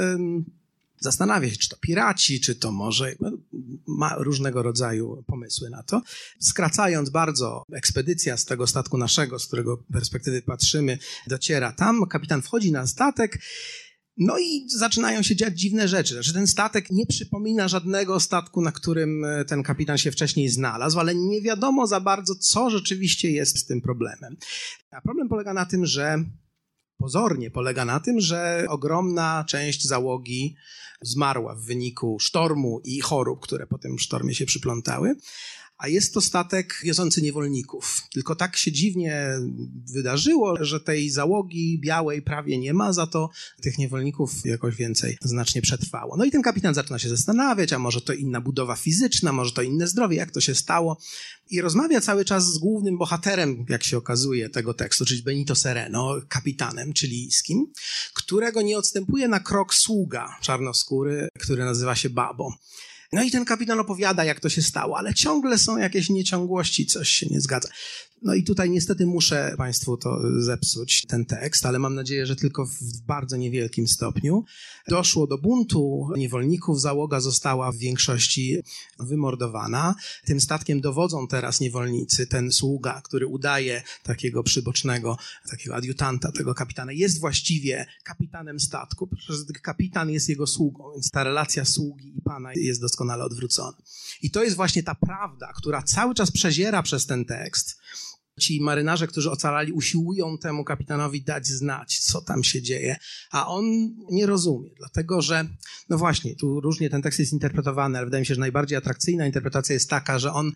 zastanawia 1.03 1.51
się, 1.51 1.57
czy 1.57 1.69
to 1.69 1.77
piraci, 1.77 2.41
czy 2.41 2.55
to 2.55 2.73
może, 2.73 3.15
no, 3.21 3.31
ma 3.87 4.15
różnego 4.19 4.63
rodzaju 4.63 5.25
pomysły 5.27 5.71
na 5.71 5.83
to. 5.83 6.03
Skracając 6.41 7.11
bardzo, 7.11 7.65
ekspedycja 7.73 8.37
z 8.37 8.45
tego 8.45 8.67
statku 8.67 8.99
naszego, 8.99 9.39
z 9.39 9.47
którego 9.47 9.77
perspektywy 9.93 10.43
patrzymy, 10.43 10.99
dociera 11.27 11.73
tam, 11.73 12.07
kapitan 12.07 12.43
wchodzi 12.43 12.73
na 12.73 12.87
statek, 12.87 13.39
no 14.27 14.39
i 14.39 14.65
zaczynają 14.69 15.23
się 15.23 15.37
dziać 15.37 15.61
dziwne 15.61 15.89
rzeczy. 15.89 16.15
Znaczy, 16.15 16.33
ten 16.33 16.47
statek 16.47 16.91
nie 16.91 17.07
przypomina 17.07 17.69
żadnego 17.69 18.21
statku, 18.21 18.63
na 18.63 18.73
którym 18.73 19.25
e, 19.25 19.45
ten 19.45 19.63
kapitan 19.63 19.99
się 19.99 20.11
wcześniej 20.13 20.49
znalazł, 20.49 21.01
ale 21.01 21.15
nie 21.15 21.43
wiadomo 21.43 21.87
za 21.87 22.01
bardzo, 22.01 22.35
co 22.35 22.71
rzeczywiście 22.71 23.31
jest 23.31 23.59
z 23.59 23.67
tym 23.67 23.81
problemem. 23.81 24.37
A 24.91 25.01
problem 25.01 25.29
polega 25.29 25.55
na 25.55 25.67
tym, 25.67 25.87
że 25.87 26.25
pozornie 26.97 27.51
polega 27.51 27.85
na 27.85 28.01
tym, 28.01 28.21
że 28.21 28.67
ogromna 28.69 29.45
część 29.49 29.87
załogi 29.87 30.57
zmarła 31.01 31.55
w 31.55 31.65
wyniku 31.65 32.19
sztormu 32.21 32.81
i 32.85 33.01
chorób, 33.01 33.41
które 33.41 33.67
po 33.67 33.79
tym 33.79 33.99
sztormie 33.99 34.35
się 34.35 34.47
przyplątały 34.47 35.17
a 35.83 35.89
jest 35.89 36.15
to 36.15 36.21
statek 36.21 36.81
wiozący 36.85 37.23
niewolników. 37.23 38.03
Tylko 38.13 38.37
tak 38.37 38.57
się 38.57 38.73
dziwnie 38.73 39.29
wydarzyło, 39.93 40.65
że 40.65 40.81
tej 40.81 41.11
załogi 41.11 41.79
białej 41.81 42.23
prawie 42.23 42.59
nie 42.59 42.75
ma, 42.75 42.93
za 42.93 43.07
to 43.07 43.31
tych 43.63 43.79
niewolników 43.79 44.33
jakoś 44.45 44.77
więcej 44.77 45.19
znacznie 45.23 45.63
przetrwało. 45.63 46.17
No 46.17 46.25
i 46.25 46.31
ten 46.31 46.43
kapitan 46.43 46.75
zaczyna 46.75 46.99
się 46.99 47.09
zastanawiać, 47.09 47.73
a 47.73 47.79
może 47.79 48.01
to 48.01 48.13
inna 48.13 48.41
budowa 48.41 48.77
fizyczna, 48.77 49.33
może 49.33 49.53
to 49.53 49.63
inne 49.63 49.87
zdrowie, 49.87 50.17
jak 50.17 50.31
to 50.31 50.41
się 50.41 50.55
stało. 50.55 50.99
I 51.51 51.61
rozmawia 51.61 52.01
cały 52.01 52.25
czas 52.25 52.53
z 52.53 52.59
głównym 52.59 52.99
bohaterem, 52.99 53.67
jak 53.69 53.85
się 53.85 53.97
okazuje, 53.97 54.49
tego 54.49 54.75
tekstu, 54.75 55.05
czyli 55.05 55.23
Benito 55.23 55.55
Sereno, 55.55 56.15
kapitanem 56.29 56.93
chilijskim, 56.95 57.67
którego 58.15 58.63
nie 58.63 58.79
odstępuje 58.79 59.29
na 59.29 59.41
krok 59.41 59.75
sługa 59.75 60.37
czarnoskóry, 60.43 61.29
który 61.39 61.65
nazywa 61.65 61.95
się 61.95 62.11
Babo. 62.11 62.55
No 63.13 63.23
i 63.23 63.31
ten 63.31 63.45
kapitan 63.45 63.81
opowiada, 63.81 64.25
jak 64.25 64.41
to 64.41 64.49
się 64.49 64.63
stało, 64.63 64.99
ale 64.99 65.15
ciągle 65.15 65.59
są 65.59 65.77
jakieś 65.77 66.11
nieciągłości, 66.11 66.87
coś 66.87 67.09
się 67.09 67.27
nie 67.31 67.41
zgadza. 67.41 67.69
No 68.23 68.35
i 68.35 68.45
tutaj 68.45 68.71
niestety 68.71 69.07
muszę 69.07 69.55
Państwu 69.59 69.97
to 69.97 70.19
zepsuć, 70.39 71.07
ten 71.09 71.25
tekst, 71.27 71.67
ale 71.67 71.79
mam 71.79 71.95
nadzieję, 71.95 72.27
że 72.27 72.37
tylko 72.37 72.67
w 72.67 73.01
bardzo 73.07 73.37
niewielkim 73.37 73.89
stopniu. 73.89 74.45
Doszło 74.89 75.27
do 75.27 75.39
buntu 75.39 76.09
niewolników, 76.17 76.81
załoga 76.81 77.21
została 77.21 77.73
w 77.73 77.77
większości 77.77 78.63
wymordowana. 78.99 79.95
Tym 80.25 80.41
statkiem 80.41 80.81
dowodzą 80.81 81.27
teraz 81.29 81.61
niewolnicy. 81.61 82.27
Ten 82.27 82.53
sługa, 82.53 83.01
który 83.05 83.27
udaje 83.27 83.83
takiego 84.03 84.43
przybocznego, 84.43 85.19
takiego 85.51 85.75
adiutanta 85.75 86.33
tego 86.33 86.55
kapitana, 86.55 86.93
jest 86.93 87.21
właściwie 87.21 87.87
kapitanem 88.05 88.61
statku, 88.61 89.09
kapitan 89.63 90.11
jest 90.11 90.29
jego 90.29 90.47
sługą, 90.47 90.93
więc 90.93 91.11
ta 91.11 91.25
relacja 91.25 91.65
sługi 91.65 92.13
i 92.19 92.21
pana 92.21 92.51
jest 92.55 92.81
doskonale 93.03 93.25
odwrócona. 93.25 93.77
I 94.23 94.31
to 94.31 94.45
jest 94.45 94.57
właśnie 94.57 94.83
ta 94.83 94.95
prawda, 94.95 95.53
która 95.57 95.83
cały 95.83 96.15
czas 96.15 96.31
przeziera 96.31 96.83
przez 96.83 97.07
ten 97.07 97.25
tekst 97.25 97.77
Ci 98.41 98.61
marynarze, 98.61 99.07
którzy 99.07 99.31
ocalali, 99.31 99.73
usiłują 99.73 100.39
temu 100.39 100.65
kapitanowi 100.65 101.23
dać 101.23 101.47
znać, 101.47 101.99
co 101.99 102.21
tam 102.21 102.45
się 102.45 102.63
dzieje, 102.63 102.97
a 103.31 103.47
on 103.47 103.65
nie 104.11 104.27
rozumie, 104.27 104.71
dlatego 104.77 105.23
że, 105.23 105.49
no 105.89 105.99
właśnie, 105.99 106.37
tu 106.37 106.61
różnie 106.61 106.91
ten 106.91 107.03
tekst 107.03 107.19
jest 107.19 107.33
interpretowany, 107.33 107.99
ale 107.99 108.07
wydaje 108.07 108.21
mi 108.21 108.27
się, 108.27 108.35
że 108.35 108.41
najbardziej 108.41 108.79
atrakcyjna 108.79 109.27
interpretacja 109.27 109.75
jest 109.75 109.91
taka, 109.91 110.19
że 110.19 110.33
on 110.33 110.53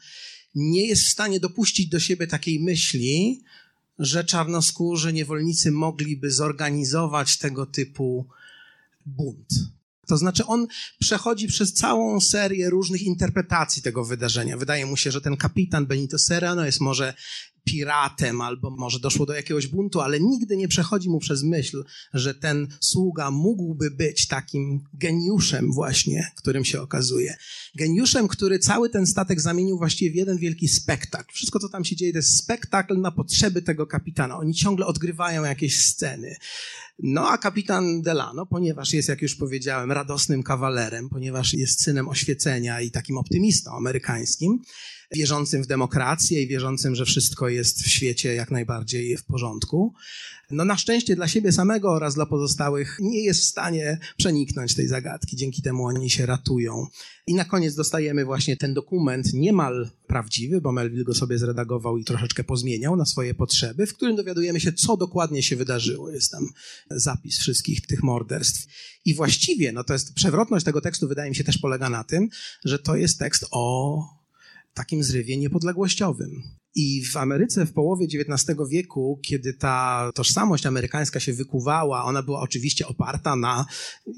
nie 0.55 0.86
jest 0.86 1.03
w 1.03 1.11
stanie 1.11 1.40
dopuścić 1.40 1.88
do 1.88 2.01
siebie 2.01 2.26
takiej 2.26 2.61
myśli, 2.61 3.42
że 3.99 4.24
czarnoskórzy 4.24 5.12
niewolnicy 5.12 5.70
mogliby 5.70 6.30
zorganizować 6.30 7.38
tego 7.38 7.66
typu 7.66 8.26
bunt. 9.07 9.76
To 10.07 10.16
znaczy, 10.16 10.46
on 10.46 10.66
przechodzi 10.98 11.48
przez 11.48 11.72
całą 11.72 12.20
serię 12.20 12.70
różnych 12.70 13.02
interpretacji 13.02 13.82
tego 13.82 14.04
wydarzenia. 14.04 14.57
Wydaje 14.57 14.86
mu 14.86 14.96
się, 14.96 15.11
że 15.11 15.20
ten 15.20 15.36
kapitan 15.36 15.86
Benito 15.86 16.18
Serrano 16.18 16.66
jest 16.66 16.80
może 16.80 17.14
piratem, 17.66 18.40
albo 18.40 18.70
może 18.70 19.00
doszło 19.00 19.26
do 19.26 19.32
jakiegoś 19.32 19.66
buntu, 19.66 20.00
ale 20.00 20.20
nigdy 20.20 20.57
nie 20.57 20.68
przechodzi 20.68 21.09
mu 21.09 21.18
przez 21.18 21.42
myśl, 21.42 21.84
że 22.14 22.34
ten 22.34 22.68
sługa 22.80 23.30
mógłby 23.30 23.90
być 23.90 24.26
takim 24.26 24.84
geniuszem 24.94 25.72
właśnie, 25.72 26.30
którym 26.36 26.64
się 26.64 26.80
okazuje. 26.80 27.36
Geniuszem, 27.74 28.28
który 28.28 28.59
cały 28.59 28.90
ten 28.90 29.07
statek 29.07 29.40
zamienił 29.40 29.78
właściwie 29.78 30.11
w 30.11 30.14
jeden 30.14 30.38
wielki 30.38 30.68
spektakl. 30.68 31.34
Wszystko, 31.34 31.59
co 31.59 31.68
tam 31.68 31.84
się 31.84 31.96
dzieje, 31.96 32.12
to 32.12 32.18
jest 32.18 32.38
spektakl 32.38 33.00
na 33.00 33.11
potrzeby 33.11 33.62
tego 33.62 33.86
kapitana. 33.86 34.38
Oni 34.38 34.54
ciągle 34.54 34.86
odgrywają 34.86 35.44
jakieś 35.44 35.80
sceny. 35.80 36.36
No 36.99 37.28
a 37.28 37.38
kapitan 37.38 38.03
Delano, 38.03 38.47
ponieważ 38.47 38.92
jest, 38.92 39.09
jak 39.09 39.22
już 39.22 39.36
powiedziałem, 39.36 39.92
radosnym 39.92 40.42
kawalerem, 40.42 41.09
ponieważ 41.09 41.55
jest 41.55 41.82
synem 41.82 42.09
oświecenia 42.09 42.80
i 42.80 42.90
takim 42.90 43.18
optymistą 43.18 43.70
amerykańskim, 43.70 44.59
wierzącym 45.14 45.62
w 45.62 45.66
demokrację 45.66 46.42
i 46.42 46.48
wierzącym, 46.48 46.94
że 46.94 47.04
wszystko 47.04 47.48
jest 47.48 47.82
w 47.82 47.88
świecie 47.88 48.34
jak 48.34 48.50
najbardziej 48.50 49.16
w 49.16 49.24
porządku. 49.24 49.94
No 50.50 50.64
na 50.64 50.76
szczęście 50.76 51.16
dla 51.16 51.28
siebie 51.28 51.52
samego 51.52 51.90
oraz 51.90 52.14
dla 52.14 52.26
pozostałych 52.26 52.96
nie 53.00 53.24
jest 53.24 53.40
w 53.40 53.44
stanie 53.44 53.98
przeniknąć 54.16 54.74
tej 54.74 54.88
zagadki. 54.88 55.36
Dzięki 55.36 55.62
temu 55.62 55.84
oni 55.84 56.11
się 56.11 56.26
ratują. 56.26 56.86
I 57.26 57.34
na 57.34 57.44
koniec 57.44 57.74
dostajemy 57.74 58.24
właśnie 58.24 58.57
ten 58.57 58.74
dokument 58.74 59.34
niemal 59.34 59.90
prawdziwy, 60.07 60.61
bo 60.61 60.72
Melville 60.72 61.04
go 61.04 61.14
sobie 61.14 61.38
zredagował 61.38 61.98
i 61.98 62.04
troszeczkę 62.04 62.44
pozmieniał 62.44 62.96
na 62.96 63.04
swoje 63.04 63.34
potrzeby, 63.34 63.86
w 63.86 63.94
którym 63.94 64.16
dowiadujemy 64.16 64.61
się, 64.61 64.72
co 64.72 64.96
dokładnie 64.96 65.42
się 65.42 65.57
wydarzyło. 65.57 66.11
Jest 66.11 66.30
tam 66.30 66.48
zapis 66.90 67.38
wszystkich 67.38 67.86
tych 67.86 68.02
morderstw. 68.02 68.66
I 69.04 69.14
właściwie, 69.14 69.72
no 69.72 69.84
to 69.84 69.92
jest 69.92 70.14
przewrotność 70.14 70.64
tego 70.64 70.80
tekstu, 70.80 71.09
wydaje 71.09 71.30
mi 71.30 71.36
się, 71.36 71.44
też 71.44 71.59
polega 71.59 71.90
na 71.90 72.04
tym, 72.04 72.28
że 72.64 72.78
to 72.78 72.96
jest 72.96 73.18
tekst 73.18 73.46
o 73.50 74.16
takim 74.77 75.03
zrywie 75.03 75.37
niepodległościowym. 75.37 76.43
I 76.74 77.05
w 77.05 77.16
Ameryce 77.16 77.66
w 77.66 77.72
połowie 77.72 78.07
XIX 78.07 78.59
wieku, 78.70 79.20
kiedy 79.24 79.55
ta 79.55 80.11
tożsamość 80.14 80.66
amerykańska 80.66 81.20
się 81.20 81.33
wykuwała, 81.33 82.05
ona 82.05 82.22
była 82.22 82.41
oczywiście 82.41 82.87
oparta 82.87 83.37
na 83.37 83.66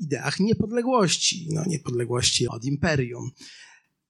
ideach 0.00 0.40
niepodległości, 0.40 1.48
no 1.52 1.64
niepodległości 1.66 2.48
od 2.48 2.64
imperium 2.64 3.30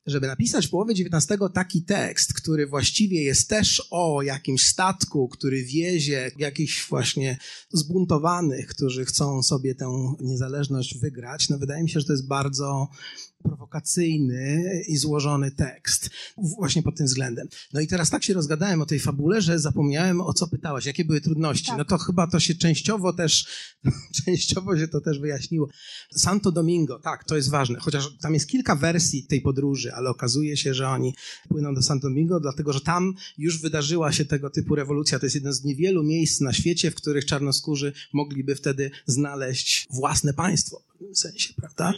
żeby 0.08 0.26
napisać 0.26 0.66
w 0.66 0.70
połowie 0.70 0.94
XIX 0.94 1.40
taki 1.54 1.84
tekst, 1.84 2.34
który 2.34 2.66
właściwie 2.66 3.22
jest 3.22 3.48
też 3.48 3.88
o 3.90 4.22
jakimś 4.22 4.62
statku, 4.62 5.28
który 5.28 5.64
wiezie 5.64 6.30
jakichś 6.38 6.88
właśnie 6.88 7.38
zbuntowanych, 7.72 8.66
którzy 8.66 9.04
chcą 9.04 9.42
sobie 9.42 9.74
tę 9.74 10.14
niezależność 10.20 10.98
wygrać, 10.98 11.48
no 11.48 11.58
wydaje 11.58 11.82
mi 11.82 11.90
się, 11.90 12.00
że 12.00 12.06
to 12.06 12.12
jest 12.12 12.28
bardzo 12.28 12.88
prowokacyjny 13.42 14.82
i 14.88 14.96
złożony 14.96 15.50
tekst. 15.50 16.10
Właśnie 16.58 16.82
pod 16.82 16.96
tym 16.96 17.06
względem. 17.06 17.48
No 17.72 17.80
i 17.80 17.86
teraz 17.86 18.10
tak 18.10 18.24
się 18.24 18.34
rozgadałem 18.34 18.82
o 18.82 18.86
tej 18.86 19.00
fabule, 19.00 19.42
że 19.42 19.58
zapomniałem 19.58 20.20
o 20.20 20.32
co 20.32 20.48
pytałaś, 20.48 20.86
jakie 20.86 21.04
były 21.04 21.20
trudności. 21.20 21.66
Tak. 21.66 21.78
No 21.78 21.84
to 21.84 21.98
chyba 21.98 22.26
to 22.26 22.40
się 22.40 22.54
częściowo 22.54 23.12
też, 23.12 23.46
częściowo 24.24 24.78
się 24.78 24.88
to 24.88 25.00
też 25.00 25.18
wyjaśniło. 25.18 25.68
Santo 26.16 26.52
Domingo, 26.52 26.98
tak, 26.98 27.24
to 27.24 27.36
jest 27.36 27.50
ważne, 27.50 27.78
chociaż 27.78 28.16
tam 28.20 28.34
jest 28.34 28.48
kilka 28.48 28.76
wersji 28.76 29.26
tej 29.26 29.40
podróży, 29.40 29.92
ale 29.92 30.10
okazuje 30.10 30.56
się, 30.56 30.74
że 30.74 30.88
oni 30.88 31.14
płyną 31.48 31.74
do 31.74 31.82
Santo 31.82 32.08
Domingo, 32.08 32.40
dlatego 32.40 32.72
że 32.72 32.80
tam 32.80 33.14
już 33.38 33.60
wydarzyła 33.60 34.12
się 34.12 34.24
tego 34.24 34.50
typu 34.50 34.74
rewolucja. 34.74 35.18
To 35.18 35.26
jest 35.26 35.34
jeden 35.34 35.52
z 35.52 35.64
niewielu 35.64 36.02
miejsc 36.02 36.40
na 36.40 36.52
świecie, 36.52 36.90
w 36.90 36.94
których 36.94 37.24
czarnoskórzy 37.24 37.92
mogliby 38.12 38.54
wtedy 38.54 38.90
znaleźć 39.06 39.86
własne 39.90 40.34
państwo 40.34 40.80
w 40.80 40.92
pewnym 40.92 41.16
sensie, 41.16 41.54
prawda? 41.56 41.94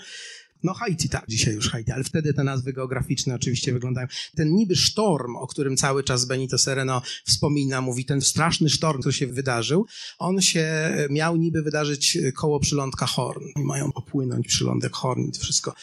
No 0.62 0.74
Haiti, 0.74 1.08
tak, 1.08 1.24
dzisiaj 1.28 1.54
już 1.54 1.70
Haiti, 1.70 1.92
ale 1.92 2.04
wtedy 2.04 2.34
te 2.34 2.44
nazwy 2.44 2.72
geograficzne 2.72 3.34
oczywiście 3.34 3.72
wyglądają. 3.72 4.06
Ten 4.36 4.54
niby 4.54 4.76
sztorm, 4.76 5.36
o 5.36 5.46
którym 5.46 5.76
cały 5.76 6.04
czas 6.04 6.24
Benito 6.24 6.58
Sereno 6.58 7.02
wspomina, 7.24 7.80
mówi, 7.80 8.04
ten 8.04 8.20
straszny 8.20 8.70
sztorm, 8.70 9.00
który 9.00 9.12
się 9.12 9.26
wydarzył, 9.26 9.86
on 10.18 10.40
się 10.40 10.94
miał 11.10 11.36
niby 11.36 11.62
wydarzyć 11.62 12.18
koło 12.34 12.60
przylądka 12.60 13.06
Horn. 13.06 13.44
Mają 13.56 13.92
popłynąć 13.92 14.46
przylądek 14.48 14.92
Horn 14.92 15.22
i 15.22 15.32
to 15.32 15.40
wszystko 15.40 15.74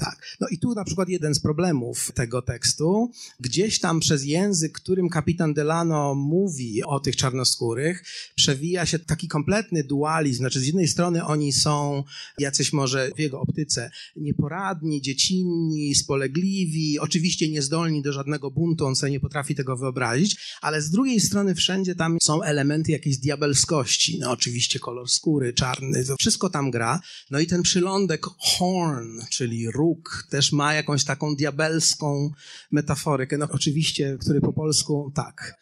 Tak. 0.00 0.36
No 0.40 0.48
i 0.48 0.58
tu 0.58 0.74
na 0.74 0.84
przykład 0.84 1.08
jeden 1.08 1.34
z 1.34 1.40
problemów 1.40 2.12
tego 2.14 2.42
tekstu. 2.42 3.10
Gdzieś 3.40 3.80
tam 3.80 4.00
przez 4.00 4.24
język, 4.24 4.72
którym 4.72 5.08
kapitan 5.08 5.54
Delano 5.54 6.14
mówi 6.14 6.82
o 6.82 7.00
tych 7.00 7.16
czarnoskórych, 7.16 8.04
przewija 8.34 8.86
się 8.86 8.98
taki 8.98 9.28
kompletny 9.28 9.84
dualizm. 9.84 10.38
Znaczy 10.38 10.60
z 10.60 10.66
jednej 10.66 10.88
strony 10.88 11.24
oni 11.24 11.52
są 11.52 12.04
jacyś 12.38 12.72
może 12.72 13.10
w 13.16 13.18
jego 13.18 13.40
optyce 13.40 13.90
nieporadni, 14.16 15.02
dziecinni, 15.02 15.94
spolegliwi, 15.94 16.98
oczywiście 16.98 17.48
niezdolni 17.48 18.02
do 18.02 18.12
żadnego 18.12 18.50
buntu, 18.50 18.86
on 18.86 18.96
sobie 18.96 19.12
nie 19.12 19.20
potrafi 19.20 19.54
tego 19.54 19.76
wyobrazić, 19.76 20.36
ale 20.60 20.82
z 20.82 20.90
drugiej 20.90 21.20
strony 21.20 21.54
wszędzie 21.54 21.94
tam 21.94 22.18
są 22.22 22.42
elementy 22.42 22.92
jakiejś 22.92 23.18
diabelskości. 23.18 24.18
No 24.18 24.30
oczywiście 24.30 24.78
kolor 24.78 25.08
skóry, 25.08 25.52
czarny, 25.52 26.04
to 26.04 26.16
wszystko 26.18 26.50
tam 26.50 26.70
gra. 26.70 27.00
No 27.30 27.40
i 27.40 27.46
ten 27.46 27.62
przylądek 27.62 28.26
horn, 28.38 29.20
czyli 29.30 29.70
róg, 29.90 30.26
też 30.30 30.52
ma 30.52 30.74
jakąś 30.74 31.04
taką 31.04 31.36
diabelską 31.36 32.30
metaforykę. 32.70 33.38
No 33.38 33.48
oczywiście, 33.50 34.18
który 34.20 34.40
po 34.40 34.52
polsku 34.52 35.12
tak. 35.14 35.54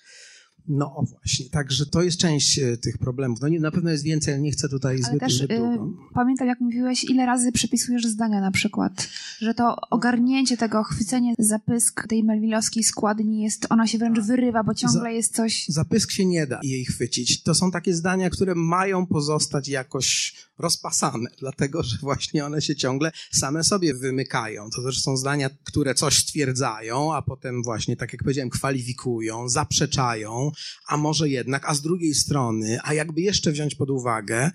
No 0.68 1.04
właśnie, 1.10 1.50
także 1.50 1.86
to 1.86 2.02
jest 2.02 2.18
część 2.18 2.58
e, 2.58 2.76
tych 2.76 2.98
problemów. 2.98 3.40
No 3.40 3.48
nie, 3.48 3.60
na 3.60 3.70
pewno 3.70 3.90
jest 3.90 4.04
więcej, 4.04 4.34
ale 4.34 4.42
nie 4.42 4.50
chcę 4.50 4.68
tutaj 4.68 5.02
zbyt, 5.02 5.20
też, 5.20 5.34
zbyt 5.34 5.58
długo. 5.58 5.84
Y, 5.84 6.14
pamiętam, 6.14 6.48
jak 6.48 6.60
mówiłeś, 6.60 7.04
ile 7.04 7.26
razy 7.26 7.52
przepisujesz 7.52 8.06
zdania 8.06 8.40
na 8.40 8.50
przykład, 8.50 9.08
że 9.38 9.54
to 9.54 9.76
ogarnięcie 9.90 10.56
tego, 10.56 10.82
chwycenie 10.82 11.34
zapysk 11.38 12.08
tej 12.08 12.24
melwilowskiej 12.24 12.84
składni 12.84 13.42
jest, 13.42 13.66
ona 13.70 13.86
się 13.86 13.98
wręcz 13.98 14.20
wyrywa, 14.20 14.64
bo 14.64 14.74
ciągle 14.74 15.00
Za- 15.00 15.10
jest 15.10 15.34
coś... 15.34 15.64
Zapysk 15.68 16.10
się 16.10 16.26
nie 16.26 16.46
da 16.46 16.60
jej 16.62 16.84
chwycić. 16.84 17.42
To 17.42 17.54
są 17.54 17.70
takie 17.70 17.94
zdania, 17.94 18.30
które 18.30 18.54
mają 18.54 19.06
pozostać 19.06 19.68
jakoś 19.68 20.34
rozpasane, 20.58 21.30
dlatego 21.40 21.82
że 21.82 21.96
właśnie 22.00 22.44
one 22.44 22.62
się 22.62 22.76
ciągle 22.76 23.12
same 23.32 23.64
sobie 23.64 23.94
wymykają. 23.94 24.70
To 24.70 24.82
też 24.82 25.02
są 25.02 25.16
zdania, 25.16 25.50
które 25.64 25.94
coś 25.94 26.18
stwierdzają, 26.18 27.14
a 27.14 27.22
potem 27.22 27.62
właśnie, 27.62 27.96
tak 27.96 28.12
jak 28.12 28.22
powiedziałem, 28.22 28.50
kwalifikują, 28.50 29.48
zaprzeczają, 29.48 30.50
a 30.86 30.96
może 30.96 31.28
jednak, 31.28 31.68
a 31.68 31.74
z 31.74 31.82
drugiej 31.82 32.14
strony, 32.14 32.78
a 32.82 32.94
jakby 32.94 33.20
jeszcze 33.20 33.52
wziąć 33.52 33.74
pod 33.74 33.90
uwagę, 33.90 34.50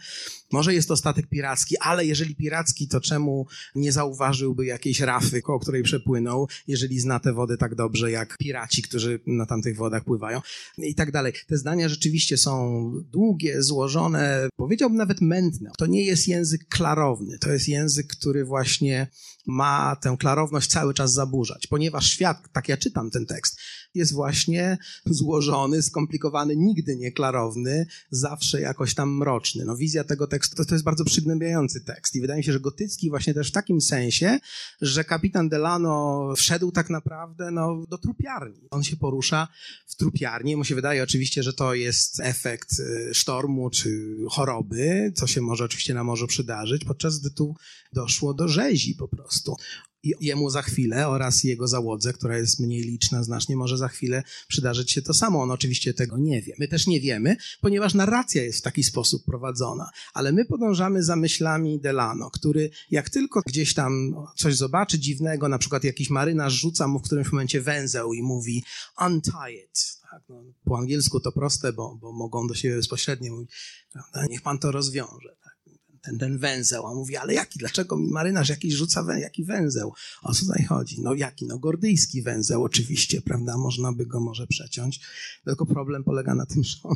może 0.51 0.73
jest 0.73 0.87
to 0.87 0.97
statek 0.97 1.27
piracki, 1.27 1.77
ale 1.77 2.05
jeżeli 2.05 2.35
piracki, 2.35 2.87
to 2.87 3.01
czemu 3.01 3.47
nie 3.75 3.91
zauważyłby 3.91 4.65
jakiejś 4.65 4.99
rafy, 4.99 5.41
koło 5.41 5.59
której 5.59 5.83
przepłynął, 5.83 6.47
jeżeli 6.67 6.99
zna 6.99 7.19
te 7.19 7.33
wody 7.33 7.57
tak 7.57 7.75
dobrze 7.75 8.11
jak 8.11 8.37
piraci, 8.37 8.81
którzy 8.81 9.19
na 9.27 9.45
tamtych 9.45 9.77
wodach 9.77 10.03
pływają 10.03 10.41
i 10.77 10.95
tak 10.95 11.11
dalej. 11.11 11.33
Te 11.47 11.57
zdania 11.57 11.89
rzeczywiście 11.89 12.37
są 12.37 12.83
długie, 13.11 13.63
złożone, 13.63 14.47
powiedziałbym 14.55 14.97
nawet 14.97 15.21
mętne. 15.21 15.71
To 15.77 15.85
nie 15.85 16.05
jest 16.05 16.27
język 16.27 16.67
klarowny, 16.69 17.37
to 17.39 17.51
jest 17.51 17.67
język, 17.67 18.07
który 18.07 18.45
właśnie 18.45 19.07
ma 19.45 19.95
tę 19.95 20.15
klarowność 20.19 20.69
cały 20.69 20.93
czas 20.93 21.13
zaburzać, 21.13 21.67
ponieważ 21.67 22.09
świat, 22.09 22.37
tak 22.51 22.69
ja 22.69 22.77
czytam 22.77 23.11
ten 23.11 23.25
tekst, 23.25 23.59
jest 23.93 24.13
właśnie 24.13 24.77
złożony, 25.05 25.81
skomplikowany, 25.81 26.55
nigdy 26.55 26.95
nie 26.95 27.11
klarowny, 27.11 27.85
zawsze 28.11 28.61
jakoś 28.61 28.95
tam 28.95 29.17
mroczny. 29.17 29.65
No 29.65 29.75
wizja 29.75 30.03
tego 30.03 30.27
tekstu 30.27 30.55
to, 30.55 30.65
to 30.65 30.75
jest 30.75 30.85
bardzo 30.85 31.05
przygnębiający 31.05 31.81
tekst 31.81 32.15
i 32.15 32.21
wydaje 32.21 32.37
mi 32.37 32.43
się, 32.43 32.53
że 32.53 32.59
gotycki 32.59 33.09
właśnie 33.09 33.33
też 33.33 33.49
w 33.49 33.51
takim 33.51 33.81
sensie, 33.81 34.39
że 34.81 35.03
kapitan 35.03 35.49
Delano 35.49 36.33
wszedł 36.37 36.71
tak 36.71 36.89
naprawdę 36.89 37.51
no, 37.51 37.85
do 37.89 37.97
trupiarni. 37.97 38.67
On 38.71 38.83
się 38.83 38.97
porusza 38.97 39.47
w 39.87 39.95
trupiarni, 39.95 40.55
mu 40.55 40.63
się 40.63 40.75
wydaje 40.75 41.03
oczywiście, 41.03 41.43
że 41.43 41.53
to 41.53 41.73
jest 41.73 42.19
efekt 42.19 42.79
y, 42.79 43.13
sztormu 43.13 43.69
czy 43.69 44.15
choroby, 44.29 45.11
co 45.15 45.27
się 45.27 45.41
może 45.41 45.63
oczywiście 45.63 45.93
na 45.93 46.03
morzu 46.03 46.27
przydarzyć, 46.27 46.85
podczas 46.85 47.19
gdy 47.19 47.31
tu 47.31 47.55
doszło 47.93 48.33
do 48.33 48.47
rzezi 48.47 48.95
po 48.95 49.07
prostu. 49.07 49.32
I 50.03 50.13
jemu 50.19 50.49
za 50.49 50.61
chwilę 50.61 51.07
oraz 51.07 51.43
jego 51.43 51.67
załodze, 51.67 52.13
która 52.13 52.37
jest 52.37 52.59
mniej 52.59 52.81
liczna 52.81 53.23
znacznie, 53.23 53.55
może 53.55 53.77
za 53.77 53.87
chwilę 53.87 54.23
przydarzyć 54.47 54.91
się 54.91 55.01
to 55.01 55.13
samo. 55.13 55.41
On 55.41 55.51
oczywiście 55.51 55.93
tego 55.93 56.17
nie 56.17 56.41
wie. 56.41 56.53
My 56.59 56.67
też 56.67 56.87
nie 56.87 56.99
wiemy, 57.01 57.35
ponieważ 57.61 57.93
narracja 57.93 58.43
jest 58.43 58.59
w 58.59 58.61
taki 58.61 58.83
sposób 58.83 59.25
prowadzona. 59.25 59.89
Ale 60.13 60.31
my 60.31 60.45
podążamy 60.45 61.03
za 61.03 61.15
myślami 61.15 61.79
Delano, 61.79 62.29
który 62.29 62.69
jak 62.91 63.09
tylko 63.09 63.41
gdzieś 63.45 63.73
tam 63.73 64.15
coś 64.37 64.55
zobaczy 64.55 64.99
dziwnego, 64.99 65.49
na 65.49 65.57
przykład 65.57 65.83
jakiś 65.83 66.09
marynarz 66.09 66.53
rzuca 66.53 66.87
mu 66.87 66.99
w 66.99 67.03
którymś 67.03 67.31
momencie 67.31 67.61
węzeł 67.61 68.13
i 68.13 68.21
mówi 68.21 68.63
untie 69.01 69.63
it. 69.63 69.97
Tak, 70.11 70.23
no, 70.29 70.43
po 70.65 70.77
angielsku 70.77 71.19
to 71.19 71.31
proste, 71.31 71.73
bo, 71.73 71.95
bo 71.95 72.11
mogą 72.11 72.47
do 72.47 72.55
siebie 72.55 72.75
bezpośrednio 72.75 73.33
mówić, 73.33 73.51
prawda? 73.93 74.25
niech 74.29 74.41
pan 74.41 74.59
to 74.59 74.71
rozwiąże. 74.71 75.35
Tak? 75.43 75.52
Ten, 76.03 76.17
ten 76.17 76.37
węzeł. 76.37 76.87
A 76.87 76.93
mówi, 76.93 77.17
ale 77.17 77.33
jaki? 77.33 77.59
Dlaczego 77.59 77.97
mi 77.97 78.09
marynarz 78.09 78.49
jakiś 78.49 78.73
rzuca 78.73 79.03
wę, 79.03 79.19
jaki 79.19 79.43
węzeł? 79.43 79.93
O 80.23 80.33
co 80.33 80.45
tutaj 80.45 80.63
chodzi? 80.63 81.01
No 81.01 81.13
jaki? 81.13 81.45
No 81.45 81.59
gordyjski 81.59 82.21
węzeł 82.21 82.63
oczywiście, 82.63 83.21
prawda? 83.21 83.57
Można 83.57 83.93
by 83.93 84.05
go 84.05 84.19
może 84.19 84.47
przeciąć. 84.47 84.99
Tylko 85.45 85.65
problem 85.65 86.03
polega 86.03 86.35
na 86.35 86.45
tym, 86.45 86.63
że 86.63 86.77
on 86.83 86.95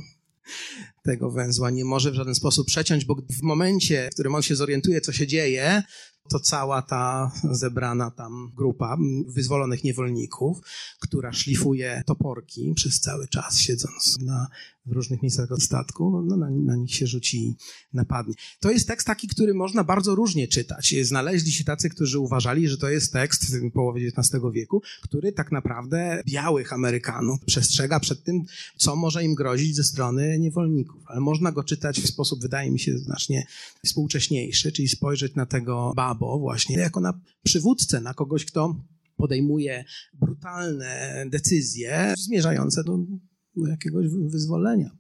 tego 1.08 1.32
węzła 1.32 1.70
nie 1.70 1.86
może 1.86 2.12
w 2.12 2.16
żaden 2.16 2.36
sposób 2.36 2.68
przeciąć, 2.68 3.06
bo 3.06 3.16
w 3.16 3.42
momencie, 3.42 4.10
w 4.12 4.14
którym 4.14 4.36
on 4.36 4.42
się 4.42 4.56
zorientuje, 4.56 5.02
co 5.02 5.12
się 5.12 5.28
dzieje, 5.28 5.84
to 6.30 6.40
cała 6.40 6.82
ta 6.82 7.32
zebrana 7.52 8.12
tam 8.12 8.52
grupa 8.56 8.98
wyzwolonych 9.28 9.84
niewolników, 9.84 10.58
która 11.00 11.34
szlifuje 11.34 12.04
toporki 12.06 12.74
przez 12.76 13.00
cały 13.00 13.28
czas, 13.28 13.58
siedząc 13.58 14.18
na, 14.22 14.48
w 14.86 14.92
różnych 14.92 15.22
miejscach 15.22 15.52
od 15.52 15.64
statku, 15.64 16.24
no, 16.26 16.38
na, 16.38 16.50
na 16.50 16.76
nich 16.76 16.96
się 16.96 17.08
rzuci 17.08 17.56
napadnie. 17.94 18.34
To 18.60 18.72
jest 18.72 18.88
tekst 18.88 19.08
taki, 19.08 19.28
który 19.28 19.54
można 19.54 19.84
bardzo 19.84 20.16
różnie 20.16 20.48
czytać. 20.48 20.96
Znaleźli 21.02 21.52
się 21.52 21.64
tacy, 21.64 21.90
którzy 21.90 22.20
uważali, 22.20 22.68
że 22.68 22.78
to 22.78 22.90
jest 22.90 23.14
tekst 23.14 23.58
w 23.58 23.72
połowie 23.72 24.08
XIX 24.08 24.44
wieku, 24.54 24.82
który 25.02 25.32
tak 25.32 25.52
naprawdę 25.52 26.24
białych 26.28 26.74
Amerykanów 26.74 27.40
przestrzega 27.46 28.00
przed 28.00 28.24
tym, 28.24 28.44
co 28.78 28.96
może 28.96 29.24
im 29.24 29.36
grozić 29.36 29.76
ze 29.76 29.84
strony 29.84 30.40
niewolników. 30.40 30.97
Ale 31.06 31.20
można 31.20 31.52
go 31.52 31.64
czytać 31.64 32.02
w 32.02 32.08
sposób, 32.08 32.42
wydaje 32.42 32.72
mi 32.72 32.80
się, 32.80 32.98
znacznie 32.98 33.46
współcześniejszy, 33.86 34.72
czyli 34.72 34.88
spojrzeć 34.88 35.36
na 35.36 35.46
tego 35.46 35.94
babo 35.96 36.40
właśnie 36.40 36.78
jako 36.78 37.00
na 37.00 37.22
przywódcę, 37.44 38.02
na 38.02 38.14
kogoś, 38.14 38.46
kto 38.46 38.76
podejmuje 39.18 39.86
brutalne 40.14 41.26
decyzje 41.30 42.14
zmierzające 42.18 42.84
do, 42.84 42.98
jakiegoś 43.66 44.06
wyzwolenia. 44.32 44.98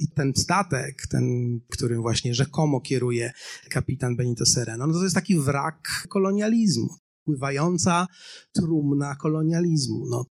I 0.00 0.08
ten 0.08 0.32
statek, 0.36 1.06
ten, 1.10 1.24
którym 1.68 2.02
właśnie 2.02 2.34
rzekomo 2.34 2.80
kieruje 2.80 3.32
kapitan 3.70 4.16
Benito 4.16 4.46
Sereno, 4.46 4.86
no 4.86 4.92
to 4.92 5.02
jest 5.02 5.14
taki 5.14 5.38
wrak 5.38 6.06
kolonializmu, 6.08 6.88
pływająca 7.24 8.06
trumna 8.52 9.14
kolonializmu. 9.16 10.06
No, 10.10 10.24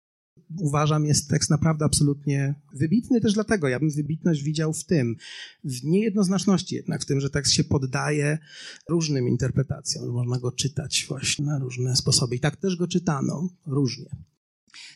uważam, 0.57 1.05
jest 1.05 1.31
tekst 1.31 1.51
naprawdę 1.51 1.85
absolutnie 1.85 2.55
wybitny 2.75 3.21
też 3.21 3.35
dlatego. 3.35 3.69
Ja 3.69 3.81
bym 3.81 3.91
wybitność 3.91 4.43
widział 4.43 4.73
w 4.73 4.85
tym, 4.85 5.17
w 5.65 5.85
niejednoznaczności 5.85 6.75
jednak, 6.75 7.03
w 7.03 7.07
tym, 7.07 7.21
że 7.21 7.31
tekst 7.31 7.53
się 7.53 7.65
poddaje 7.65 8.39
różnym 8.89 9.29
interpretacjom. 9.29 10.09
Można 10.09 10.39
go 10.39 10.53
czytać 10.53 11.07
właśnie 11.09 11.45
na 11.45 11.59
różne 11.59 11.97
sposoby. 11.97 12.37
I 12.37 12.41
tak 12.41 12.57
też 12.57 12.77
go 12.77 12.89
czytano 12.89 13.49
różnie. 13.67 14.11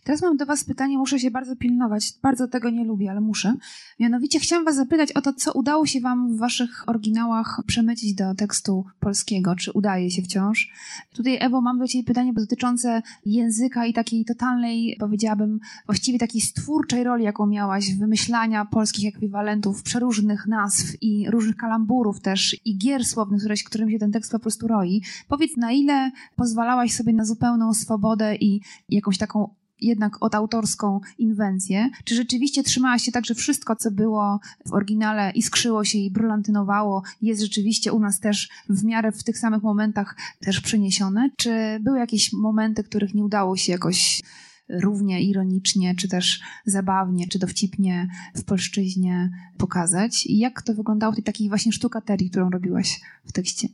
Teraz 0.05 0.23
mam 0.23 0.37
do 0.37 0.47
Was 0.47 0.65
pytanie, 0.65 0.99
muszę 0.99 1.19
się 1.19 1.31
bardzo 1.31 1.57
pilnować. 1.57 2.13
Bardzo 2.23 2.49
tego 2.49 2.71
nie 2.71 2.85
lubię, 2.85 3.11
ale 3.11 3.21
muszę. 3.21 3.55
Mianowicie 4.01 4.41
chciałam 4.41 4.65
Was 4.65 4.77
zapytać 4.77 5.13
o 5.13 5.21
to, 5.21 5.33
co 5.33 5.53
udało 5.53 5.87
się 5.87 6.01
Wam 6.01 6.37
w 6.37 6.39
Waszych 6.39 6.89
oryginałach 6.89 7.61
przemycić 7.67 8.15
do 8.15 8.35
tekstu 8.35 8.85
polskiego. 9.01 9.57
Czy 9.57 9.73
udaje 9.73 10.11
się 10.11 10.23
wciąż? 10.23 10.71
Tutaj, 11.15 11.39
Ewo, 11.41 11.61
mam 11.61 11.79
do 11.79 11.89
Ciebie 11.89 12.05
pytanie 12.05 12.33
dotyczące 12.33 13.03
języka 13.27 13.87
i 13.87 13.93
takiej 13.93 14.25
totalnej, 14.25 14.97
powiedziałabym, 15.01 15.61
właściwie 15.87 16.19
takiej 16.19 16.41
stwórczej 16.41 17.05
roli, 17.05 17.25
jaką 17.25 17.47
miałaś 17.47 17.95
w 17.95 17.99
wymyślania 17.99 18.65
polskich 18.65 19.09
ekwiwalentów, 19.09 19.83
przeróżnych 19.83 20.47
nazw 20.47 21.03
i 21.03 21.31
różnych 21.31 21.57
kalamburów 21.57 22.21
też 22.21 22.57
i 22.65 22.79
gier 22.79 23.05
słownych, 23.05 23.43
którym 23.67 23.91
się 23.91 23.99
ten 23.99 24.13
tekst 24.13 24.33
po 24.33 24.39
prostu 24.39 24.69
roi. 24.69 25.03
Powiedz, 25.29 25.57
na 25.57 25.73
ile 25.73 26.11
pozwalałaś 26.37 26.93
sobie 26.93 27.13
na 27.13 27.25
zupełną 27.25 27.75
swobodę 27.75 28.37
i 28.37 28.61
jakąś 28.89 29.19
taką 29.19 29.55
jednak 29.83 30.23
odautorską 30.23 31.01
inwencję? 31.19 31.91
Czy 32.05 32.15
rzeczywiście 32.15 32.63
trzymałaś 32.63 33.03
się 33.03 33.13
tak, 33.13 33.25
że 33.25 33.35
wszystko, 33.35 33.77
co 33.77 33.91
było 33.91 34.41
w 34.67 34.73
oryginale 34.73 35.31
iskrzyło 35.31 35.85
się 35.85 35.99
i 35.99 36.11
brylantynowało, 36.11 37.03
jest 37.23 37.43
rzeczywiście 37.43 37.93
u 37.93 38.01
nas 38.01 38.21
też 38.21 38.49
w 38.69 38.85
miarę 38.85 39.13
w 39.13 39.25
tych 39.25 39.39
samych 39.39 39.63
momentach 39.63 40.17
też 40.41 40.61
przeniesione? 40.61 41.31
Czy 41.37 41.81
były 41.81 41.99
jakieś 41.99 42.33
momenty, 42.33 42.85
których 42.85 43.15
nie 43.15 43.25
udało 43.25 43.57
się 43.57 43.73
jakoś 43.73 44.23
równie 44.69 45.23
ironicznie, 45.23 45.95
czy 45.95 46.09
też 46.09 46.41
zabawnie, 46.67 47.29
czy 47.29 47.39
dowcipnie 47.39 48.09
w 48.35 48.45
polszczyźnie 48.45 49.31
pokazać? 49.59 50.27
I 50.27 50.39
jak 50.39 50.63
to 50.63 50.75
wyglądało 50.75 51.13
w 51.13 51.15
tej 51.15 51.25
takiej 51.25 51.49
właśnie 51.49 51.73
sztukaterii, 51.73 52.31
którą 52.31 52.51
robiłaś 52.51 53.01
w 53.25 53.33
tekście? 53.33 53.69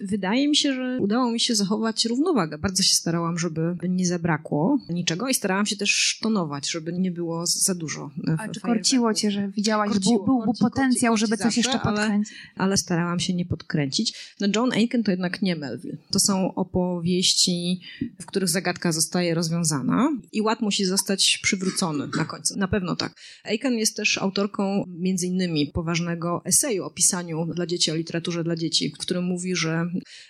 Wydaje 0.00 0.48
mi 0.48 0.56
się, 0.56 0.74
że 0.74 0.98
udało 1.00 1.30
mi 1.30 1.40
się 1.40 1.54
zachować 1.54 2.04
równowagę. 2.04 2.58
Bardzo 2.58 2.82
się 2.82 2.94
starałam, 2.94 3.38
żeby 3.38 3.76
nie 3.88 4.06
zabrakło 4.06 4.78
niczego 4.88 5.28
i 5.28 5.34
starałam 5.34 5.66
się 5.66 5.76
też 5.76 6.18
tonować, 6.22 6.70
żeby 6.70 6.92
nie 6.92 7.10
było 7.10 7.46
za 7.46 7.74
dużo. 7.74 8.10
A 8.38 8.48
czy 8.48 8.60
korciło 8.60 9.14
cię, 9.14 9.30
że 9.30 9.48
widziałaś, 9.48 9.90
korciło, 9.90 10.18
że 10.18 10.24
był, 10.24 10.38
był 10.38 10.44
korci, 10.44 10.60
potencjał, 10.60 11.12
korci, 11.12 11.20
żeby 11.20 11.36
coś 11.36 11.44
zawsze, 11.44 11.60
jeszcze 11.60 11.78
podkręcić? 11.78 12.34
Ale, 12.56 12.66
ale, 12.66 12.76
starałam 12.76 13.20
się 13.20 13.34
nie 13.34 13.44
podkręcić. 13.44 14.34
No 14.40 14.46
John 14.56 14.72
Aiken 14.72 15.02
to 15.02 15.10
jednak 15.10 15.42
nie 15.42 15.56
Melville. 15.56 15.96
To 16.10 16.20
są 16.20 16.54
opowieści, 16.54 17.80
w 18.20 18.26
których 18.26 18.48
zagadka 18.48 18.92
zostaje 18.92 19.34
rozwiązana 19.34 20.10
i 20.32 20.42
ład 20.42 20.60
musi 20.60 20.84
zostać 20.84 21.38
przywrócony 21.42 22.08
na 22.16 22.24
końcu. 22.24 22.58
Na 22.58 22.68
pewno 22.68 22.96
tak. 22.96 23.14
Aiken 23.44 23.72
jest 23.74 23.96
też 23.96 24.18
autorką 24.18 24.84
między 24.88 25.26
innymi 25.26 25.66
poważnego 25.66 26.42
eseju 26.44 26.84
o 26.84 26.90
pisaniu 26.90 27.46
dla 27.54 27.66
dzieci, 27.66 27.90
o 27.90 27.94
literaturze 27.94 28.44
dla 28.44 28.56
dzieci, 28.56 28.90
w 28.90 28.98
którym 28.98 29.24
mówi, 29.24 29.56
że 29.56 29.83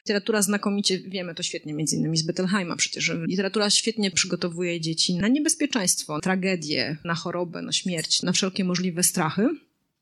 literatura 0.07 0.42
znakomicie, 0.42 0.98
wiemy 0.98 1.34
to 1.34 1.42
świetnie 1.42 1.74
między 1.74 1.96
innymi 1.96 2.16
z 2.16 2.22
Bettelheima 2.22 2.76
przecież, 2.76 3.05
że 3.05 3.26
literatura 3.26 3.70
świetnie 3.70 4.11
przygotowuje 4.11 4.80
dzieci 4.80 5.14
na 5.14 5.28
niebezpieczeństwo, 5.28 6.20
tragedię, 6.20 6.96
na 7.05 7.14
chorobę, 7.14 7.62
na 7.62 7.72
śmierć, 7.72 8.22
na 8.22 8.32
wszelkie 8.32 8.64
możliwe 8.64 9.02
strachy. 9.02 9.48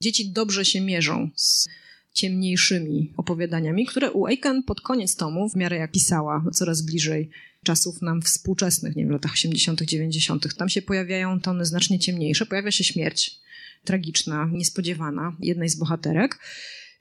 Dzieci 0.00 0.30
dobrze 0.30 0.64
się 0.64 0.80
mierzą 0.80 1.30
z 1.36 1.68
ciemniejszymi 2.14 3.12
opowiadaniami, 3.16 3.86
które 3.86 4.10
u 4.10 4.26
Aiken 4.26 4.62
pod 4.62 4.80
koniec 4.80 5.16
tomu, 5.16 5.48
w 5.48 5.56
miarę 5.56 5.76
jak 5.76 5.92
pisała, 5.92 6.44
coraz 6.52 6.82
bliżej 6.82 7.30
czasów 7.64 8.02
nam 8.02 8.22
współczesnych, 8.22 8.96
nie 8.96 9.02
wiem, 9.02 9.12
latach 9.12 9.32
80., 9.32 9.82
90., 9.82 10.54
tam 10.54 10.68
się 10.68 10.82
pojawiają 10.82 11.40
tony 11.40 11.64
znacznie 11.64 11.98
ciemniejsze. 11.98 12.46
Pojawia 12.46 12.70
się 12.70 12.84
śmierć 12.84 13.40
tragiczna, 13.84 14.50
niespodziewana 14.52 15.36
jednej 15.40 15.68
z 15.68 15.76
bohaterek 15.76 16.38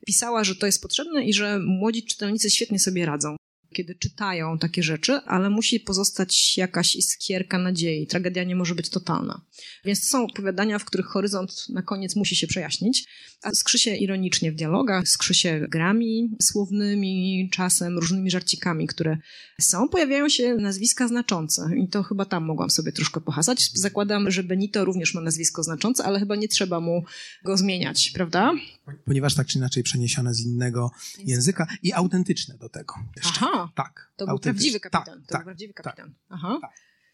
pisała, 0.05 0.43
że 0.43 0.55
to 0.55 0.65
jest 0.65 0.81
potrzebne 0.81 1.25
i 1.25 1.33
że 1.33 1.59
młodzi 1.59 2.03
czytelnicy 2.03 2.49
świetnie 2.49 2.79
sobie 2.79 3.05
radzą 3.05 3.35
kiedy 3.73 3.95
czytają 3.95 4.57
takie 4.57 4.83
rzeczy, 4.83 5.13
ale 5.13 5.49
musi 5.49 5.79
pozostać 5.79 6.57
jakaś 6.57 6.95
iskierka 6.95 7.57
nadziei. 7.57 8.07
Tragedia 8.07 8.43
nie 8.43 8.55
może 8.55 8.75
być 8.75 8.89
totalna. 8.89 9.41
Więc 9.85 10.01
to 10.01 10.07
są 10.07 10.25
opowiadania, 10.25 10.79
w 10.79 10.85
których 10.85 11.05
horyzont 11.05 11.69
na 11.69 11.81
koniec 11.81 12.15
musi 12.15 12.35
się 12.35 12.47
przejaśnić, 12.47 13.07
a 13.43 13.51
skrzy 13.51 13.79
się 13.79 13.95
ironicznie 13.95 14.51
w 14.51 14.55
dialogach, 14.55 15.07
skrzy 15.07 15.33
się 15.33 15.65
grami 15.69 16.35
słownymi, 16.41 17.49
czasem 17.51 17.99
różnymi 17.99 18.31
żarcikami, 18.31 18.87
które 18.87 19.17
są. 19.61 19.89
Pojawiają 19.89 20.29
się 20.29 20.55
nazwiska 20.55 21.07
znaczące 21.07 21.69
i 21.77 21.87
to 21.87 22.03
chyba 22.03 22.25
tam 22.25 22.45
mogłam 22.45 22.69
sobie 22.69 22.91
troszkę 22.91 23.21
pohasać. 23.21 23.69
Zakładam, 23.73 24.31
że 24.31 24.43
Benito 24.43 24.85
również 24.85 25.13
ma 25.13 25.21
nazwisko 25.21 25.63
znaczące, 25.63 26.03
ale 26.03 26.19
chyba 26.19 26.35
nie 26.35 26.47
trzeba 26.47 26.79
mu 26.79 27.03
go 27.43 27.57
zmieniać, 27.57 28.11
prawda? 28.15 28.53
Ponieważ 29.05 29.35
tak 29.35 29.47
czy 29.47 29.57
inaczej 29.57 29.83
przeniesione 29.83 30.33
z 30.33 30.39
innego 30.39 30.91
języka 31.17 31.67
i 31.83 31.93
autentyczne 31.93 32.57
do 32.57 32.69
tego. 32.69 32.95
Jeszcze. 33.15 33.39
Aha, 33.41 33.71
tak. 33.75 34.11
To 34.15 34.25
był 34.25 34.39
prawdziwy 34.39 34.79
kapitan. 34.79 35.05
Tak, 35.05 35.27
to 35.27 35.31
tak, 35.31 35.41
był 35.41 35.45
prawdziwy 35.45 35.73
tak, 35.73 35.83
kapitan. 35.83 36.09
Tak, 36.13 36.19
Aha. 36.29 36.57
Tak 36.61 36.71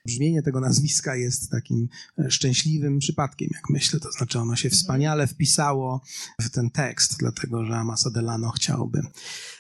brzmienie 0.08 0.42
tego 0.42 0.60
nazwiska 0.60 1.16
jest 1.16 1.52
takim 1.52 1.90
e, 2.20 2.32
szczęśliwym 2.32 3.00
przypadkiem, 3.00 3.50
jak 3.54 3.70
myślę. 3.70 4.00
To 4.00 4.12
znaczy, 4.12 4.40
ono 4.40 4.56
się 4.56 4.68
mhm. 4.68 4.80
wspaniale 4.80 5.28
wpisało 5.28 6.02
w 6.42 6.50
ten 6.50 6.70
tekst, 6.70 7.16
dlatego 7.20 7.66
że 7.66 7.76
Amaso 7.76 8.12
Delano 8.12 8.52
chciałby. 8.52 9.02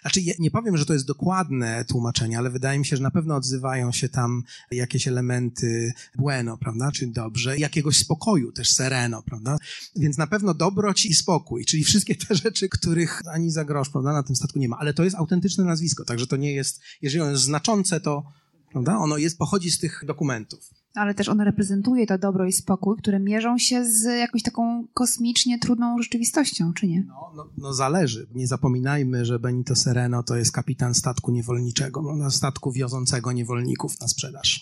Znaczy, 0.01 0.21
nie 0.39 0.51
powiem, 0.51 0.77
że 0.77 0.85
to 0.85 0.93
jest 0.93 1.05
dokładne 1.05 1.85
tłumaczenie, 1.85 2.37
ale 2.37 2.49
wydaje 2.49 2.79
mi 2.79 2.85
się, 2.85 2.97
że 2.97 3.03
na 3.03 3.11
pewno 3.11 3.35
odzywają 3.35 3.91
się 3.91 4.09
tam 4.09 4.43
jakieś 4.71 5.07
elementy 5.07 5.93
bueno, 6.17 6.57
prawda, 6.57 6.91
czy 6.91 7.07
dobrze, 7.07 7.57
jakiegoś 7.57 7.97
spokoju, 7.97 8.51
też 8.51 8.73
sereno, 8.73 9.23
prawda. 9.23 9.57
Więc 9.95 10.17
na 10.17 10.27
pewno 10.27 10.53
dobroć 10.53 11.05
i 11.05 11.13
spokój, 11.13 11.65
czyli 11.65 11.83
wszystkie 11.83 12.15
te 12.15 12.35
rzeczy, 12.35 12.69
których 12.69 13.21
ani 13.33 13.51
za 13.51 13.65
grosz, 13.65 13.89
prawda, 13.89 14.13
na 14.13 14.23
tym 14.23 14.35
statku 14.35 14.59
nie 14.59 14.69
ma. 14.69 14.77
Ale 14.77 14.93
to 14.93 15.03
jest 15.03 15.15
autentyczne 15.15 15.63
nazwisko, 15.63 16.05
także 16.05 16.27
to 16.27 16.35
nie 16.37 16.53
jest, 16.53 16.81
jeżeli 17.01 17.21
ono 17.21 17.31
jest 17.31 17.43
znaczące, 17.43 17.99
to 17.99 18.23
Prawda? 18.71 18.97
Ono 18.97 19.17
jest, 19.17 19.37
pochodzi 19.37 19.71
z 19.71 19.79
tych 19.79 20.03
dokumentów. 20.05 20.69
Ale 20.95 21.13
też 21.13 21.29
ono 21.29 21.43
reprezentuje 21.43 22.07
to 22.07 22.17
dobro 22.17 22.45
i 22.45 22.51
spokój, 22.51 22.97
które 22.97 23.19
mierzą 23.19 23.57
się 23.57 23.85
z 23.85 24.03
jakąś 24.03 24.43
taką 24.43 24.87
kosmicznie 24.93 25.59
trudną 25.59 26.01
rzeczywistością, 26.01 26.73
czy 26.73 26.87
nie? 26.87 27.03
No, 27.07 27.31
no, 27.35 27.49
no 27.57 27.73
zależy. 27.73 28.27
Nie 28.35 28.47
zapominajmy, 28.47 29.25
że 29.25 29.39
Benito 29.39 29.75
Sereno 29.75 30.23
to 30.23 30.35
jest 30.35 30.51
kapitan 30.51 30.93
statku 30.93 31.31
niewolniczego, 31.31 32.13
no, 32.15 32.31
statku 32.31 32.71
wiozącego 32.71 33.31
niewolników 33.31 33.99
na 34.01 34.07
sprzedaż. 34.07 34.59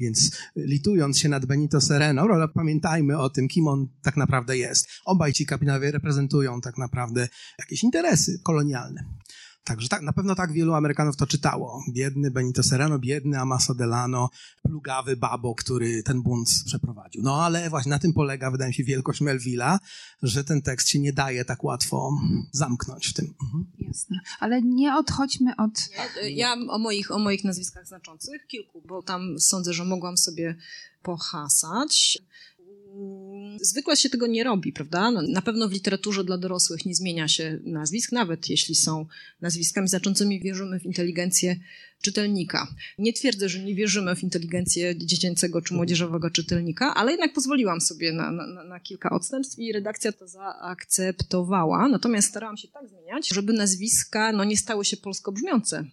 Więc 0.00 0.38
litując 0.56 1.18
się 1.18 1.28
nad 1.28 1.46
Benito 1.46 1.80
Sereno, 1.80 2.22
ale 2.22 2.48
pamiętajmy 2.48 3.18
o 3.18 3.30
tym, 3.30 3.48
kim 3.48 3.68
on 3.68 3.88
tak 4.02 4.16
naprawdę 4.16 4.58
jest. 4.58 4.88
Obaj 5.04 5.32
ci 5.32 5.46
kapitanowie 5.46 5.90
reprezentują 5.90 6.60
tak 6.60 6.78
naprawdę 6.78 7.28
jakieś 7.58 7.84
interesy 7.84 8.40
kolonialne. 8.42 9.04
Także 9.64 9.88
tak, 9.88 10.02
na 10.02 10.12
pewno 10.12 10.34
tak 10.34 10.52
wielu 10.52 10.74
Amerykanów 10.74 11.16
to 11.16 11.26
czytało. 11.26 11.84
Biedny 11.90 12.30
Benito 12.30 12.62
Serrano, 12.62 12.98
biedny 12.98 13.40
Amaso 13.40 13.74
Delano, 13.74 14.30
plugawy 14.62 15.16
babo, 15.16 15.54
który 15.54 16.02
ten 16.02 16.22
bunt 16.22 16.48
przeprowadził. 16.66 17.22
No 17.22 17.44
ale 17.44 17.70
właśnie 17.70 17.90
na 17.90 17.98
tym 17.98 18.12
polega, 18.12 18.50
wydaje 18.50 18.68
mi 18.68 18.74
się, 18.74 18.84
wielkość 18.84 19.20
Melvilla, 19.20 19.78
że 20.22 20.44
ten 20.44 20.62
tekst 20.62 20.88
się 20.88 20.98
nie 20.98 21.12
daje 21.12 21.44
tak 21.44 21.64
łatwo 21.64 22.10
zamknąć 22.52 23.06
w 23.06 23.12
tym. 23.12 23.34
Mhm. 23.42 23.66
Jasne. 23.78 24.20
Ale 24.40 24.62
nie 24.62 24.96
odchodźmy 24.96 25.56
od... 25.56 25.70
Ja, 25.96 26.28
ja 26.28 26.56
o, 26.68 26.78
moich, 26.78 27.10
o 27.10 27.18
moich 27.18 27.44
nazwiskach 27.44 27.86
znaczących, 27.86 28.46
kilku, 28.46 28.82
bo 28.88 29.02
tam 29.02 29.38
sądzę, 29.38 29.72
że 29.72 29.84
mogłam 29.84 30.16
sobie 30.16 30.56
pohasać 31.02 32.18
zwykle 33.60 33.96
się 33.96 34.10
tego 34.10 34.26
nie 34.26 34.44
robi, 34.44 34.72
prawda? 34.72 35.10
No, 35.10 35.22
na 35.22 35.42
pewno 35.42 35.68
w 35.68 35.72
literaturze 35.72 36.24
dla 36.24 36.38
dorosłych 36.38 36.86
nie 36.86 36.94
zmienia 36.94 37.28
się 37.28 37.58
nazwisk, 37.64 38.12
nawet 38.12 38.50
jeśli 38.50 38.74
są 38.74 39.06
nazwiskami 39.40 39.88
znaczącymi, 39.88 40.40
wierzymy 40.40 40.80
w 40.80 40.84
inteligencję 40.84 41.56
czytelnika. 42.02 42.74
Nie 42.98 43.12
twierdzę, 43.12 43.48
że 43.48 43.58
nie 43.58 43.74
wierzymy 43.74 44.16
w 44.16 44.22
inteligencję 44.22 44.96
dziecięcego 44.96 45.62
czy 45.62 45.74
młodzieżowego 45.74 46.30
czytelnika, 46.30 46.94
ale 46.94 47.10
jednak 47.10 47.32
pozwoliłam 47.32 47.80
sobie 47.80 48.12
na, 48.12 48.30
na, 48.30 48.64
na 48.64 48.80
kilka 48.80 49.10
odstępstw 49.10 49.58
i 49.58 49.72
redakcja 49.72 50.12
to 50.12 50.28
zaakceptowała. 50.28 51.88
Natomiast 51.88 52.28
starałam 52.28 52.56
się 52.56 52.68
tak 52.68 52.88
zmieniać, 52.88 53.28
żeby 53.28 53.52
nazwiska 53.52 54.32
no, 54.32 54.44
nie 54.44 54.56
stały 54.56 54.84
się 54.84 54.96
polsko 54.96 55.32
brzmiące. 55.32 55.84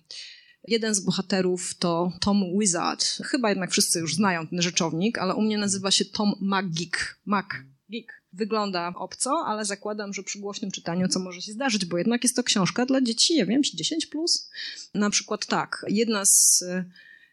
Jeden 0.68 0.95
z 0.95 0.99
bohaterów 0.99 1.76
to 1.76 2.12
Tom 2.22 2.43
Wizard. 2.59 3.05
Chyba 3.05 3.49
jednak 3.49 3.72
wszyscy 3.72 3.99
już 3.99 4.16
znają 4.16 4.47
ten 4.47 4.62
rzeczownik, 4.62 5.18
ale 5.18 5.36
u 5.36 5.41
mnie 5.41 5.57
nazywa 5.57 5.91
się 5.91 6.05
Tom 6.05 6.34
McGeek. 6.41 7.20
McGeek. 7.26 8.22
Wygląda 8.34 8.93
obco, 8.95 9.43
ale 9.45 9.66
zakładam, 9.66 10.14
że 10.14 10.24
przy 10.24 10.39
głośnym 10.39 10.72
czytaniu 10.72 11.07
co 11.07 11.20
może 11.20 11.41
się 11.41 11.51
zdarzyć, 11.51 11.86
bo 11.86 11.97
jednak 11.97 12.24
jest 12.24 12.36
to 12.36 12.43
książka 12.43 12.86
dla 12.86 13.01
dzieci, 13.01 13.36
nie 13.36 13.45
wiem, 13.45 13.64
10 13.64 14.05
plus. 14.05 14.49
Na 14.93 15.09
przykład 15.09 15.45
tak, 15.45 15.86
jedna 15.88 16.26
z 16.26 16.64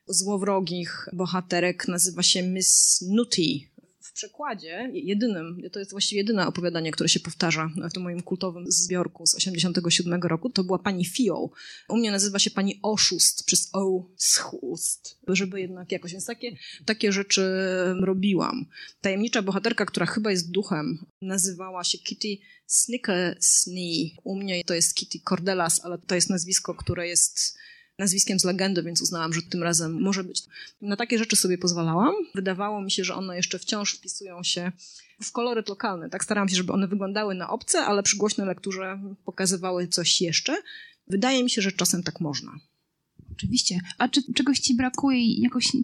złowrogich 0.06 1.08
bohaterek 1.12 1.88
nazywa 1.88 2.22
się 2.22 2.42
Miss 2.42 3.04
Nutty 3.08 3.42
przekładzie, 4.18 4.90
jedynym, 4.92 5.62
to 5.72 5.78
jest 5.78 5.90
właściwie 5.90 6.20
jedyne 6.20 6.46
opowiadanie, 6.46 6.92
które 6.92 7.08
się 7.08 7.20
powtarza 7.20 7.70
w 7.90 7.92
tym 7.92 8.02
moim 8.02 8.22
kultowym 8.22 8.64
zbiorku 8.72 9.26
z 9.26 9.34
87 9.34 10.22
roku, 10.22 10.50
to 10.50 10.64
była 10.64 10.78
pani 10.78 11.04
Fio. 11.04 11.50
U 11.88 11.96
mnie 11.96 12.10
nazywa 12.10 12.38
się 12.38 12.50
pani 12.50 12.78
Oszust 12.82 13.46
przez 13.46 13.70
O 13.72 14.04
schust, 14.16 15.18
żeby 15.28 15.60
jednak 15.60 15.92
jakoś, 15.92 16.12
więc 16.12 16.26
takie, 16.26 16.56
takie 16.84 17.12
rzeczy 17.12 17.50
robiłam. 18.00 18.66
Tajemnicza 19.00 19.42
bohaterka, 19.42 19.86
która 19.86 20.06
chyba 20.06 20.30
jest 20.30 20.50
duchem, 20.50 21.06
nazywała 21.22 21.84
się 21.84 21.98
Kitty 21.98 22.38
Snickersnee. 22.66 24.16
U 24.24 24.36
mnie 24.36 24.64
to 24.64 24.74
jest 24.74 24.94
Kitty 24.94 25.18
Cordelas, 25.28 25.84
ale 25.84 25.98
to 25.98 26.14
jest 26.14 26.30
nazwisko, 26.30 26.74
które 26.74 27.08
jest 27.08 27.58
nazwiskiem 27.98 28.38
z 28.38 28.44
legendy, 28.44 28.82
więc 28.82 29.02
uznałam, 29.02 29.32
że 29.32 29.42
tym 29.42 29.62
razem 29.62 30.00
może 30.00 30.24
być. 30.24 30.42
Na 30.82 30.96
takie 30.96 31.18
rzeczy 31.18 31.36
sobie 31.36 31.58
pozwalałam. 31.58 32.14
Wydawało 32.34 32.82
mi 32.82 32.90
się, 32.90 33.04
że 33.04 33.14
one 33.14 33.36
jeszcze 33.36 33.58
wciąż 33.58 33.92
wpisują 33.92 34.42
się 34.42 34.72
w 35.22 35.32
koloryt 35.32 35.68
lokalny. 35.68 36.10
Tak 36.10 36.24
starałam 36.24 36.48
się, 36.48 36.56
żeby 36.56 36.72
one 36.72 36.88
wyglądały 36.88 37.34
na 37.34 37.48
obce, 37.50 37.80
ale 37.80 38.02
przy 38.02 38.16
głośnej 38.16 38.46
lekturze 38.46 39.00
pokazywały 39.24 39.88
coś 39.88 40.20
jeszcze. 40.20 40.56
Wydaje 41.08 41.44
mi 41.44 41.50
się, 41.50 41.62
że 41.62 41.72
czasem 41.72 42.02
tak 42.02 42.20
można. 42.20 42.52
Oczywiście. 43.38 43.80
A 43.98 44.08
czy 44.08 44.32
czegoś 44.34 44.58
ci 44.58 44.74
brakuje 44.74 45.18
i 45.18 45.40
jakoś, 45.40 45.74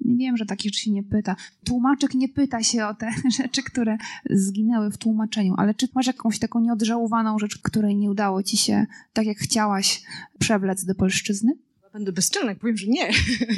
nie 0.00 0.26
wiem, 0.26 0.36
że 0.36 0.46
takich 0.46 0.72
rzeczy 0.72 0.84
się 0.84 0.90
nie 0.90 1.02
pyta. 1.02 1.36
Tłumaczek 1.64 2.14
nie 2.14 2.28
pyta 2.28 2.62
się 2.62 2.86
o 2.86 2.94
te 2.94 3.10
rzeczy, 3.38 3.62
które 3.62 3.96
zginęły 4.30 4.90
w 4.90 4.98
tłumaczeniu, 4.98 5.54
ale 5.56 5.74
czy 5.74 5.88
masz 5.94 6.06
jakąś 6.06 6.38
taką 6.38 6.60
nieodżałowaną 6.60 7.38
rzecz, 7.38 7.58
której 7.58 7.96
nie 7.96 8.10
udało 8.10 8.42
ci 8.42 8.56
się, 8.56 8.86
tak 9.12 9.26
jak 9.26 9.38
chciałaś, 9.38 10.02
przewlec 10.38 10.84
do 10.84 10.94
polszczyzny? 10.94 11.52
Będę 11.92 12.12
bezczelna, 12.12 12.54
powiem, 12.54 12.76
że 12.76 12.86
nie. 12.86 13.10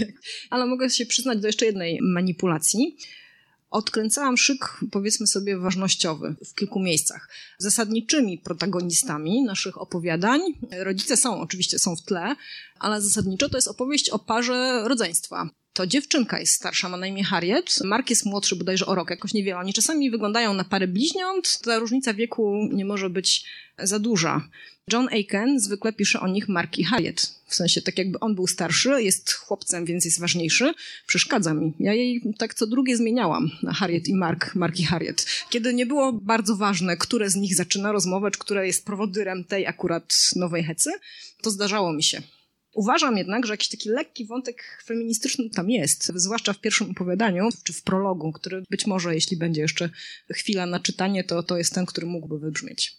ale 0.50 0.66
mogę 0.66 0.90
się 0.90 1.06
przyznać 1.06 1.40
do 1.40 1.46
jeszcze 1.46 1.66
jednej 1.66 1.98
manipulacji 2.02 2.96
odkręcałam 3.76 4.36
szyk, 4.36 4.80
powiedzmy 4.90 5.26
sobie, 5.26 5.58
ważnościowy 5.58 6.34
w 6.46 6.54
kilku 6.54 6.80
miejscach. 6.80 7.28
Zasadniczymi 7.58 8.38
protagonistami 8.38 9.42
naszych 9.42 9.80
opowiadań, 9.80 10.40
rodzice 10.70 11.16
są, 11.16 11.40
oczywiście 11.40 11.78
są 11.78 11.96
w 11.96 12.02
tle, 12.02 12.36
ale 12.78 13.02
zasadniczo 13.02 13.48
to 13.48 13.58
jest 13.58 13.68
opowieść 13.68 14.10
o 14.10 14.18
parze 14.18 14.82
rodzeństwa. 14.84 15.50
To 15.76 15.86
dziewczynka 15.86 16.40
jest 16.40 16.52
starsza, 16.52 16.88
ma 16.88 16.96
na 16.96 17.06
imię 17.06 17.24
Harriet, 17.24 17.78
Mark 17.84 18.10
jest 18.10 18.26
młodszy 18.26 18.56
bodajże 18.56 18.86
o 18.86 18.94
rok, 18.94 19.10
jakoś 19.10 19.34
niewiele. 19.34 19.58
Oni 19.58 19.72
czasami 19.72 20.10
wyglądają 20.10 20.54
na 20.54 20.64
parę 20.64 20.88
bliźniąt, 20.88 21.60
ta 21.64 21.78
różnica 21.78 22.14
wieku 22.14 22.68
nie 22.72 22.84
może 22.84 23.10
być 23.10 23.44
za 23.78 23.98
duża. 23.98 24.48
John 24.92 25.08
Aiken 25.08 25.60
zwykle 25.60 25.92
pisze 25.92 26.20
o 26.20 26.28
nich 26.28 26.48
Mark 26.48 26.78
i 26.78 26.84
Harriet. 26.84 27.34
W 27.46 27.54
sensie 27.54 27.82
tak 27.82 27.98
jakby 27.98 28.20
on 28.20 28.34
był 28.34 28.46
starszy, 28.46 29.02
jest 29.02 29.32
chłopcem, 29.32 29.84
więc 29.84 30.04
jest 30.04 30.20
ważniejszy. 30.20 30.74
Przeszkadza 31.06 31.54
mi. 31.54 31.72
Ja 31.80 31.94
jej 31.94 32.22
tak 32.38 32.54
co 32.54 32.66
drugie 32.66 32.96
zmieniałam 32.96 33.50
na 33.62 33.72
Harriet 33.72 34.08
i 34.08 34.14
Mark, 34.14 34.54
Mark 34.54 34.80
i 34.80 34.84
Harriet. 34.84 35.26
Kiedy 35.50 35.74
nie 35.74 35.86
było 35.86 36.12
bardzo 36.12 36.56
ważne, 36.56 36.96
które 36.96 37.30
z 37.30 37.36
nich 37.36 37.54
zaczyna 37.54 37.92
rozmowę, 37.92 38.30
czy 38.30 38.38
które 38.38 38.66
jest 38.66 38.84
prowodyrem 38.84 39.44
tej 39.44 39.66
akurat 39.66 40.30
nowej 40.36 40.64
hecy, 40.64 40.90
to 41.42 41.50
zdarzało 41.50 41.92
mi 41.92 42.02
się. 42.02 42.22
Uważam 42.76 43.16
jednak, 43.16 43.46
że 43.46 43.52
jakiś 43.52 43.68
taki 43.68 43.88
lekki 43.88 44.26
wątek 44.26 44.82
feministyczny 44.84 45.50
tam 45.50 45.70
jest, 45.70 46.12
zwłaszcza 46.14 46.52
w 46.52 46.60
pierwszym 46.60 46.90
opowiadaniu, 46.90 47.48
czy 47.64 47.72
w 47.72 47.82
prologu, 47.82 48.32
który 48.32 48.62
być 48.70 48.86
może, 48.86 49.14
jeśli 49.14 49.36
będzie 49.36 49.60
jeszcze 49.60 49.90
chwila 50.30 50.66
na 50.66 50.80
czytanie, 50.80 51.24
to, 51.24 51.42
to 51.42 51.58
jest 51.58 51.74
ten, 51.74 51.86
który 51.86 52.06
mógłby 52.06 52.38
wybrzmieć. 52.38 52.96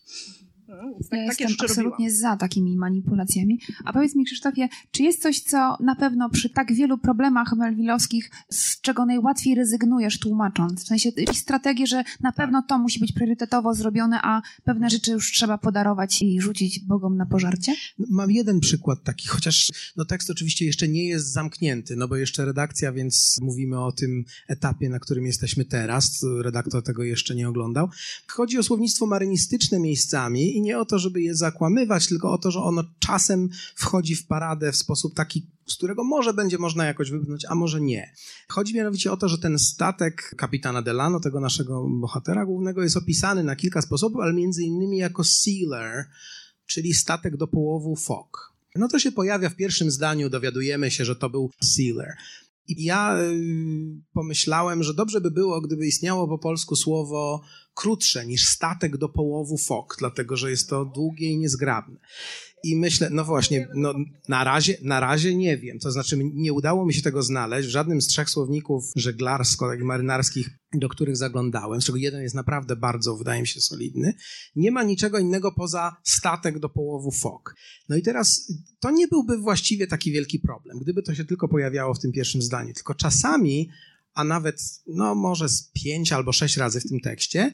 No, 0.67 0.75
ja 1.11 1.23
jestem 1.23 1.47
absolutnie 1.63 2.11
za 2.11 2.37
takimi 2.37 2.77
manipulacjami. 2.77 3.59
A 3.85 3.93
powiedz 3.93 4.15
mi, 4.15 4.25
Krzysztofie, 4.25 4.69
czy 4.91 5.03
jest 5.03 5.21
coś, 5.21 5.39
co 5.39 5.77
na 5.79 5.95
pewno 5.95 6.29
przy 6.29 6.49
tak 6.49 6.73
wielu 6.73 6.97
problemach 6.97 7.53
melwilowskich, 7.57 8.31
z 8.49 8.81
czego 8.81 9.05
najłatwiej 9.05 9.55
rezygnujesz 9.55 10.19
tłumacząc? 10.19 10.83
W 10.83 10.87
sensie 10.87 11.09
strategię, 11.33 11.87
że 11.87 12.03
na 12.21 12.31
pewno 12.31 12.63
to 12.67 12.79
musi 12.79 12.99
być 12.99 13.11
priorytetowo 13.11 13.73
zrobione, 13.73 14.19
a 14.23 14.41
pewne 14.63 14.89
rzeczy 14.89 15.11
już 15.11 15.31
trzeba 15.31 15.57
podarować 15.57 16.21
i 16.21 16.41
rzucić 16.41 16.79
Bogom 16.79 17.17
na 17.17 17.25
pożarcie? 17.25 17.75
No, 17.99 18.05
mam 18.09 18.31
jeden 18.31 18.59
przykład 18.59 19.03
taki, 19.03 19.27
chociaż 19.27 19.71
no, 19.97 20.05
tekst 20.05 20.29
oczywiście 20.29 20.65
jeszcze 20.65 20.87
nie 20.87 21.05
jest 21.05 21.33
zamknięty, 21.33 21.95
no 21.95 22.07
bo 22.07 22.15
jeszcze 22.15 22.45
redakcja, 22.45 22.91
więc 22.91 23.37
mówimy 23.41 23.79
o 23.79 23.91
tym 23.91 24.25
etapie, 24.47 24.89
na 24.89 24.99
którym 24.99 25.25
jesteśmy 25.25 25.65
teraz. 25.65 26.25
Redaktor 26.41 26.83
tego 26.83 27.03
jeszcze 27.03 27.35
nie 27.35 27.49
oglądał. 27.49 27.89
Chodzi 28.27 28.57
o 28.57 28.63
słownictwo 28.63 29.05
marynistyczne 29.05 29.79
miejscami 29.79 30.56
i 30.57 30.61
nie 30.61 30.79
o 30.79 30.85
to, 30.85 30.99
żeby 30.99 31.21
je 31.21 31.35
zakłamywać, 31.35 32.07
tylko 32.07 32.31
o 32.31 32.37
to, 32.37 32.51
że 32.51 32.59
ono 32.59 32.83
czasem 32.99 33.49
wchodzi 33.75 34.15
w 34.15 34.27
paradę 34.27 34.71
w 34.71 34.75
sposób 34.75 35.15
taki, 35.15 35.47
z 35.67 35.75
którego 35.75 36.03
może 36.03 36.33
będzie 36.33 36.57
można 36.57 36.85
jakoś 36.85 37.11
wybrnąć, 37.11 37.45
a 37.49 37.55
może 37.55 37.81
nie. 37.81 38.13
Chodzi 38.49 38.75
mianowicie 38.75 39.11
o 39.11 39.17
to, 39.17 39.29
że 39.29 39.37
ten 39.37 39.59
statek 39.59 40.35
kapitana 40.37 40.81
Delano, 40.81 41.19
tego 41.19 41.39
naszego 41.39 41.87
bohatera 41.89 42.45
głównego, 42.45 42.83
jest 42.83 42.97
opisany 42.97 43.43
na 43.43 43.55
kilka 43.55 43.81
sposobów, 43.81 44.21
ale 44.21 44.33
między 44.33 44.63
innymi 44.63 44.97
jako 44.97 45.23
sealer, 45.23 46.05
czyli 46.65 46.93
statek 46.93 47.37
do 47.37 47.47
połowu 47.47 47.95
fok. 47.95 48.53
No 48.75 48.87
to 48.87 48.99
się 48.99 49.11
pojawia 49.11 49.49
w 49.49 49.55
pierwszym 49.55 49.91
zdaniu, 49.91 50.29
dowiadujemy 50.29 50.91
się, 50.91 51.05
że 51.05 51.15
to 51.15 51.29
był 51.29 51.51
sealer. 51.63 52.13
I 52.67 52.83
ja 52.83 53.19
y, 53.19 54.01
pomyślałem, 54.13 54.83
że 54.83 54.93
dobrze 54.93 55.21
by 55.21 55.31
było, 55.31 55.61
gdyby 55.61 55.87
istniało 55.87 56.27
po 56.27 56.37
polsku 56.37 56.75
słowo 56.75 57.41
krótsze 57.77 58.25
niż 58.25 58.45
statek 58.45 58.97
do 58.97 59.09
połowu 59.09 59.57
fok, 59.57 59.95
dlatego 59.99 60.37
że 60.37 60.49
jest 60.49 60.69
to 60.69 60.85
długie 60.85 61.27
i 61.27 61.37
niezgrabne. 61.37 61.99
I 62.63 62.75
myślę, 62.75 63.09
no 63.11 63.25
właśnie, 63.25 63.67
no, 63.75 63.93
na, 64.27 64.43
razie, 64.43 64.77
na 64.81 64.99
razie 64.99 65.35
nie 65.35 65.57
wiem. 65.57 65.79
To 65.79 65.91
znaczy, 65.91 66.17
nie 66.33 66.53
udało 66.53 66.85
mi 66.85 66.93
się 66.93 67.01
tego 67.01 67.23
znaleźć 67.23 67.67
w 67.67 67.71
żadnym 67.71 68.01
z 68.01 68.07
trzech 68.07 68.29
słowników 68.29 68.83
żeglarsko 68.95 69.73
i 69.73 69.83
marynarskich, 69.83 70.49
do 70.73 70.89
których 70.89 71.17
zaglądałem, 71.17 71.81
z 71.81 71.85
czego 71.85 71.97
jeden 71.97 72.21
jest 72.21 72.35
naprawdę 72.35 72.75
bardzo, 72.75 73.17
wydaje 73.17 73.41
mi 73.41 73.47
się, 73.47 73.61
solidny. 73.61 74.13
Nie 74.55 74.71
ma 74.71 74.83
niczego 74.83 75.19
innego 75.19 75.51
poza 75.51 75.95
statek 76.03 76.59
do 76.59 76.69
połowu 76.69 77.11
fok. 77.11 77.55
No 77.89 77.95
i 77.95 78.01
teraz 78.01 78.53
to 78.79 78.91
nie 78.91 79.07
byłby 79.07 79.37
właściwie 79.37 79.87
taki 79.87 80.11
wielki 80.11 80.39
problem, 80.39 80.79
gdyby 80.79 81.03
to 81.03 81.15
się 81.15 81.25
tylko 81.25 81.47
pojawiało 81.47 81.93
w 81.93 81.99
tym 81.99 82.11
pierwszym 82.11 82.41
zdaniu. 82.41 82.73
Tylko 82.73 82.95
czasami 82.95 83.69
a 84.17 84.23
nawet 84.23 84.61
no 84.87 85.15
może 85.15 85.49
z 85.49 85.71
pięć 85.73 86.11
albo 86.11 86.31
sześć 86.31 86.57
razy 86.57 86.79
w 86.79 86.89
tym 86.89 86.99
tekście. 86.99 87.53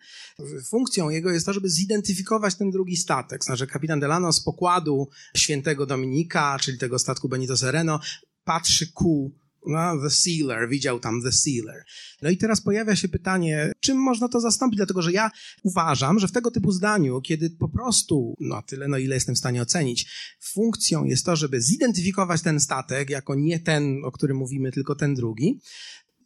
Funkcją 0.70 1.10
jego 1.10 1.32
jest 1.32 1.46
to, 1.46 1.54
żeby 1.54 1.70
zidentyfikować 1.70 2.56
ten 2.56 2.72
drugi 2.72 2.98
statek. 2.98 3.44
Znaczy 3.44 3.68
kapitan 3.68 4.00
Delano 4.00 4.34
z 4.34 4.44
pokładu 4.44 5.10
świętego 5.38 5.86
Dominika, 5.86 6.58
czyli 6.62 6.78
tego 6.78 7.00
statku 7.00 7.30
Benito 7.30 7.58
Sereno, 7.58 8.00
patrzy 8.44 8.92
ku 8.92 9.32
no, 9.66 10.02
the 10.04 10.10
sealer, 10.10 10.70
widział 10.70 11.00
tam 11.00 11.22
the 11.24 11.32
sealer. 11.32 11.84
No 12.22 12.30
i 12.30 12.38
teraz 12.38 12.62
pojawia 12.62 12.96
się 12.96 13.08
pytanie, 13.08 13.72
czym 13.80 13.98
można 13.98 14.28
to 14.28 14.40
zastąpić? 14.40 14.78
Dlatego, 14.78 15.02
że 15.02 15.12
ja 15.12 15.32
uważam, 15.64 16.20
że 16.20 16.28
w 16.28 16.32
tego 16.32 16.52
typu 16.52 16.72
zdaniu, 16.72 17.22
kiedy 17.22 17.50
po 17.50 17.70
prostu, 17.70 18.36
no 18.40 18.62
tyle, 18.62 18.88
no 18.88 18.98
ile 18.98 19.16
jestem 19.16 19.36
w 19.36 19.38
stanie 19.38 19.62
ocenić, 19.62 20.12
funkcją 20.54 21.04
jest 21.04 21.26
to, 21.26 21.36
żeby 21.36 21.62
zidentyfikować 21.62 22.42
ten 22.42 22.60
statek 22.60 23.10
jako 23.10 23.36
nie 23.36 23.60
ten, 23.60 24.02
o 24.06 24.12
którym 24.12 24.38
mówimy, 24.38 24.72
tylko 24.72 24.96
ten 24.96 25.16
drugi, 25.16 25.60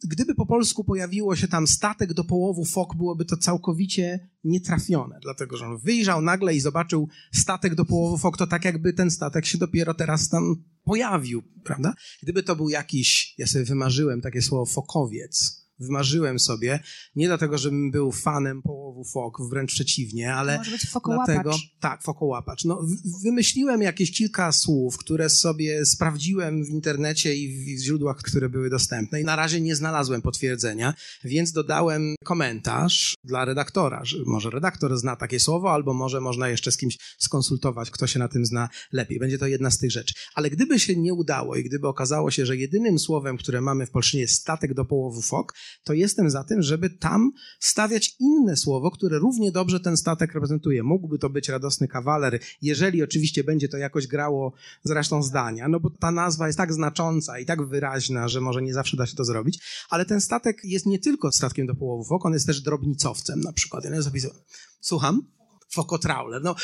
gdyby 0.04 0.34
po 0.34 0.46
polsku 0.46 0.84
pojawiło 0.84 1.36
się 1.36 1.48
tam 1.48 1.66
statek 1.66 2.12
do 2.12 2.24
połowu 2.24 2.64
fok, 2.64 2.96
byłoby 2.96 3.24
to 3.24 3.36
całkowicie 3.36 4.28
nietrafione, 4.44 5.18
dlatego 5.22 5.56
że 5.56 5.66
on 5.66 5.78
wyjrzał 5.78 6.22
nagle 6.22 6.54
i 6.54 6.60
zobaczył 6.60 7.08
statek 7.32 7.74
do 7.74 7.84
połowu 7.84 8.18
fok, 8.18 8.36
to 8.36 8.46
tak 8.46 8.64
jakby 8.64 8.92
ten 8.92 9.10
statek 9.10 9.46
się 9.46 9.58
dopiero 9.58 9.94
teraz 9.94 10.28
tam 10.28 10.56
pojawił, 10.84 11.42
prawda? 11.64 11.94
Gdyby 12.22 12.42
to 12.42 12.56
był 12.56 12.68
jakiś, 12.68 13.34
ja 13.38 13.46
sobie 13.46 13.64
wymarzyłem 13.64 14.20
takie 14.20 14.42
słowo 14.42 14.66
fokowiec, 14.66 15.57
wymarzyłem 15.78 16.38
sobie, 16.38 16.80
nie 17.16 17.26
dlatego, 17.26 17.58
żebym 17.58 17.90
był 17.90 18.12
fanem 18.12 18.62
połowu 18.62 19.04
fok, 19.04 19.38
wręcz 19.50 19.72
przeciwnie, 19.72 20.34
ale 20.34 20.58
Może 20.58 20.70
być 20.70 20.86
dlatego, 21.04 21.56
tak, 21.80 22.02
fokołapacz. 22.02 22.64
No, 22.64 22.80
wymyśliłem 23.24 23.82
jakieś 23.82 24.12
kilka 24.12 24.52
słów, 24.52 24.98
które 24.98 25.30
sobie 25.30 25.86
sprawdziłem 25.86 26.64
w 26.64 26.68
internecie 26.68 27.34
i 27.36 27.76
w 27.76 27.82
źródłach, 27.82 28.16
które 28.16 28.48
były 28.48 28.70
dostępne 28.70 29.20
i 29.20 29.24
na 29.24 29.36
razie 29.36 29.60
nie 29.60 29.76
znalazłem 29.76 30.22
potwierdzenia, 30.22 30.94
więc 31.24 31.52
dodałem 31.52 32.14
komentarz 32.24 33.14
dla 33.24 33.44
redaktora, 33.44 34.04
że 34.04 34.18
może 34.26 34.50
redaktor 34.50 34.98
zna 34.98 35.16
takie 35.16 35.40
słowo, 35.40 35.72
albo 35.72 35.94
może 35.94 36.20
można 36.20 36.48
jeszcze 36.48 36.72
z 36.72 36.76
kimś 36.76 36.96
skonsultować, 37.18 37.90
kto 37.90 38.06
się 38.06 38.18
na 38.18 38.28
tym 38.28 38.46
zna 38.46 38.68
lepiej. 38.92 39.18
Będzie 39.18 39.38
to 39.38 39.46
jedna 39.46 39.70
z 39.70 39.78
tych 39.78 39.90
rzeczy. 39.90 40.14
Ale 40.34 40.50
gdyby 40.50 40.80
się 40.80 40.96
nie 40.96 41.14
udało 41.14 41.56
i 41.56 41.64
gdyby 41.64 41.88
okazało 41.88 42.30
się, 42.30 42.46
że 42.46 42.56
jedynym 42.56 42.98
słowem, 42.98 43.36
które 43.36 43.60
mamy 43.60 43.86
w 43.86 43.90
polszczyźnie 43.90 44.20
jest 44.20 44.34
statek 44.34 44.74
do 44.74 44.84
połowu 44.84 45.22
fok, 45.22 45.54
to 45.84 45.92
jestem 45.92 46.30
za 46.30 46.44
tym, 46.44 46.62
żeby 46.62 46.90
tam 46.90 47.32
stawiać 47.60 48.16
inne 48.20 48.56
słowo, 48.56 48.90
które 48.90 49.18
równie 49.18 49.52
dobrze 49.52 49.80
ten 49.80 49.96
statek 49.96 50.34
reprezentuje. 50.34 50.82
Mógłby 50.82 51.18
to 51.18 51.30
być 51.30 51.48
radosny 51.48 51.88
kawaler, 51.88 52.40
jeżeli 52.62 53.02
oczywiście 53.02 53.44
będzie 53.44 53.68
to 53.68 53.76
jakoś 53.76 54.06
grało 54.06 54.52
z 54.84 54.90
resztą 54.90 55.22
zdania, 55.22 55.68
no 55.68 55.80
bo 55.80 55.90
ta 55.90 56.10
nazwa 56.10 56.46
jest 56.46 56.58
tak 56.58 56.72
znacząca 56.72 57.38
i 57.38 57.46
tak 57.46 57.66
wyraźna, 57.66 58.28
że 58.28 58.40
może 58.40 58.62
nie 58.62 58.74
zawsze 58.74 58.96
da 58.96 59.06
się 59.06 59.16
to 59.16 59.24
zrobić, 59.24 59.60
ale 59.90 60.04
ten 60.04 60.20
statek 60.20 60.60
jest 60.64 60.86
nie 60.86 60.98
tylko 60.98 61.32
statkiem 61.32 61.66
do 61.66 61.74
połowów 61.74 62.12
ok, 62.12 62.26
on 62.26 62.32
jest 62.32 62.46
też 62.46 62.60
drobnicowcem 62.60 63.40
na 63.40 63.52
przykład. 63.52 63.84
Ja 63.84 64.02
zapisałem. 64.02 64.36
Słucham? 64.80 65.22
Fokotrawler. 65.70 66.42
No, 66.42 66.54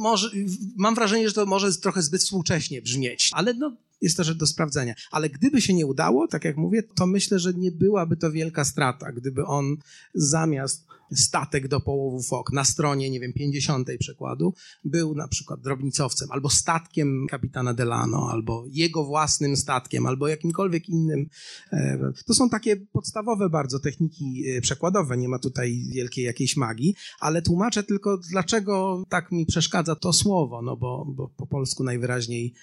może, 0.00 0.30
mam 0.76 0.94
wrażenie, 0.94 1.28
że 1.28 1.34
to 1.34 1.46
może 1.46 1.72
trochę 1.72 2.02
zbyt 2.02 2.22
współcześnie 2.22 2.82
brzmieć, 2.82 3.30
ale 3.32 3.54
no, 3.54 3.76
jest 4.04 4.16
to 4.16 4.24
rzecz 4.24 4.38
do 4.38 4.46
sprawdzenia. 4.46 4.94
Ale 5.10 5.30
gdyby 5.30 5.60
się 5.60 5.74
nie 5.74 5.86
udało, 5.86 6.28
tak 6.28 6.44
jak 6.44 6.56
mówię, 6.56 6.82
to 6.82 7.06
myślę, 7.06 7.38
że 7.38 7.54
nie 7.54 7.72
byłaby 7.72 8.16
to 8.16 8.32
wielka 8.32 8.64
strata, 8.64 9.12
gdyby 9.12 9.44
on 9.44 9.76
zamiast 10.14 10.86
statek 11.14 11.68
do 11.68 11.80
połowu 11.80 12.22
fok 12.22 12.52
na 12.52 12.64
stronie, 12.64 13.10
nie 13.10 13.20
wiem, 13.20 13.32
50 13.32 13.88
przekładu, 13.98 14.54
był 14.84 15.14
na 15.14 15.28
przykład 15.28 15.60
drobnicowcem, 15.60 16.28
albo 16.32 16.50
statkiem 16.50 17.26
kapitana 17.30 17.74
Delano, 17.74 18.28
albo 18.32 18.64
jego 18.68 19.04
własnym 19.04 19.56
statkiem, 19.56 20.06
albo 20.06 20.28
jakimkolwiek 20.28 20.88
innym. 20.88 21.28
E, 21.72 22.12
to 22.26 22.34
są 22.34 22.48
takie 22.50 22.76
podstawowe 22.76 23.48
bardzo 23.48 23.78
techniki 23.78 24.44
e, 24.48 24.60
przekładowe, 24.60 25.16
nie 25.16 25.28
ma 25.28 25.38
tutaj 25.38 25.84
wielkiej 25.92 26.24
jakiejś 26.24 26.56
magii, 26.56 26.94
ale 27.20 27.42
tłumaczę 27.42 27.82
tylko, 27.82 28.18
dlaczego 28.30 29.04
tak 29.08 29.32
mi 29.32 29.46
przeszkadza 29.46 29.96
to 29.96 30.12
słowo, 30.12 30.62
no 30.62 30.76
bo, 30.76 31.06
bo 31.08 31.28
po 31.28 31.46
polsku 31.46 31.84
najwyraźniej 31.84 32.54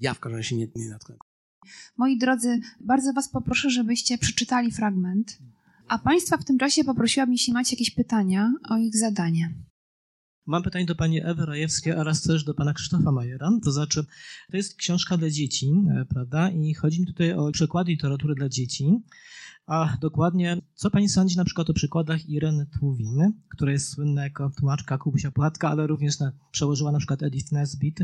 ja 0.00 0.14
w 0.14 0.20
każdym 0.20 0.36
razie 0.36 0.56
nie, 0.56 0.68
nie 0.76 0.88
natknąłem. 0.88 1.20
Moi 1.96 2.18
drodzy, 2.18 2.60
bardzo 2.80 3.12
Was 3.12 3.28
poproszę, 3.28 3.70
żebyście 3.70 4.18
przeczytali 4.18 4.72
fragment, 4.72 5.38
a 5.88 5.98
Państwa 5.98 6.36
w 6.36 6.44
tym 6.44 6.58
czasie 6.58 6.84
poprosiłam, 6.84 7.32
jeśli 7.32 7.52
macie 7.52 7.76
jakieś 7.76 7.90
pytania, 7.90 8.52
o 8.70 8.76
ich 8.76 8.96
zadanie. 8.96 9.54
Mam 10.46 10.62
pytanie 10.62 10.86
do 10.86 10.94
pani 10.94 11.20
Ewy 11.24 11.46
Rajewskiej 11.46 11.92
oraz 11.92 12.22
też 12.22 12.44
do 12.44 12.54
pana 12.54 12.72
Krzysztofa 12.72 13.12
Majera. 13.12 13.50
To 13.64 13.72
znaczy, 13.72 14.04
to 14.50 14.56
jest 14.56 14.76
książka 14.76 15.16
dla 15.16 15.30
dzieci, 15.30 15.72
e, 15.90 16.04
prawda? 16.04 16.50
I 16.50 16.74
chodzi 16.74 17.00
mi 17.00 17.06
tutaj 17.06 17.32
o 17.32 17.52
przykłady 17.52 17.90
literatury 17.90 18.34
dla 18.34 18.48
dzieci. 18.48 19.02
A 19.66 19.96
dokładnie, 20.00 20.62
co 20.74 20.90
pani 20.90 21.08
sądzi 21.08 21.36
na 21.36 21.44
przykład 21.44 21.70
o 21.70 21.74
przykładach 21.74 22.28
Ireny 22.28 22.66
Tłowiny, 22.78 23.32
która 23.48 23.72
jest 23.72 23.88
słynna 23.88 24.24
jako 24.24 24.50
tłumaczka 24.50 24.98
Kubusia 24.98 25.30
Płatka, 25.30 25.70
ale 25.70 25.86
również 25.86 26.18
na, 26.18 26.32
przełożyła 26.50 26.92
na 26.92 26.98
przykład 26.98 27.22
Edith 27.22 27.52
Nesbit 27.52 27.98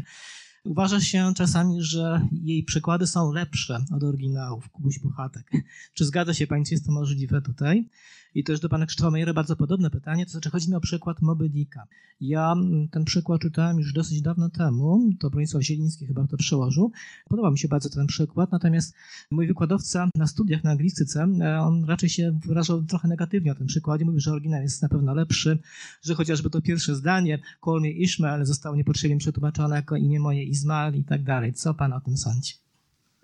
Uważa 0.64 1.00
się 1.00 1.32
czasami, 1.36 1.82
że 1.82 2.28
jej 2.42 2.64
przykłady 2.64 3.06
są 3.06 3.32
lepsze 3.32 3.84
od 3.96 4.02
oryginałów, 4.04 4.68
Kubuś 4.68 4.98
Puchatek. 4.98 5.50
Czy 5.94 6.04
zgadza 6.04 6.34
się 6.34 6.46
Pani, 6.46 6.64
czy 6.64 6.74
jest 6.74 6.86
to 6.86 6.92
możliwe 6.92 7.42
tutaj? 7.42 7.88
I 8.34 8.44
też 8.44 8.60
do 8.60 8.68
pana 8.68 8.86
Krzysztofa 8.86 9.10
Majera 9.10 9.34
bardzo 9.34 9.56
podobne 9.56 9.90
pytanie, 9.90 10.26
to 10.26 10.32
znaczy 10.32 10.50
chodzi 10.50 10.70
mi 10.70 10.74
o 10.74 10.80
przykład 10.80 11.22
Moby 11.22 11.48
Dicka. 11.48 11.86
Ja 12.20 12.52
mm, 12.52 12.88
ten 12.88 13.04
przykład 13.04 13.40
czytałem 13.40 13.78
już 13.78 13.92
dosyć 13.92 14.22
dawno 14.22 14.50
temu, 14.50 15.10
to 15.18 15.30
Bronisław 15.30 15.62
Zieliński 15.62 16.06
chyba 16.06 16.26
to 16.26 16.36
przełożył. 16.36 16.92
Podoba 17.28 17.50
mi 17.50 17.58
się 17.58 17.68
bardzo 17.68 17.90
ten 17.90 18.06
przykład, 18.06 18.52
natomiast 18.52 18.94
mój 19.30 19.46
wykładowca 19.46 20.08
na 20.14 20.26
studiach 20.26 20.64
na 20.64 20.70
anglistyce, 20.70 21.28
e, 21.40 21.60
on 21.60 21.84
raczej 21.84 22.08
się 22.08 22.38
wyrażał 22.46 22.82
trochę 22.82 23.08
negatywnie 23.08 23.52
o 23.52 23.54
tym 23.54 23.66
przykładzie, 23.66 24.04
mówił, 24.04 24.20
że 24.20 24.32
oryginał 24.32 24.62
jest 24.62 24.82
na 24.82 24.88
pewno 24.88 25.14
lepszy, 25.14 25.58
że 26.02 26.14
chociażby 26.14 26.50
to 26.50 26.60
pierwsze 26.60 26.94
zdanie, 26.94 27.38
call 27.64 27.80
me 27.80 27.90
Ishmael, 27.90 28.44
zostało 28.44 28.76
niepotrzebnie 28.76 29.18
przetłumaczone 29.18 29.76
jako 29.76 29.96
imię 29.96 30.20
moje 30.20 30.44
Izmael 30.44 30.94
i 30.94 31.04
tak 31.04 31.22
dalej. 31.22 31.52
Co 31.52 31.74
pan 31.74 31.92
o 31.92 32.00
tym 32.00 32.16
sądzi? 32.16 32.62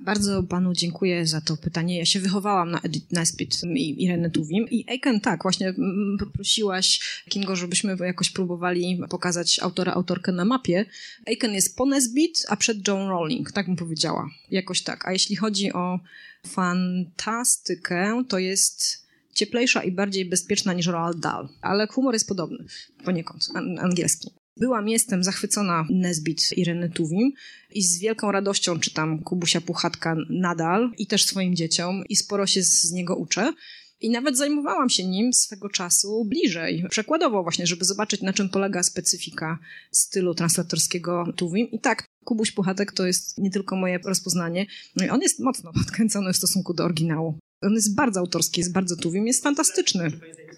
Bardzo 0.01 0.43
panu 0.43 0.73
dziękuję 0.73 1.27
za 1.27 1.41
to 1.41 1.57
pytanie. 1.57 1.99
Ja 1.99 2.05
się 2.05 2.21
wychowałam 2.21 2.71
na 2.71 2.81
Edith 2.81 3.13
Nesbit 3.13 3.61
i 3.75 4.05
Irene 4.05 4.31
Tuwim. 4.31 4.69
I 4.71 4.91
Aiken, 4.91 5.21
tak, 5.21 5.43
właśnie 5.43 5.75
poprosiłaś 6.19 7.01
Kingo, 7.29 7.57
żebyśmy 7.57 7.97
jakoś 8.01 8.31
próbowali 8.31 9.01
pokazać 9.11 9.59
autora, 9.63 9.93
autorkę 9.93 10.33
na 10.33 10.45
mapie. 10.45 10.87
Aiken 11.27 11.53
jest 11.53 11.77
po 11.77 11.87
Nesbit, 11.87 12.47
a 12.49 12.57
przed 12.57 12.89
Joan 12.89 13.09
Rowling, 13.09 13.53
tak 13.53 13.67
bym 13.67 13.77
powiedziała. 13.77 14.31
Jakoś 14.51 14.83
tak. 14.83 15.09
A 15.09 15.13
jeśli 15.13 15.37
chodzi 15.37 15.73
o 15.73 16.01
fantastykę, 16.47 18.25
to 18.29 18.39
jest 18.39 19.07
cieplejsza 19.35 19.83
i 19.83 19.93
bardziej 19.93 20.25
bezpieczna 20.25 20.73
niż 20.73 20.87
Roald 20.87 21.21
Dahl. 21.21 21.49
Ale 21.61 21.87
humor 21.87 22.15
jest 22.15 22.29
podobny, 22.29 22.65
poniekąd, 23.05 23.49
angielski. 23.81 24.38
Byłam, 24.59 24.89
jestem 24.89 25.25
zachwycona 25.25 25.87
Nesbit 25.91 26.53
Ireny 26.57 26.91
Tuwim 26.91 27.33
i 27.71 27.83
z 27.83 27.99
wielką 27.99 28.33
radością 28.33 28.81
czytam 28.81 29.23
Kubusia 29.23 29.61
Puchatka 29.61 30.17
nadal 30.31 30.93
i 30.99 31.07
też 31.07 31.25
swoim 31.25 31.57
dzieciom 31.57 32.05
i 32.09 32.17
sporo 32.17 32.47
się 32.47 32.63
z 32.63 32.93
niego 32.93 33.17
uczę. 33.17 33.53
I 34.01 34.11
nawet 34.11 34.37
zajmowałam 34.37 34.91
się 34.91 35.05
nim 35.05 35.33
swego 35.33 35.69
czasu 35.69 36.25
bliżej, 36.25 36.85
przekładowo 36.91 37.43
właśnie, 37.43 37.67
żeby 37.67 37.85
zobaczyć, 37.85 38.23
na 38.23 38.33
czym 38.33 38.49
polega 38.49 38.83
specyfika 38.83 39.59
stylu 39.93 40.35
translatorskiego 40.35 41.33
Tuwim. 41.37 41.71
I 41.71 41.81
tak, 41.81 42.05
Kubuś 42.25 42.51
Puchatek 42.51 42.93
to 42.93 43.07
jest 43.07 43.39
nie 43.39 43.51
tylko 43.51 43.77
moje 43.77 43.99
rozpoznanie, 43.99 44.67
no 44.97 45.15
on 45.15 45.21
jest 45.21 45.41
mocno 45.41 45.73
odkręcony 45.83 46.33
w 46.33 46.37
stosunku 46.37 46.75
do 46.75 46.85
oryginału. 46.85 47.39
On 47.63 47.73
jest 47.73 47.95
bardzo 47.95 48.21
autorski, 48.21 48.61
jest 48.61 48.73
bardzo 48.73 48.97
Tuwim, 48.97 49.27
jest 49.27 49.43
fantastyczny. 49.43 50.11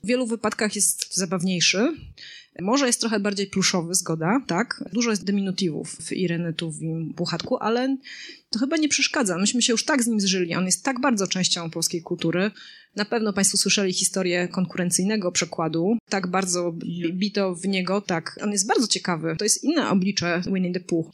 W 0.03 0.07
wielu 0.07 0.27
wypadkach 0.27 0.77
jest 0.77 1.17
zabawniejszy, 1.17 1.97
może 2.61 2.87
jest 2.87 3.01
trochę 3.01 3.21
bardziej 3.21 3.47
pluszowy, 3.47 3.95
zgoda, 3.95 4.41
tak? 4.47 4.85
Dużo 4.93 5.11
jest 5.11 5.25
diminutywów 5.25 5.91
w 5.91 6.13
Irenytowim 6.13 7.15
Puchatku, 7.15 7.57
ale 7.57 7.97
to 8.51 8.59
chyba 8.59 8.77
nie 8.77 8.89
przeszkadza. 8.89 9.39
Myśmy 9.39 9.63
się 9.63 9.73
już 9.73 9.85
tak 9.85 10.03
z 10.03 10.07
nim 10.07 10.21
zżyli. 10.21 10.55
On 10.55 10.67
jest 10.67 10.85
tak 10.85 11.01
bardzo 11.01 11.27
częścią 11.27 11.71
polskiej 11.71 12.03
kultury. 12.03 12.51
Na 12.97 13.05
pewno 13.05 13.33
Państwo 13.33 13.59
słyszeli 13.59 13.93
historię 13.93 14.49
konkurencyjnego 14.49 15.33
przekładu. 15.33 15.97
Tak 16.09 16.27
bardzo 16.27 16.75
bito 17.13 17.55
w 17.55 17.69
niego, 17.69 18.01
tak. 18.01 18.39
On 18.43 18.53
jest 18.53 18.67
bardzo 18.67 18.87
ciekawy. 18.87 19.37
To 19.39 19.45
jest 19.45 19.65
inne 19.65 19.91
oblicze 19.91 20.43
Winnie 20.47 20.73
the 20.73 20.81
Pooh 20.81 21.13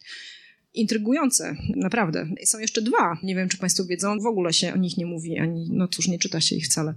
intrygujące, 0.77 1.57
naprawdę. 1.77 2.29
Są 2.45 2.59
jeszcze 2.59 2.83
dwa, 2.83 3.19
nie 3.23 3.35
wiem 3.35 3.49
czy 3.49 3.59
Państwo 3.59 3.85
wiedzą, 3.85 4.19
w 4.19 4.27
ogóle 4.27 4.53
się 4.53 4.73
o 4.73 4.77
nich 4.77 4.97
nie 4.97 5.07
mówi, 5.07 5.39
ani, 5.39 5.69
no 5.73 5.89
cóż, 5.89 6.09
nie 6.09 6.19
czyta 6.19 6.41
się 6.41 6.57
ich 6.57 6.65
wcale. 6.65 6.95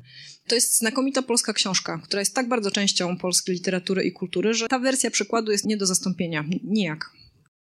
To 0.47 0.55
jest 0.55 0.77
znakomita 0.77 1.21
polska 1.21 1.53
książka, 1.53 2.01
która 2.03 2.19
jest 2.19 2.35
tak 2.35 2.47
bardzo 2.47 2.71
częścią 2.71 3.17
polskiej 3.17 3.55
literatury 3.55 4.03
i 4.03 4.11
kultury, 4.11 4.53
że 4.53 4.67
ta 4.67 4.79
wersja 4.79 5.11
przykładu 5.11 5.51
jest 5.51 5.65
nie 5.65 5.77
do 5.77 5.85
zastąpienia, 5.85 6.45
nijak. 6.63 7.11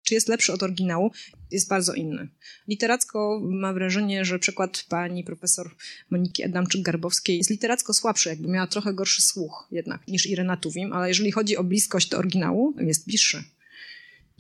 Czy 0.03 0.14
jest 0.14 0.28
lepszy 0.28 0.53
od 0.53 0.62
oryginału? 0.62 1.11
Jest 1.51 1.68
bardzo 1.68 1.94
inny. 1.94 2.28
Literacko 2.68 3.40
mam 3.42 3.74
wrażenie, 3.74 4.24
że 4.24 4.38
przykład 4.38 4.84
pani 4.88 5.24
profesor 5.24 5.70
Moniki 6.11 6.44
Adamczyk-Garbowskiej 6.44 7.36
jest 7.36 7.51
literacko 7.51 7.94
słabszy, 7.94 8.28
jakby 8.28 8.48
miała 8.48 8.66
trochę 8.66 8.94
gorszy 8.94 9.22
słuch 9.22 9.68
jednak 9.70 10.09
niż 10.09 10.26
Irena 10.26 10.57
Tuwim, 10.57 10.92
ale 10.92 11.09
jeżeli 11.09 11.30
chodzi 11.30 11.57
o 11.57 11.64
bliskość 11.64 12.09
do 12.09 12.18
oryginału, 12.18 12.74
jest 12.80 13.07
bliższy 13.07 13.44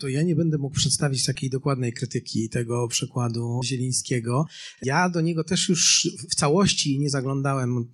to 0.00 0.08
ja 0.08 0.22
nie 0.22 0.36
będę 0.36 0.58
mógł 0.58 0.76
przedstawić 0.76 1.24
takiej 1.24 1.50
dokładnej 1.50 1.92
krytyki 1.92 2.48
tego 2.48 2.88
przykładu 2.88 3.60
Zielińskiego. 3.64 4.44
Ja 4.82 5.08
do 5.08 5.20
niego 5.20 5.44
też 5.44 5.68
już 5.68 6.08
w 6.30 6.34
całości 6.34 6.98
nie 6.98 7.10
zaglądałem 7.10 7.92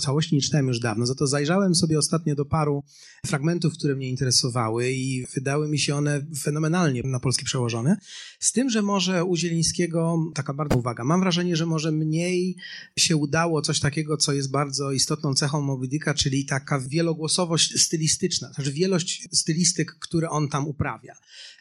całości 0.00 0.34
nie 0.34 0.40
czytałem 0.40 0.68
już 0.68 0.80
dawno, 0.80 1.06
za 1.06 1.14
to 1.14 1.26
zajrzałem 1.26 1.74
sobie 1.74 1.98
ostatnio 1.98 2.34
do 2.34 2.44
paru 2.44 2.82
fragmentów, 3.26 3.74
które 3.74 3.96
mnie 3.96 4.08
interesowały 4.08 4.90
i 4.90 5.26
wydały 5.34 5.68
mi 5.68 5.78
się 5.78 5.94
one 5.94 6.26
fenomenalnie 6.42 7.02
na 7.02 7.20
polskie 7.20 7.44
przełożone. 7.44 7.96
Z 8.40 8.52
tym, 8.52 8.70
że 8.70 8.82
może 8.82 9.24
u 9.24 9.36
Zielińskiego, 9.36 10.18
taka 10.34 10.54
bardzo 10.54 10.78
uwaga, 10.78 11.04
mam 11.04 11.20
wrażenie, 11.20 11.56
że 11.56 11.66
może 11.66 11.92
mniej 11.92 12.56
się 12.98 13.16
udało 13.16 13.62
coś 13.62 13.80
takiego, 13.80 14.16
co 14.16 14.32
jest 14.32 14.50
bardzo 14.50 14.92
istotną 14.92 15.34
cechą 15.34 15.60
Moby 15.60 15.88
Dicka, 15.88 16.14
czyli 16.14 16.44
taka 16.44 16.80
wielogłosowość 16.80 17.80
stylistyczna, 17.80 18.52
znaczy 18.52 18.72
wielość 18.72 19.28
stylistyk, 19.32 19.96
które 20.00 20.30
on 20.30 20.48
tam 20.48 20.68
uprawia. 20.68 21.14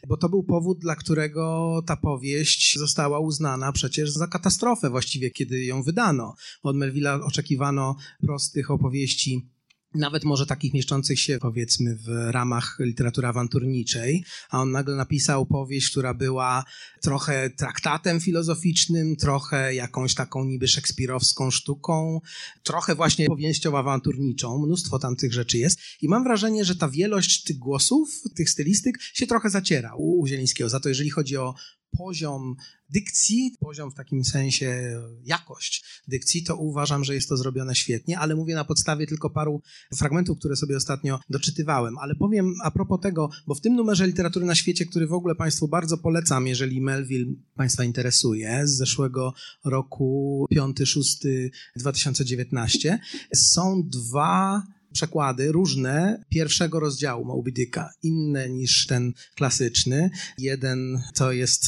Bo 0.07 0.17
to 0.17 0.29
był 0.29 0.43
powód, 0.43 0.79
dla 0.79 0.95
którego 0.95 1.83
ta 1.85 1.97
powieść 1.97 2.77
została 2.77 3.19
uznana 3.19 3.71
przecież 3.71 4.11
za 4.11 4.27
katastrofę 4.27 4.89
właściwie, 4.89 5.31
kiedy 5.31 5.63
ją 5.63 5.83
wydano. 5.83 6.35
Od 6.63 6.77
Melvilla 6.77 7.15
oczekiwano 7.15 7.95
prostych 8.29 8.71
opowieści 8.71 9.49
nawet 9.93 10.23
może 10.23 10.45
takich 10.45 10.73
mieszczących 10.73 11.19
się 11.19 11.39
powiedzmy 11.41 11.95
w 11.95 12.07
ramach 12.31 12.77
literatury 12.79 13.27
awanturniczej, 13.27 14.23
a 14.49 14.61
on 14.61 14.71
nagle 14.71 14.95
napisał 14.95 15.45
powieść, 15.45 15.91
która 15.91 16.13
była 16.13 16.63
trochę 17.01 17.49
traktatem 17.49 18.19
filozoficznym, 18.19 19.15
trochę 19.15 19.75
jakąś 19.75 20.15
taką 20.15 20.45
niby 20.45 20.67
szekspirowską 20.67 21.51
sztuką, 21.51 22.21
trochę 22.63 22.95
właśnie 22.95 23.27
powieścią 23.27 23.77
awanturniczą, 23.77 24.65
mnóstwo 24.65 24.99
tam 24.99 25.15
tych 25.15 25.33
rzeczy 25.33 25.57
jest 25.57 25.79
i 26.01 26.07
mam 26.07 26.23
wrażenie, 26.23 26.65
że 26.65 26.75
ta 26.75 26.89
wielość 26.89 27.43
tych 27.43 27.57
głosów, 27.57 28.09
tych 28.35 28.49
stylistyk 28.49 29.01
się 29.01 29.27
trochę 29.27 29.49
zaciera 29.49 29.93
u, 29.97 30.27
Zielińskiego. 30.27 30.69
Za 30.69 30.79
to 30.79 30.89
jeżeli 30.89 31.09
chodzi 31.09 31.37
o 31.37 31.53
poziom 31.97 32.55
dykcji, 32.89 33.55
poziom 33.59 33.91
w 33.91 33.95
takim 33.95 34.25
sensie 34.25 35.01
jakość 35.23 36.01
dykcji, 36.07 36.43
to 36.43 36.55
uważam, 36.55 37.03
że 37.03 37.15
jest 37.15 37.29
to 37.29 37.37
zrobione 37.37 37.75
świetnie, 37.75 38.19
ale 38.19 38.35
mówię 38.35 38.55
na 38.55 38.65
podstawie 38.65 39.07
tylko 39.07 39.29
paru 39.29 39.61
fragmentów, 39.97 40.39
które 40.39 40.55
sobie 40.55 40.77
ostatnio 40.77 41.19
doczytywałem. 41.29 41.97
Ale 41.97 42.15
powiem 42.15 42.53
a 42.63 42.71
propos 42.71 42.99
tego, 43.01 43.29
bo 43.47 43.55
w 43.55 43.61
tym 43.61 43.75
numerze 43.75 44.07
literatury 44.07 44.45
na 44.45 44.55
świecie, 44.55 44.85
który 44.85 45.07
w 45.07 45.13
ogóle 45.13 45.35
Państwu 45.35 45.67
bardzo 45.67 45.97
polecam, 45.97 46.47
jeżeli 46.47 46.81
Melville 46.81 47.33
Państwa 47.55 47.83
interesuje, 47.83 48.67
z 48.67 48.77
zeszłego 48.77 49.33
roku 49.65 50.47
5-6 50.51 51.49
2019, 51.75 52.99
są 53.33 53.83
dwa 53.85 54.63
przekłady 54.99 55.51
różne 55.51 56.23
pierwszego 56.29 56.79
rozdziału 56.79 57.25
Moby 57.25 57.51
Dicka, 57.51 57.89
inne 58.03 58.49
niż 58.49 58.87
ten 58.87 59.13
klasyczny. 59.35 60.09
Jeden 60.37 61.01
to 61.15 61.31
jest 61.31 61.63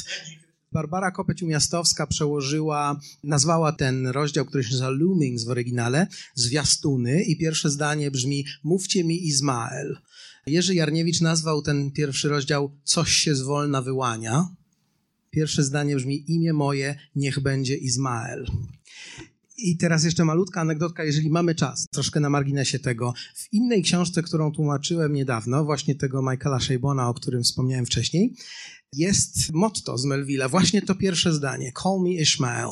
Barbara 0.72 1.12
Kopeć-Umiastowska 1.12 2.08
przełożyła, 2.08 3.00
nazwała 3.24 3.72
ten 3.72 4.08
rozdział, 4.08 4.46
który 4.46 4.64
się 4.64 4.70
nazywa 4.70 4.90
Loomings 4.90 5.44
w 5.44 5.50
oryginale, 5.50 6.08
zwiastuny 6.36 7.24
i 7.24 7.38
pierwsze 7.38 7.70
zdanie 7.70 8.12
brzmi 8.12 8.46
Mówcie 8.64 9.04
mi 9.04 9.28
Izmael. 9.28 9.98
Jerzy 10.48 10.76
Jarniewicz 10.76 11.22
nazwał 11.22 11.62
ten 11.62 11.92
pierwszy 11.92 12.30
rozdział 12.30 12.72
Coś 12.84 13.12
się 13.12 13.36
zwolna 13.36 13.82
wyłania. 13.82 14.48
Pierwsze 15.30 15.64
zdanie 15.64 15.96
brzmi 15.96 16.32
Imię 16.32 16.54
moje 16.54 16.96
niech 17.16 17.40
będzie 17.40 17.76
Izmael. 17.76 18.46
I 19.62 19.78
teraz 19.78 20.04
jeszcze 20.04 20.26
malutka 20.26 20.62
anegdotka, 20.62 21.04
jeżeli 21.04 21.30
mamy 21.30 21.56
czas, 21.56 21.86
troszkę 21.92 22.20
na 22.20 22.30
marginesie 22.30 22.80
tego. 22.80 23.14
W 23.36 23.54
innej 23.54 23.84
książce, 23.84 24.24
którą 24.24 24.52
tłumaczyłem 24.52 25.14
niedawno, 25.14 25.66
właśnie 25.66 25.96
tego 25.96 26.22
Michaela 26.22 26.60
Shabona, 26.60 27.10
o 27.10 27.14
którym 27.14 27.44
wspomniałem 27.44 27.86
wcześniej, 27.86 28.36
jest 28.96 29.54
motto 29.54 29.98
z 29.98 30.06
Melvilla, 30.06 30.50
właśnie 30.50 30.82
to 30.82 30.96
pierwsze 30.96 31.34
zdanie. 31.34 31.72
Call 31.84 32.02
me 32.04 32.10
Ishmael. 32.10 32.70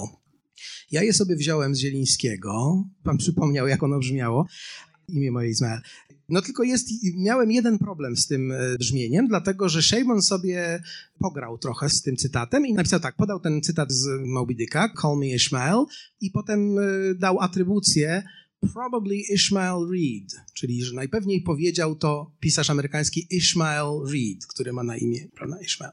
Ja 0.92 1.04
je 1.04 1.14
sobie 1.14 1.36
wziąłem 1.36 1.76
z 1.76 1.80
Zielińskiego. 1.80 2.84
Pan 3.04 3.18
przypomniał, 3.18 3.68
jak 3.68 3.84
ono 3.84 4.00
brzmiało. 4.00 4.46
Imię 5.08 5.32
moje 5.32 5.50
Izmael. 5.50 5.82
No 6.30 6.42
tylko 6.42 6.64
jest, 6.64 6.90
miałem 7.18 7.52
jeden 7.52 7.80
problem 7.80 8.18
z 8.18 8.28
tym 8.28 8.52
e, 8.52 8.78
brzmieniem, 8.78 9.28
dlatego 9.28 9.70
że 9.70 9.82
Shabon 9.82 10.22
sobie 10.22 10.84
pograł 11.20 11.58
trochę 11.58 11.90
z 11.90 12.02
tym 12.02 12.16
cytatem 12.16 12.66
i 12.66 12.74
napisał 12.74 13.00
tak, 13.00 13.16
podał 13.16 13.40
ten 13.40 13.62
cytat 13.62 13.92
z 13.92 14.08
Moby 14.26 14.56
Dicka, 14.56 14.94
Call 15.02 15.18
me 15.18 15.28
Ishmael, 15.28 15.86
i 16.22 16.32
potem 16.32 16.80
e, 16.80 16.82
dał 17.16 17.40
atrybucję 17.40 18.24
probably 18.74 19.16
Ishmael 19.16 19.88
Reed, 19.92 20.42
czyli 20.54 20.84
że 20.84 20.96
najpewniej 20.96 21.42
powiedział 21.42 21.96
to 21.96 22.32
pisarz 22.40 22.70
amerykański 22.70 23.28
Ishmael 23.30 24.02
Reed, 24.12 24.46
który 24.48 24.74
ma 24.74 24.84
na 24.84 24.98
imię, 24.98 25.28
prawda, 25.36 25.62
Ishmael. 25.62 25.92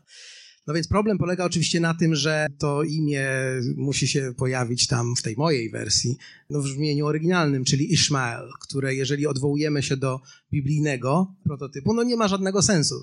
No 0.66 0.74
więc 0.74 0.88
problem 0.88 1.18
polega 1.18 1.44
oczywiście 1.44 1.80
na 1.80 1.94
tym, 1.94 2.14
że 2.14 2.46
to 2.58 2.82
imię 2.82 3.28
musi 3.76 4.08
się 4.08 4.34
pojawić 4.36 4.86
tam 4.86 5.16
w 5.16 5.22
tej 5.22 5.36
mojej 5.36 5.70
wersji, 5.70 6.16
no 6.50 6.60
w 6.60 6.64
brzmieniu 6.64 7.06
oryginalnym, 7.06 7.64
czyli 7.64 7.92
Ishmael, 7.92 8.48
które 8.60 8.94
jeżeli 8.94 9.26
odwołujemy 9.26 9.82
się 9.82 9.96
do 9.96 10.20
biblijnego 10.52 11.34
prototypu, 11.44 11.94
no 11.94 12.02
nie 12.02 12.16
ma 12.16 12.28
żadnego 12.28 12.62
sensu. 12.62 12.94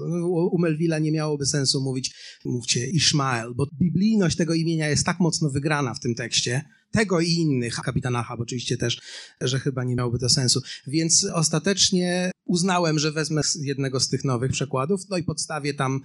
U 0.51 0.59
Melvilla 0.59 0.99
nie 0.99 1.11
miałoby 1.11 1.45
sensu 1.45 1.81
mówić, 1.81 2.15
mówcie 2.45 2.89
Ishmael, 2.89 3.53
bo 3.55 3.67
biblijność 3.79 4.37
tego 4.37 4.53
imienia 4.53 4.89
jest 4.89 5.05
tak 5.05 5.19
mocno 5.19 5.49
wygrana 5.49 5.93
w 5.93 5.99
tym 5.99 6.15
tekście, 6.15 6.61
tego 6.91 7.19
i 7.19 7.31
innych, 7.31 7.75
kapitana 7.75 8.23
Hub 8.23 8.39
oczywiście 8.39 8.77
też, 8.77 9.01
że 9.41 9.59
chyba 9.59 9.83
nie 9.83 9.95
miałoby 9.95 10.19
to 10.19 10.29
sensu. 10.29 10.61
Więc 10.87 11.27
ostatecznie 11.33 12.31
uznałem, 12.45 12.99
że 12.99 13.11
wezmę 13.11 13.41
jednego 13.61 13.99
z 13.99 14.09
tych 14.09 14.23
nowych 14.23 14.51
przekładów, 14.51 15.01
no 15.09 15.17
i 15.17 15.23
podstawię 15.23 15.73
tam 15.73 16.01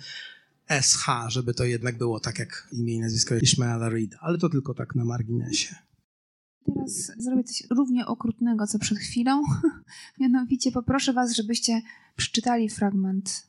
SH, 0.83 1.07
żeby 1.29 1.55
to 1.55 1.65
jednak 1.65 1.99
było 1.99 2.21
tak 2.21 2.39
jak 2.39 2.69
imię 2.73 2.95
i 2.95 3.01
nazwisko 3.01 3.35
Ishmaela 3.35 3.89
Reed, 3.89 4.11
ale 4.21 4.39
to 4.39 4.49
tylko 4.49 4.75
tak 4.75 4.95
na 4.95 5.05
marginesie. 5.05 5.75
Teraz 6.75 7.13
zrobię 7.19 7.45
coś 7.45 7.63
równie 7.71 8.07
okrutnego, 8.07 8.67
co 8.67 8.79
przed 8.79 8.99
chwilą. 8.99 9.43
Mianowicie 10.21 10.73
poproszę 10.73 11.13
was, 11.13 11.37
żebyście 11.37 11.83
przeczytali 12.17 12.69
fragment. 12.69 13.49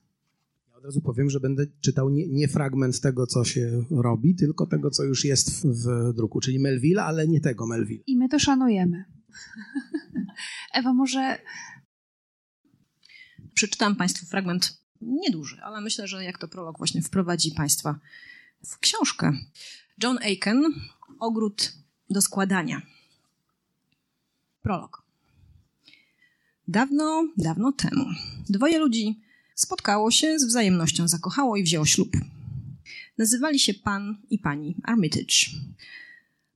Ja 0.70 0.78
od 0.78 0.86
razu 0.86 1.02
powiem, 1.02 1.30
że 1.30 1.40
będę 1.40 1.68
czytał 1.82 2.10
nie, 2.10 2.28
nie 2.28 2.48
fragment 2.48 3.02
tego, 3.02 3.28
co 3.28 3.44
się 3.44 3.84
robi, 3.92 4.36
tylko 4.36 4.68
tego, 4.68 4.90
co 4.92 5.04
już 5.04 5.26
jest 5.26 5.68
w, 5.68 5.86
w 5.86 6.14
druku, 6.14 6.40
czyli 6.40 6.60
Melville, 6.60 7.04
ale 7.04 7.28
nie 7.28 7.42
tego 7.42 7.68
Melville. 7.68 8.04
I 8.08 8.18
my 8.18 8.30
to 8.30 8.40
szanujemy. 8.40 9.06
Ewa, 10.74 10.94
może 10.94 11.40
Przeczytam 13.60 13.96
Państwu 13.96 14.26
fragment 14.26 14.79
nieduży, 15.02 15.62
ale 15.64 15.82
myślę, 15.82 16.08
że 16.08 16.24
jak 16.24 16.38
to 16.38 16.48
prolog 16.48 16.78
właśnie 16.78 17.02
wprowadzi 17.02 17.52
Państwa 17.52 18.00
w 18.66 18.80
książkę. 18.80 19.34
John 20.04 20.18
Aiken, 20.18 20.64
Ogród 21.20 21.74
do 22.10 22.22
składania. 22.22 22.82
Prolog. 24.62 25.04
Dawno, 26.68 27.28
dawno 27.38 27.72
temu 27.72 28.06
dwoje 28.50 28.80
ludzi 28.80 29.20
spotkało 29.56 30.12
się, 30.12 30.40
z 30.40 30.46
wzajemnością 30.46 31.08
zakochało 31.08 31.58
i 31.58 31.64
wzięło 31.64 31.86
ślub. 31.86 32.18
Nazywali 33.18 33.60
się 33.60 33.74
pan 33.74 34.18
i 34.30 34.40
pani 34.40 34.76
Armitage. 34.84 35.50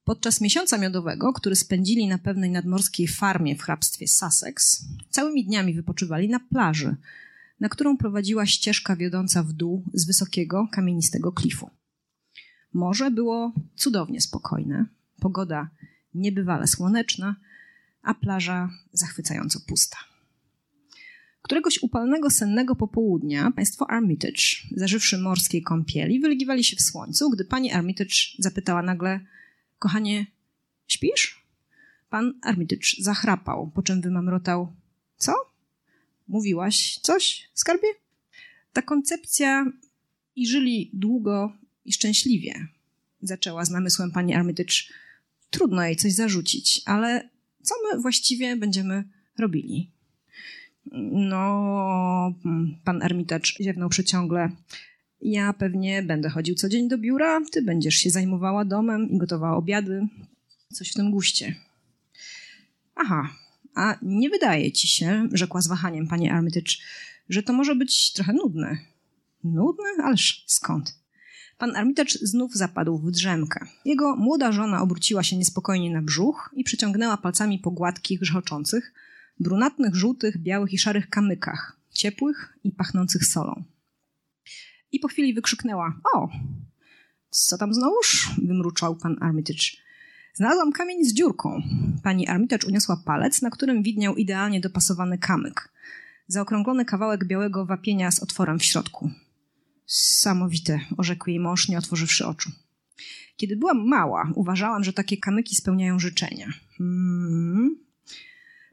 Podczas 0.03 0.41
miesiąca 0.41 0.77
miodowego, 0.77 1.33
który 1.33 1.55
spędzili 1.55 2.07
na 2.07 2.17
pewnej 2.17 2.51
nadmorskiej 2.51 3.07
farmie 3.07 3.55
w 3.55 3.61
hrabstwie 3.61 4.07
Sussex, 4.07 4.85
całymi 5.09 5.45
dniami 5.45 5.73
wypoczywali 5.73 6.29
na 6.29 6.39
plaży, 6.39 6.95
na 7.59 7.69
którą 7.69 7.97
prowadziła 7.97 8.45
ścieżka 8.45 8.95
wiodąca 8.95 9.43
w 9.43 9.53
dół 9.53 9.83
z 9.93 10.05
wysokiego, 10.05 10.67
kamienistego 10.71 11.31
klifu. 11.31 11.69
Morze 12.73 13.11
było 13.11 13.53
cudownie 13.75 14.21
spokojne, 14.21 14.85
pogoda 15.19 15.69
niebywale 16.13 16.67
słoneczna, 16.67 17.35
a 18.01 18.13
plaża 18.13 18.69
zachwycająco 18.93 19.59
pusta. 19.67 19.97
Któregoś 21.41 21.79
upalnego, 21.83 22.29
sennego 22.29 22.75
popołudnia 22.75 23.51
państwo 23.51 23.89
Armitage, 23.89 24.43
zażywszy 24.75 25.17
morskiej 25.17 25.61
kąpieli, 25.61 26.19
wylegiwali 26.19 26.63
się 26.63 26.75
w 26.75 26.81
słońcu, 26.81 27.29
gdy 27.29 27.45
pani 27.45 27.71
Armitage 27.71 28.15
zapytała 28.39 28.81
nagle– 28.81 29.19
Kochanie, 29.83 30.25
śpisz? 30.87 31.45
Pan 32.09 32.33
Armitage 32.41 32.87
zachrapał, 32.99 33.71
po 33.75 33.83
czym 33.83 34.01
wymamrotał. 34.01 34.73
Co? 35.17 35.33
Mówiłaś 36.27 36.99
coś, 37.01 37.49
skarbie? 37.53 37.87
Ta 38.73 38.81
koncepcja 38.81 39.65
i 40.35 40.47
żyli 40.47 40.89
długo 40.93 41.53
i 41.85 41.93
szczęśliwie, 41.93 42.67
zaczęła 43.21 43.65
z 43.65 43.69
namysłem 43.69 44.11
pani 44.11 44.33
Armitage. 44.33 44.75
Trudno 45.49 45.83
jej 45.83 45.95
coś 45.95 46.13
zarzucić, 46.13 46.81
ale 46.85 47.29
co 47.63 47.75
my 47.83 48.01
właściwie 48.01 48.55
będziemy 48.55 49.03
robili? 49.37 49.89
No, 51.11 52.33
pan 52.83 53.01
Armitage 53.01 53.51
ziewnął 53.61 53.89
przeciągle. 53.89 54.49
Ja 55.21 55.53
pewnie 55.53 56.03
będę 56.03 56.29
chodził 56.29 56.55
co 56.55 56.69
dzień 56.69 56.89
do 56.89 56.97
biura, 56.97 57.41
ty 57.51 57.61
będziesz 57.61 57.95
się 57.95 58.09
zajmowała 58.09 58.65
domem 58.65 59.09
i 59.09 59.17
gotowała 59.17 59.57
obiady. 59.57 60.07
Coś 60.73 60.91
w 60.91 60.93
tym 60.93 61.11
guście. 61.11 61.55
Aha, 62.95 63.29
a 63.75 63.97
nie 64.01 64.29
wydaje 64.29 64.71
ci 64.71 64.87
się, 64.87 65.27
rzekła 65.31 65.61
z 65.61 65.67
wahaniem 65.67 66.07
pani 66.07 66.29
Armitage, 66.29 66.71
że 67.29 67.43
to 67.43 67.53
może 67.53 67.75
być 67.75 68.13
trochę 68.13 68.33
nudne. 68.33 68.77
Nudne? 69.43 70.03
Ależ 70.03 70.43
skąd? 70.47 70.99
Pan 71.57 71.75
Armitage 71.75 72.13
znów 72.21 72.53
zapadł 72.53 72.97
w 72.97 73.11
drzemkę. 73.11 73.65
Jego 73.85 74.15
młoda 74.15 74.51
żona 74.51 74.81
obróciła 74.81 75.23
się 75.23 75.37
niespokojnie 75.37 75.91
na 75.91 76.01
brzuch 76.01 76.49
i 76.55 76.63
przyciągnęła 76.63 77.17
palcami 77.17 77.59
po 77.59 77.71
gładkich, 77.71 78.19
grzchoczących, 78.19 78.93
brunatnych, 79.39 79.95
żółtych, 79.95 80.37
białych 80.37 80.73
i 80.73 80.77
szarych 80.77 81.09
kamykach, 81.09 81.77
ciepłych 81.93 82.57
i 82.63 82.71
pachnących 82.71 83.25
solą 83.25 83.63
i 84.93 84.99
po 84.99 85.07
chwili 85.07 85.33
wykrzyknęła: 85.33 85.99
O, 86.13 86.29
co 87.29 87.57
tam 87.57 87.73
znowuż? 87.73 88.29
wymruczał 88.43 88.95
pan 88.95 89.17
Armitage. 89.21 89.82
Znalazłam 90.35 90.71
kamień 90.71 91.05
z 91.05 91.13
dziurką. 91.13 91.61
Pani 92.03 92.27
Armitage 92.27 92.67
uniosła 92.67 93.01
palec, 93.05 93.41
na 93.41 93.49
którym 93.49 93.83
widniał 93.83 94.15
idealnie 94.15 94.59
dopasowany 94.61 95.17
kamyk. 95.17 95.69
Zaokrąglony 96.27 96.85
kawałek 96.85 97.25
białego 97.25 97.65
wapienia 97.65 98.11
z 98.11 98.19
otworem 98.19 98.59
w 98.59 98.63
środku. 98.63 99.09
Samowite, 99.85 100.79
orzekł 100.97 101.29
jej 101.29 101.39
mąż, 101.39 101.69
nie 101.69 101.77
otworzywszy 101.77 102.27
oczu. 102.27 102.51
Kiedy 103.37 103.55
byłam 103.55 103.87
mała, 103.87 104.31
uważałam, 104.35 104.83
że 104.83 104.93
takie 104.93 105.17
kamyki 105.17 105.55
spełniają 105.55 105.99
życzenia. 105.99 106.47
Hmm. 106.77 107.77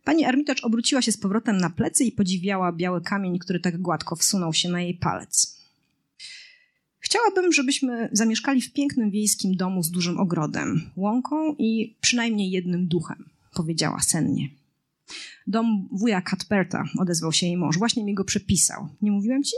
Pani 0.04 0.24
Armitage 0.24 0.62
obróciła 0.62 1.02
się 1.02 1.12
z 1.12 1.18
powrotem 1.18 1.56
na 1.56 1.70
plecy 1.70 2.04
i 2.04 2.12
podziwiała 2.12 2.72
biały 2.72 3.00
kamień, 3.00 3.38
który 3.38 3.60
tak 3.60 3.78
gładko 3.78 4.16
wsunął 4.16 4.52
się 4.52 4.68
na 4.68 4.82
jej 4.82 4.94
palec. 4.94 5.59
Chciałabym, 7.00 7.52
żebyśmy 7.52 8.08
zamieszkali 8.12 8.60
w 8.60 8.72
pięknym 8.72 9.10
wiejskim 9.10 9.56
domu 9.56 9.82
z 9.82 9.90
dużym 9.90 10.18
ogrodem, 10.18 10.90
łąką 10.96 11.54
i 11.58 11.96
przynajmniej 12.00 12.50
jednym 12.50 12.88
duchem, 12.88 13.24
powiedziała 13.54 14.00
sennie. 14.00 14.48
Dom 15.46 15.88
wuja 15.92 16.22
Cuthberta, 16.22 16.84
odezwał 16.98 17.32
się 17.32 17.46
jej 17.46 17.56
mąż. 17.56 17.78
Właśnie 17.78 18.04
mi 18.04 18.14
go 18.14 18.24
przepisał. 18.24 18.88
Nie 19.02 19.10
mówiłem 19.10 19.42
ci? 19.42 19.56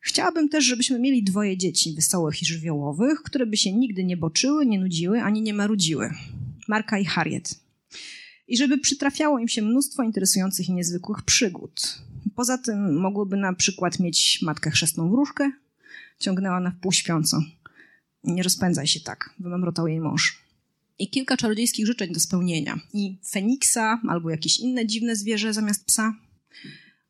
Chciałabym 0.00 0.48
też, 0.48 0.64
żebyśmy 0.64 0.98
mieli 0.98 1.22
dwoje 1.22 1.56
dzieci, 1.56 1.94
wesołych 1.94 2.42
i 2.42 2.46
żywiołowych, 2.46 3.22
które 3.22 3.46
by 3.46 3.56
się 3.56 3.72
nigdy 3.72 4.04
nie 4.04 4.16
boczyły, 4.16 4.66
nie 4.66 4.78
nudziły, 4.78 5.22
ani 5.22 5.42
nie 5.42 5.54
marudziły. 5.54 6.10
Marka 6.68 6.98
i 6.98 7.04
Harriet. 7.04 7.60
I 8.48 8.56
żeby 8.56 8.78
przytrafiało 8.78 9.38
im 9.38 9.48
się 9.48 9.62
mnóstwo 9.62 10.02
interesujących 10.02 10.68
i 10.68 10.72
niezwykłych 10.72 11.22
przygód. 11.22 11.98
Poza 12.34 12.58
tym 12.58 13.00
mogłyby 13.00 13.36
na 13.36 13.52
przykład 13.52 14.00
mieć 14.00 14.38
matkę 14.42 14.70
chrzestną 14.70 15.10
wróżkę, 15.10 15.52
ciągnęła 16.18 16.60
na 16.60 16.70
wpół 16.70 16.92
śpiącą. 16.92 17.42
Nie 18.24 18.42
rozpędzaj 18.42 18.86
się 18.86 19.00
tak, 19.00 19.34
wymamrotał 19.38 19.86
jej 19.86 20.00
mąż. 20.00 20.44
I 20.98 21.10
kilka 21.10 21.36
czarodziejskich 21.36 21.86
życzeń 21.86 22.12
do 22.12 22.20
spełnienia. 22.20 22.80
I 22.92 23.18
Feniksa 23.30 24.00
albo 24.08 24.30
jakieś 24.30 24.60
inne 24.60 24.86
dziwne 24.86 25.16
zwierzę 25.16 25.52
zamiast 25.52 25.84
psa. 25.84 26.14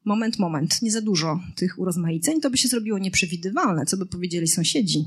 Moment, 0.05 0.39
moment, 0.39 0.83
nie 0.83 0.93
za 0.93 1.01
dużo 1.01 1.41
tych 1.57 1.79
urozmaiceń, 1.79 2.41
to 2.41 2.51
by 2.51 2.59
się 2.59 2.69
zrobiło 2.69 2.99
nieprzewidywalne, 2.99 3.87
co 3.87 3.97
by 3.97 4.07
powiedzieli 4.07 4.49
sąsiedzi. 4.49 5.05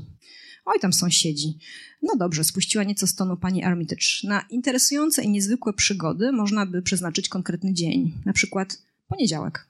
Oj, 0.64 0.80
tam 0.80 0.92
sąsiedzi. 0.92 1.58
No 2.02 2.16
dobrze, 2.16 2.44
spuściła 2.44 2.84
nieco 2.84 3.06
z 3.06 3.14
tonu 3.14 3.36
pani 3.36 3.64
Armitage. 3.64 4.06
Na 4.24 4.44
interesujące 4.50 5.22
i 5.22 5.28
niezwykłe 5.28 5.72
przygody 5.72 6.32
można 6.32 6.66
by 6.66 6.82
przeznaczyć 6.82 7.28
konkretny 7.28 7.74
dzień, 7.74 8.12
na 8.24 8.32
przykład 8.32 8.82
poniedziałek 9.08 9.68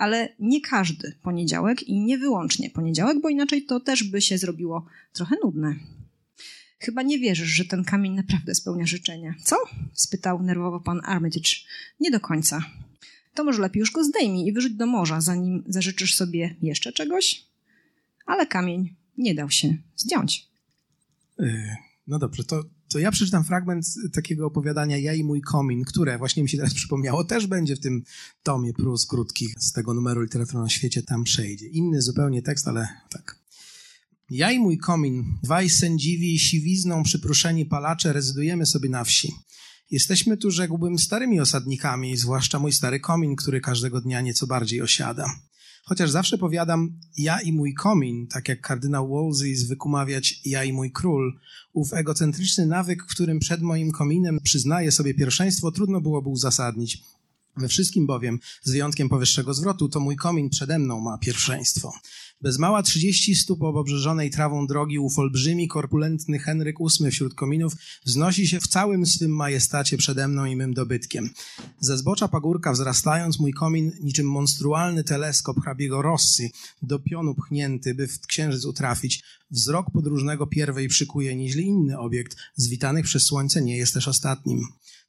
ale 0.00 0.28
nie 0.38 0.60
każdy 0.60 1.12
poniedziałek 1.22 1.82
i 1.82 2.00
nie 2.00 2.18
wyłącznie 2.18 2.70
poniedziałek, 2.70 3.20
bo 3.20 3.28
inaczej 3.28 3.62
to 3.64 3.80
też 3.80 4.04
by 4.04 4.20
się 4.20 4.38
zrobiło 4.38 4.86
trochę 5.12 5.36
nudne. 5.44 5.74
Chyba 6.78 7.02
nie 7.02 7.18
wierzysz, 7.18 7.48
że 7.48 7.64
ten 7.64 7.84
kamień 7.84 8.12
naprawdę 8.14 8.54
spełnia 8.54 8.86
życzenia. 8.86 9.34
Co? 9.44 9.56
spytał 9.92 10.42
nerwowo 10.42 10.80
pan 10.80 11.00
Armitage. 11.04 11.50
Nie 12.00 12.10
do 12.10 12.20
końca. 12.20 12.64
To 13.34 13.44
może 13.44 13.62
lepiej 13.62 13.80
już 13.80 13.90
go 13.90 14.04
zdejmij 14.04 14.46
i 14.46 14.52
wyrzuć 14.52 14.72
do 14.72 14.86
morza, 14.86 15.20
zanim 15.20 15.64
zażyczysz 15.66 16.14
sobie 16.14 16.56
jeszcze 16.62 16.92
czegoś? 16.92 17.44
Ale 18.26 18.46
kamień 18.46 18.94
nie 19.18 19.34
dał 19.34 19.50
się 19.50 19.76
zdjąć. 19.96 20.48
Yy, 21.38 21.76
no 22.06 22.18
dobrze, 22.18 22.44
to 22.44 22.64
to 22.90 22.98
ja 22.98 23.10
przeczytam 23.10 23.44
fragment 23.44 23.86
takiego 24.12 24.46
opowiadania 24.46 24.98
Ja 24.98 25.14
i 25.14 25.24
mój 25.24 25.40
komin, 25.40 25.84
które 25.84 26.18
właśnie 26.18 26.42
mi 26.42 26.48
się 26.48 26.56
teraz 26.56 26.74
przypomniało, 26.74 27.24
też 27.24 27.46
będzie 27.46 27.76
w 27.76 27.80
tym 27.80 28.02
tomie 28.42 28.72
prus 28.72 29.06
krótkich 29.06 29.54
z 29.58 29.72
tego 29.72 29.94
numeru 29.94 30.22
Literatura 30.22 30.62
na 30.62 30.68
świecie, 30.68 31.02
tam 31.02 31.24
przejdzie. 31.24 31.66
Inny 31.66 32.02
zupełnie 32.02 32.42
tekst, 32.42 32.68
ale 32.68 32.88
tak. 33.10 33.38
Ja 34.30 34.52
i 34.52 34.58
mój 34.58 34.78
komin, 34.78 35.38
dwaj 35.42 35.70
sędziwi 35.70 36.38
siwizną 36.38 37.02
przypruszeni 37.02 37.66
palacze 37.66 38.12
rezydujemy 38.12 38.66
sobie 38.66 38.88
na 38.88 39.04
wsi. 39.04 39.32
Jesteśmy 39.90 40.36
tu, 40.36 40.50
rzekłbym, 40.50 40.98
starymi 40.98 41.40
osadnikami, 41.40 42.16
zwłaszcza 42.16 42.58
mój 42.58 42.72
stary 42.72 43.00
komin, 43.00 43.36
który 43.36 43.60
każdego 43.60 44.00
dnia 44.00 44.20
nieco 44.20 44.46
bardziej 44.46 44.82
osiada. 44.82 45.26
Chociaż 45.84 46.10
zawsze 46.10 46.38
powiadam 46.38 46.98
ja 47.16 47.40
i 47.40 47.52
mój 47.52 47.74
komin, 47.74 48.26
tak 48.26 48.48
jak 48.48 48.60
kardynał 48.60 49.08
Wolsey 49.08 49.56
zwykł 49.56 49.88
mawiać 49.88 50.40
ja 50.44 50.64
i 50.64 50.72
mój 50.72 50.92
król, 50.92 51.38
ów 51.72 51.92
egocentryczny 51.92 52.66
nawyk, 52.66 53.02
którym 53.02 53.38
przed 53.38 53.62
moim 53.62 53.92
kominem 53.92 54.40
przyznaję 54.42 54.92
sobie 54.92 55.14
pierwszeństwo, 55.14 55.70
trudno 55.70 56.00
byłoby 56.00 56.28
uzasadnić. 56.28 57.02
We 57.56 57.68
wszystkim 57.68 58.06
bowiem, 58.06 58.38
z 58.62 58.70
wyjątkiem 58.70 59.08
powyższego 59.08 59.54
zwrotu, 59.54 59.88
to 59.88 60.00
mój 60.00 60.16
komin 60.16 60.50
przede 60.50 60.78
mną 60.78 61.00
ma 61.00 61.18
pierwszeństwo. 61.18 61.92
Bez 62.42 62.58
mała 62.58 62.82
trzydzieści 62.82 63.34
stóp 63.34 63.62
obrzeżonej 63.62 64.30
trawą 64.30 64.66
drogi 64.66 64.98
ów 64.98 65.18
olbrzymi, 65.18 65.68
korpulentny 65.68 66.38
Henryk 66.38 66.76
VIII 66.78 67.10
wśród 67.10 67.34
kominów 67.34 67.72
wznosi 68.04 68.48
się 68.48 68.60
w 68.60 68.66
całym 68.66 69.06
swym 69.06 69.36
majestacie 69.36 69.96
przede 69.96 70.28
mną 70.28 70.44
i 70.44 70.56
mym 70.56 70.74
dobytkiem. 70.74 71.30
Ze 71.80 71.98
zbocza 71.98 72.28
pagórka 72.28 72.72
wzrastając, 72.72 73.40
mój 73.40 73.52
komin 73.52 73.92
niczym 74.02 74.26
monstrualny 74.26 75.04
teleskop 75.04 75.60
hrabiego 75.60 76.02
Rossi 76.02 76.52
do 76.82 76.98
pionu 76.98 77.34
pchnięty, 77.34 77.94
by 77.94 78.08
w 78.08 78.20
księżyc 78.20 78.64
utrafić, 78.64 79.22
wzrok 79.50 79.86
podróżnego 79.90 80.46
pierwej 80.46 80.88
przykuje 80.88 81.36
nieźle 81.36 81.62
inny 81.62 81.98
obiekt, 81.98 82.36
zwitanych 82.56 83.04
przez 83.04 83.22
słońce 83.22 83.62
nie 83.62 83.76
jest 83.76 83.94
też 83.94 84.08
ostatnim. 84.08 84.60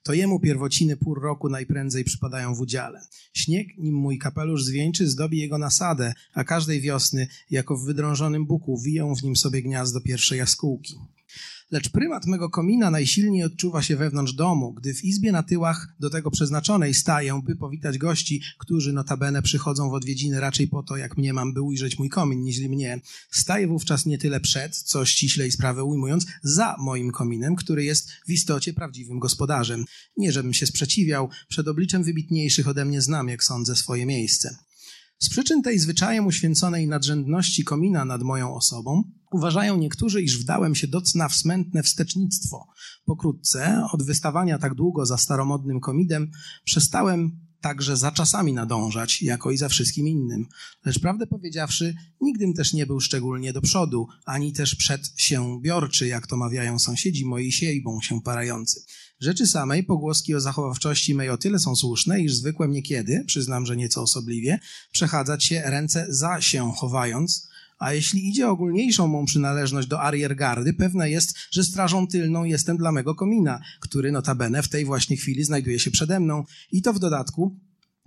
To 0.03 0.13
jemu 0.13 0.39
pierwociny 0.39 0.97
pór 0.97 1.21
roku 1.21 1.49
najprędzej 1.49 2.03
przypadają 2.03 2.55
w 2.55 2.61
udziale. 2.61 3.01
Śnieg, 3.33 3.67
nim 3.77 3.95
mój 3.95 4.17
kapelusz 4.17 4.63
zwieńczy, 4.63 5.07
zdobi 5.07 5.37
jego 5.37 5.57
nasadę, 5.57 6.13
a 6.33 6.43
każdej 6.43 6.81
wiosny, 6.81 7.27
jako 7.49 7.77
w 7.77 7.85
wydrążonym 7.85 8.45
buku, 8.45 8.81
wiją 8.81 9.15
w 9.15 9.23
nim 9.23 9.35
sobie 9.35 9.61
gniazdo 9.61 10.01
pierwszej 10.01 10.37
jaskółki. 10.37 10.95
Lecz 11.71 11.89
prymat 11.89 12.25
mego 12.25 12.49
komina 12.49 12.91
najsilniej 12.91 13.43
odczuwa 13.43 13.81
się 13.81 13.95
wewnątrz 13.95 14.33
domu, 14.33 14.73
gdy 14.73 14.93
w 14.93 15.03
izbie 15.03 15.31
na 15.31 15.43
tyłach 15.43 15.95
do 15.99 16.09
tego 16.09 16.31
przeznaczonej 16.31 16.93
staję, 16.93 17.41
by 17.45 17.55
powitać 17.55 17.97
gości, 17.97 18.41
którzy 18.59 18.93
notabene 18.93 19.41
przychodzą 19.41 19.89
w 19.89 19.93
odwiedziny 19.93 20.39
raczej 20.39 20.67
po 20.67 20.83
to, 20.83 20.97
jak 20.97 21.17
mnie 21.17 21.33
mam, 21.33 21.53
by 21.53 21.61
ujrzeć 21.61 21.99
mój 21.99 22.09
komin, 22.09 22.41
niźli 22.41 22.69
mnie. 22.69 23.01
Staję 23.29 23.67
wówczas 23.67 24.05
nie 24.05 24.17
tyle 24.17 24.39
przed, 24.39 24.77
co 24.77 25.05
ściślej 25.05 25.51
sprawę 25.51 25.83
ujmując, 25.83 26.25
za 26.43 26.75
moim 26.79 27.11
kominem, 27.11 27.55
który 27.55 27.83
jest 27.83 28.11
w 28.27 28.31
istocie 28.31 28.73
prawdziwym 28.73 29.19
gospodarzem. 29.19 29.85
Nie 30.17 30.31
żebym 30.31 30.53
się 30.53 30.65
sprzeciwiał, 30.65 31.29
przed 31.47 31.67
obliczem 31.67 32.03
wybitniejszych 32.03 32.67
ode 32.67 32.85
mnie 32.85 33.01
znam, 33.01 33.29
jak 33.29 33.43
sądzę, 33.43 33.75
swoje 33.75 34.05
miejsce. 34.05 34.57
Z 35.19 35.29
przyczyn 35.29 35.61
tej 35.61 35.79
zwyczajem 35.79 36.27
uświęconej 36.27 36.87
nadrzędności 36.87 37.63
komina 37.63 38.05
nad 38.05 38.23
moją 38.23 38.55
osobą, 38.55 39.03
uważają 39.31 39.77
niektórzy, 39.77 40.21
iż 40.21 40.39
wdałem 40.39 40.75
się 40.75 40.87
do 40.87 41.01
cna 41.01 41.29
w 41.29 41.35
smętne 41.35 41.83
wstecznictwo. 41.83 42.67
Pokrótce, 43.05 43.83
od 43.91 44.03
wystawania 44.03 44.59
tak 44.59 44.75
długo 44.75 45.05
za 45.05 45.17
staromodnym 45.17 45.79
komidem, 45.79 46.31
przestałem 46.63 47.39
także 47.61 47.97
za 47.97 48.11
czasami 48.11 48.53
nadążać, 48.53 49.21
jako 49.21 49.51
i 49.51 49.57
za 49.57 49.69
wszystkim 49.69 50.07
innym. 50.07 50.45
Lecz 50.85 50.99
prawdę 50.99 51.27
powiedziawszy, 51.27 51.95
nigdym 52.21 52.53
też 52.53 52.73
nie 52.73 52.85
był 52.85 52.99
szczególnie 52.99 53.53
do 53.53 53.61
przodu, 53.61 54.07
ani 54.25 54.53
też 54.53 54.75
przed 54.75 55.13
się 55.17 55.61
biorczy, 55.61 56.07
jak 56.07 56.27
to 56.27 56.37
mawiają 56.37 56.79
sąsiedzi 56.79 57.25
moi 57.25 57.51
siejbą 57.51 58.01
się 58.01 58.21
parający. 58.21 58.83
Rzeczy 59.19 59.47
samej 59.47 59.83
pogłoski 59.83 60.35
o 60.35 60.41
zachowawczości 60.41 61.15
mej 61.15 61.29
o 61.29 61.37
tyle 61.37 61.59
są 61.59 61.75
słuszne, 61.75 62.21
iż 62.21 62.35
zwykłem 62.35 62.71
niekiedy, 62.71 63.23
przyznam, 63.27 63.65
że 63.65 63.77
nieco 63.77 64.01
osobliwie, 64.01 64.59
przechadzać 64.91 65.45
się 65.45 65.61
ręce 65.65 66.05
za 66.09 66.41
się 66.41 66.71
chowając, 66.75 67.50
a 67.81 67.93
jeśli 67.93 68.29
idzie 68.29 68.47
ogólniejszą 68.47 69.07
mą 69.07 69.25
przynależność 69.25 69.87
do 69.87 70.01
ariergardy, 70.01 70.73
pewne 70.73 71.09
jest, 71.09 71.37
że 71.51 71.63
strażą 71.63 72.07
tylną 72.07 72.43
jestem 72.43 72.77
dla 72.77 72.91
mego 72.91 73.15
komina, 73.15 73.59
który 73.79 74.11
notabene 74.11 74.63
w 74.63 74.69
tej 74.69 74.85
właśnie 74.85 75.17
chwili 75.17 75.43
znajduje 75.43 75.79
się 75.79 75.91
przede 75.91 76.19
mną. 76.19 76.43
I 76.71 76.81
to 76.81 76.93
w 76.93 76.99
dodatku 76.99 77.59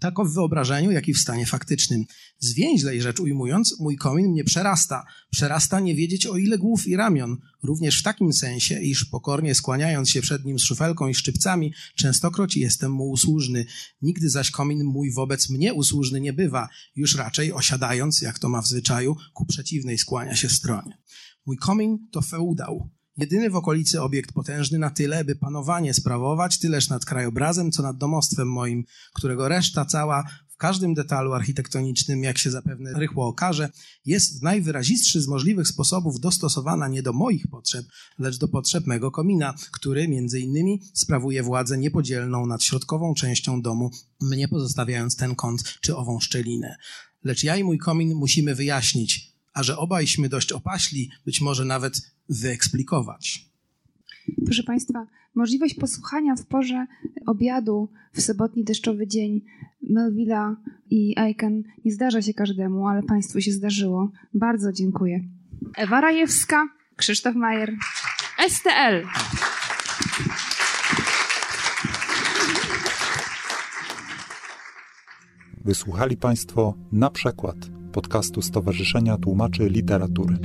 tak 0.04 0.26
w 0.26 0.34
wyobrażeniu, 0.34 0.90
jak 0.90 1.08
i 1.08 1.14
w 1.14 1.18
stanie 1.18 1.46
faktycznym. 1.46 2.04
Zwięźlej 2.38 3.02
rzecz 3.02 3.20
ujmując, 3.20 3.80
mój 3.80 3.96
komin 3.96 4.26
mnie 4.30 4.44
przerasta. 4.44 5.04
Przerasta 5.30 5.80
nie 5.80 5.94
wiedzieć 5.94 6.26
o 6.26 6.36
ile 6.36 6.58
głów 6.58 6.86
i 6.86 6.96
ramion. 6.96 7.36
Również 7.62 8.00
w 8.00 8.02
takim 8.02 8.32
sensie, 8.32 8.80
iż 8.80 9.04
pokornie 9.04 9.54
skłaniając 9.54 10.10
się 10.10 10.20
przed 10.20 10.44
nim 10.44 10.58
z 10.58 10.62
szufelką 10.62 11.08
i 11.08 11.14
szczypcami, 11.14 11.72
częstokroć 11.94 12.56
jestem 12.56 12.92
mu 12.92 13.10
usłużny. 13.10 13.66
Nigdy 14.02 14.30
zaś 14.30 14.50
komin 14.50 14.84
mój 14.84 15.12
wobec 15.12 15.50
mnie 15.50 15.74
usłużny 15.74 16.20
nie 16.20 16.32
bywa. 16.32 16.68
Już 16.96 17.16
raczej 17.16 17.52
osiadając, 17.52 18.20
jak 18.20 18.38
to 18.38 18.48
ma 18.48 18.62
w 18.62 18.66
zwyczaju, 18.66 19.16
ku 19.34 19.46
przeciwnej 19.46 19.98
skłania 19.98 20.36
się 20.36 20.48
stronie. 20.48 20.98
Mój 21.46 21.56
komin 21.56 21.98
to 22.12 22.22
feudał. 22.22 22.90
Jedyny 23.16 23.50
w 23.50 23.56
okolicy 23.56 24.02
obiekt 24.02 24.32
potężny 24.32 24.78
na 24.78 24.90
tyle, 24.90 25.24
by 25.24 25.36
panowanie 25.36 25.94
sprawować 25.94 26.58
tyleż 26.58 26.88
nad 26.88 27.04
krajobrazem, 27.04 27.72
co 27.72 27.82
nad 27.82 27.96
domostwem 27.96 28.48
moim, 28.48 28.84
którego 29.12 29.48
reszta 29.48 29.84
cała 29.84 30.24
w 30.48 30.56
każdym 30.56 30.94
detalu 30.94 31.32
architektonicznym, 31.32 32.24
jak 32.24 32.38
się 32.38 32.50
zapewne 32.50 32.92
rychło 32.92 33.26
okaże, 33.26 33.68
jest 34.04 34.40
w 34.40 34.42
najwyrazistszy 34.42 35.22
z 35.22 35.28
możliwych 35.28 35.68
sposobów 35.68 36.20
dostosowana 36.20 36.88
nie 36.88 37.02
do 37.02 37.12
moich 37.12 37.46
potrzeb, 37.50 37.86
lecz 38.18 38.38
do 38.38 38.48
potrzeb 38.48 38.86
mego 38.86 39.10
komina, 39.10 39.54
który 39.70 40.08
między 40.08 40.40
innymi 40.40 40.80
sprawuje 40.94 41.42
władzę 41.42 41.78
niepodzielną 41.78 42.46
nad 42.46 42.62
środkową 42.62 43.14
częścią 43.14 43.62
domu, 43.62 43.90
mnie 44.20 44.48
pozostawiając 44.48 45.16
ten 45.16 45.34
kąt 45.34 45.78
czy 45.80 45.96
ową 45.96 46.20
szczelinę. 46.20 46.76
Lecz 47.24 47.42
ja 47.42 47.56
i 47.56 47.64
mój 47.64 47.78
komin 47.78 48.14
musimy 48.14 48.54
wyjaśnić, 48.54 49.33
a 49.54 49.62
że 49.62 49.76
obajśmy 49.76 50.28
dość 50.28 50.52
opaśli, 50.52 51.10
być 51.26 51.40
może 51.40 51.64
nawet 51.64 51.94
wyeksplikować. 52.28 53.46
Proszę 54.44 54.62
Państwa, 54.62 55.06
możliwość 55.34 55.74
posłuchania 55.74 56.36
w 56.36 56.46
porze 56.46 56.86
obiadu 57.26 57.88
w 58.12 58.20
sobotni 58.20 58.64
deszczowy 58.64 59.06
dzień 59.06 59.40
Melvilla 59.90 60.56
i 60.90 61.18
Aiken 61.18 61.62
nie 61.84 61.92
zdarza 61.92 62.22
się 62.22 62.34
każdemu, 62.34 62.88
ale 62.88 63.02
Państwu 63.02 63.40
się 63.40 63.52
zdarzyło. 63.52 64.10
Bardzo 64.34 64.72
dziękuję. 64.72 65.24
Ewa 65.76 66.00
Rajewska, 66.00 66.68
Krzysztof 66.96 67.34
Majer, 67.34 67.74
STL. 68.48 69.06
Wysłuchali 75.64 76.16
Państwo 76.16 76.74
na 76.92 77.10
przykład 77.10 77.73
podcastu 77.94 78.42
Stowarzyszenia 78.42 79.16
Tłumaczy 79.18 79.68
Literatury. 79.68 80.36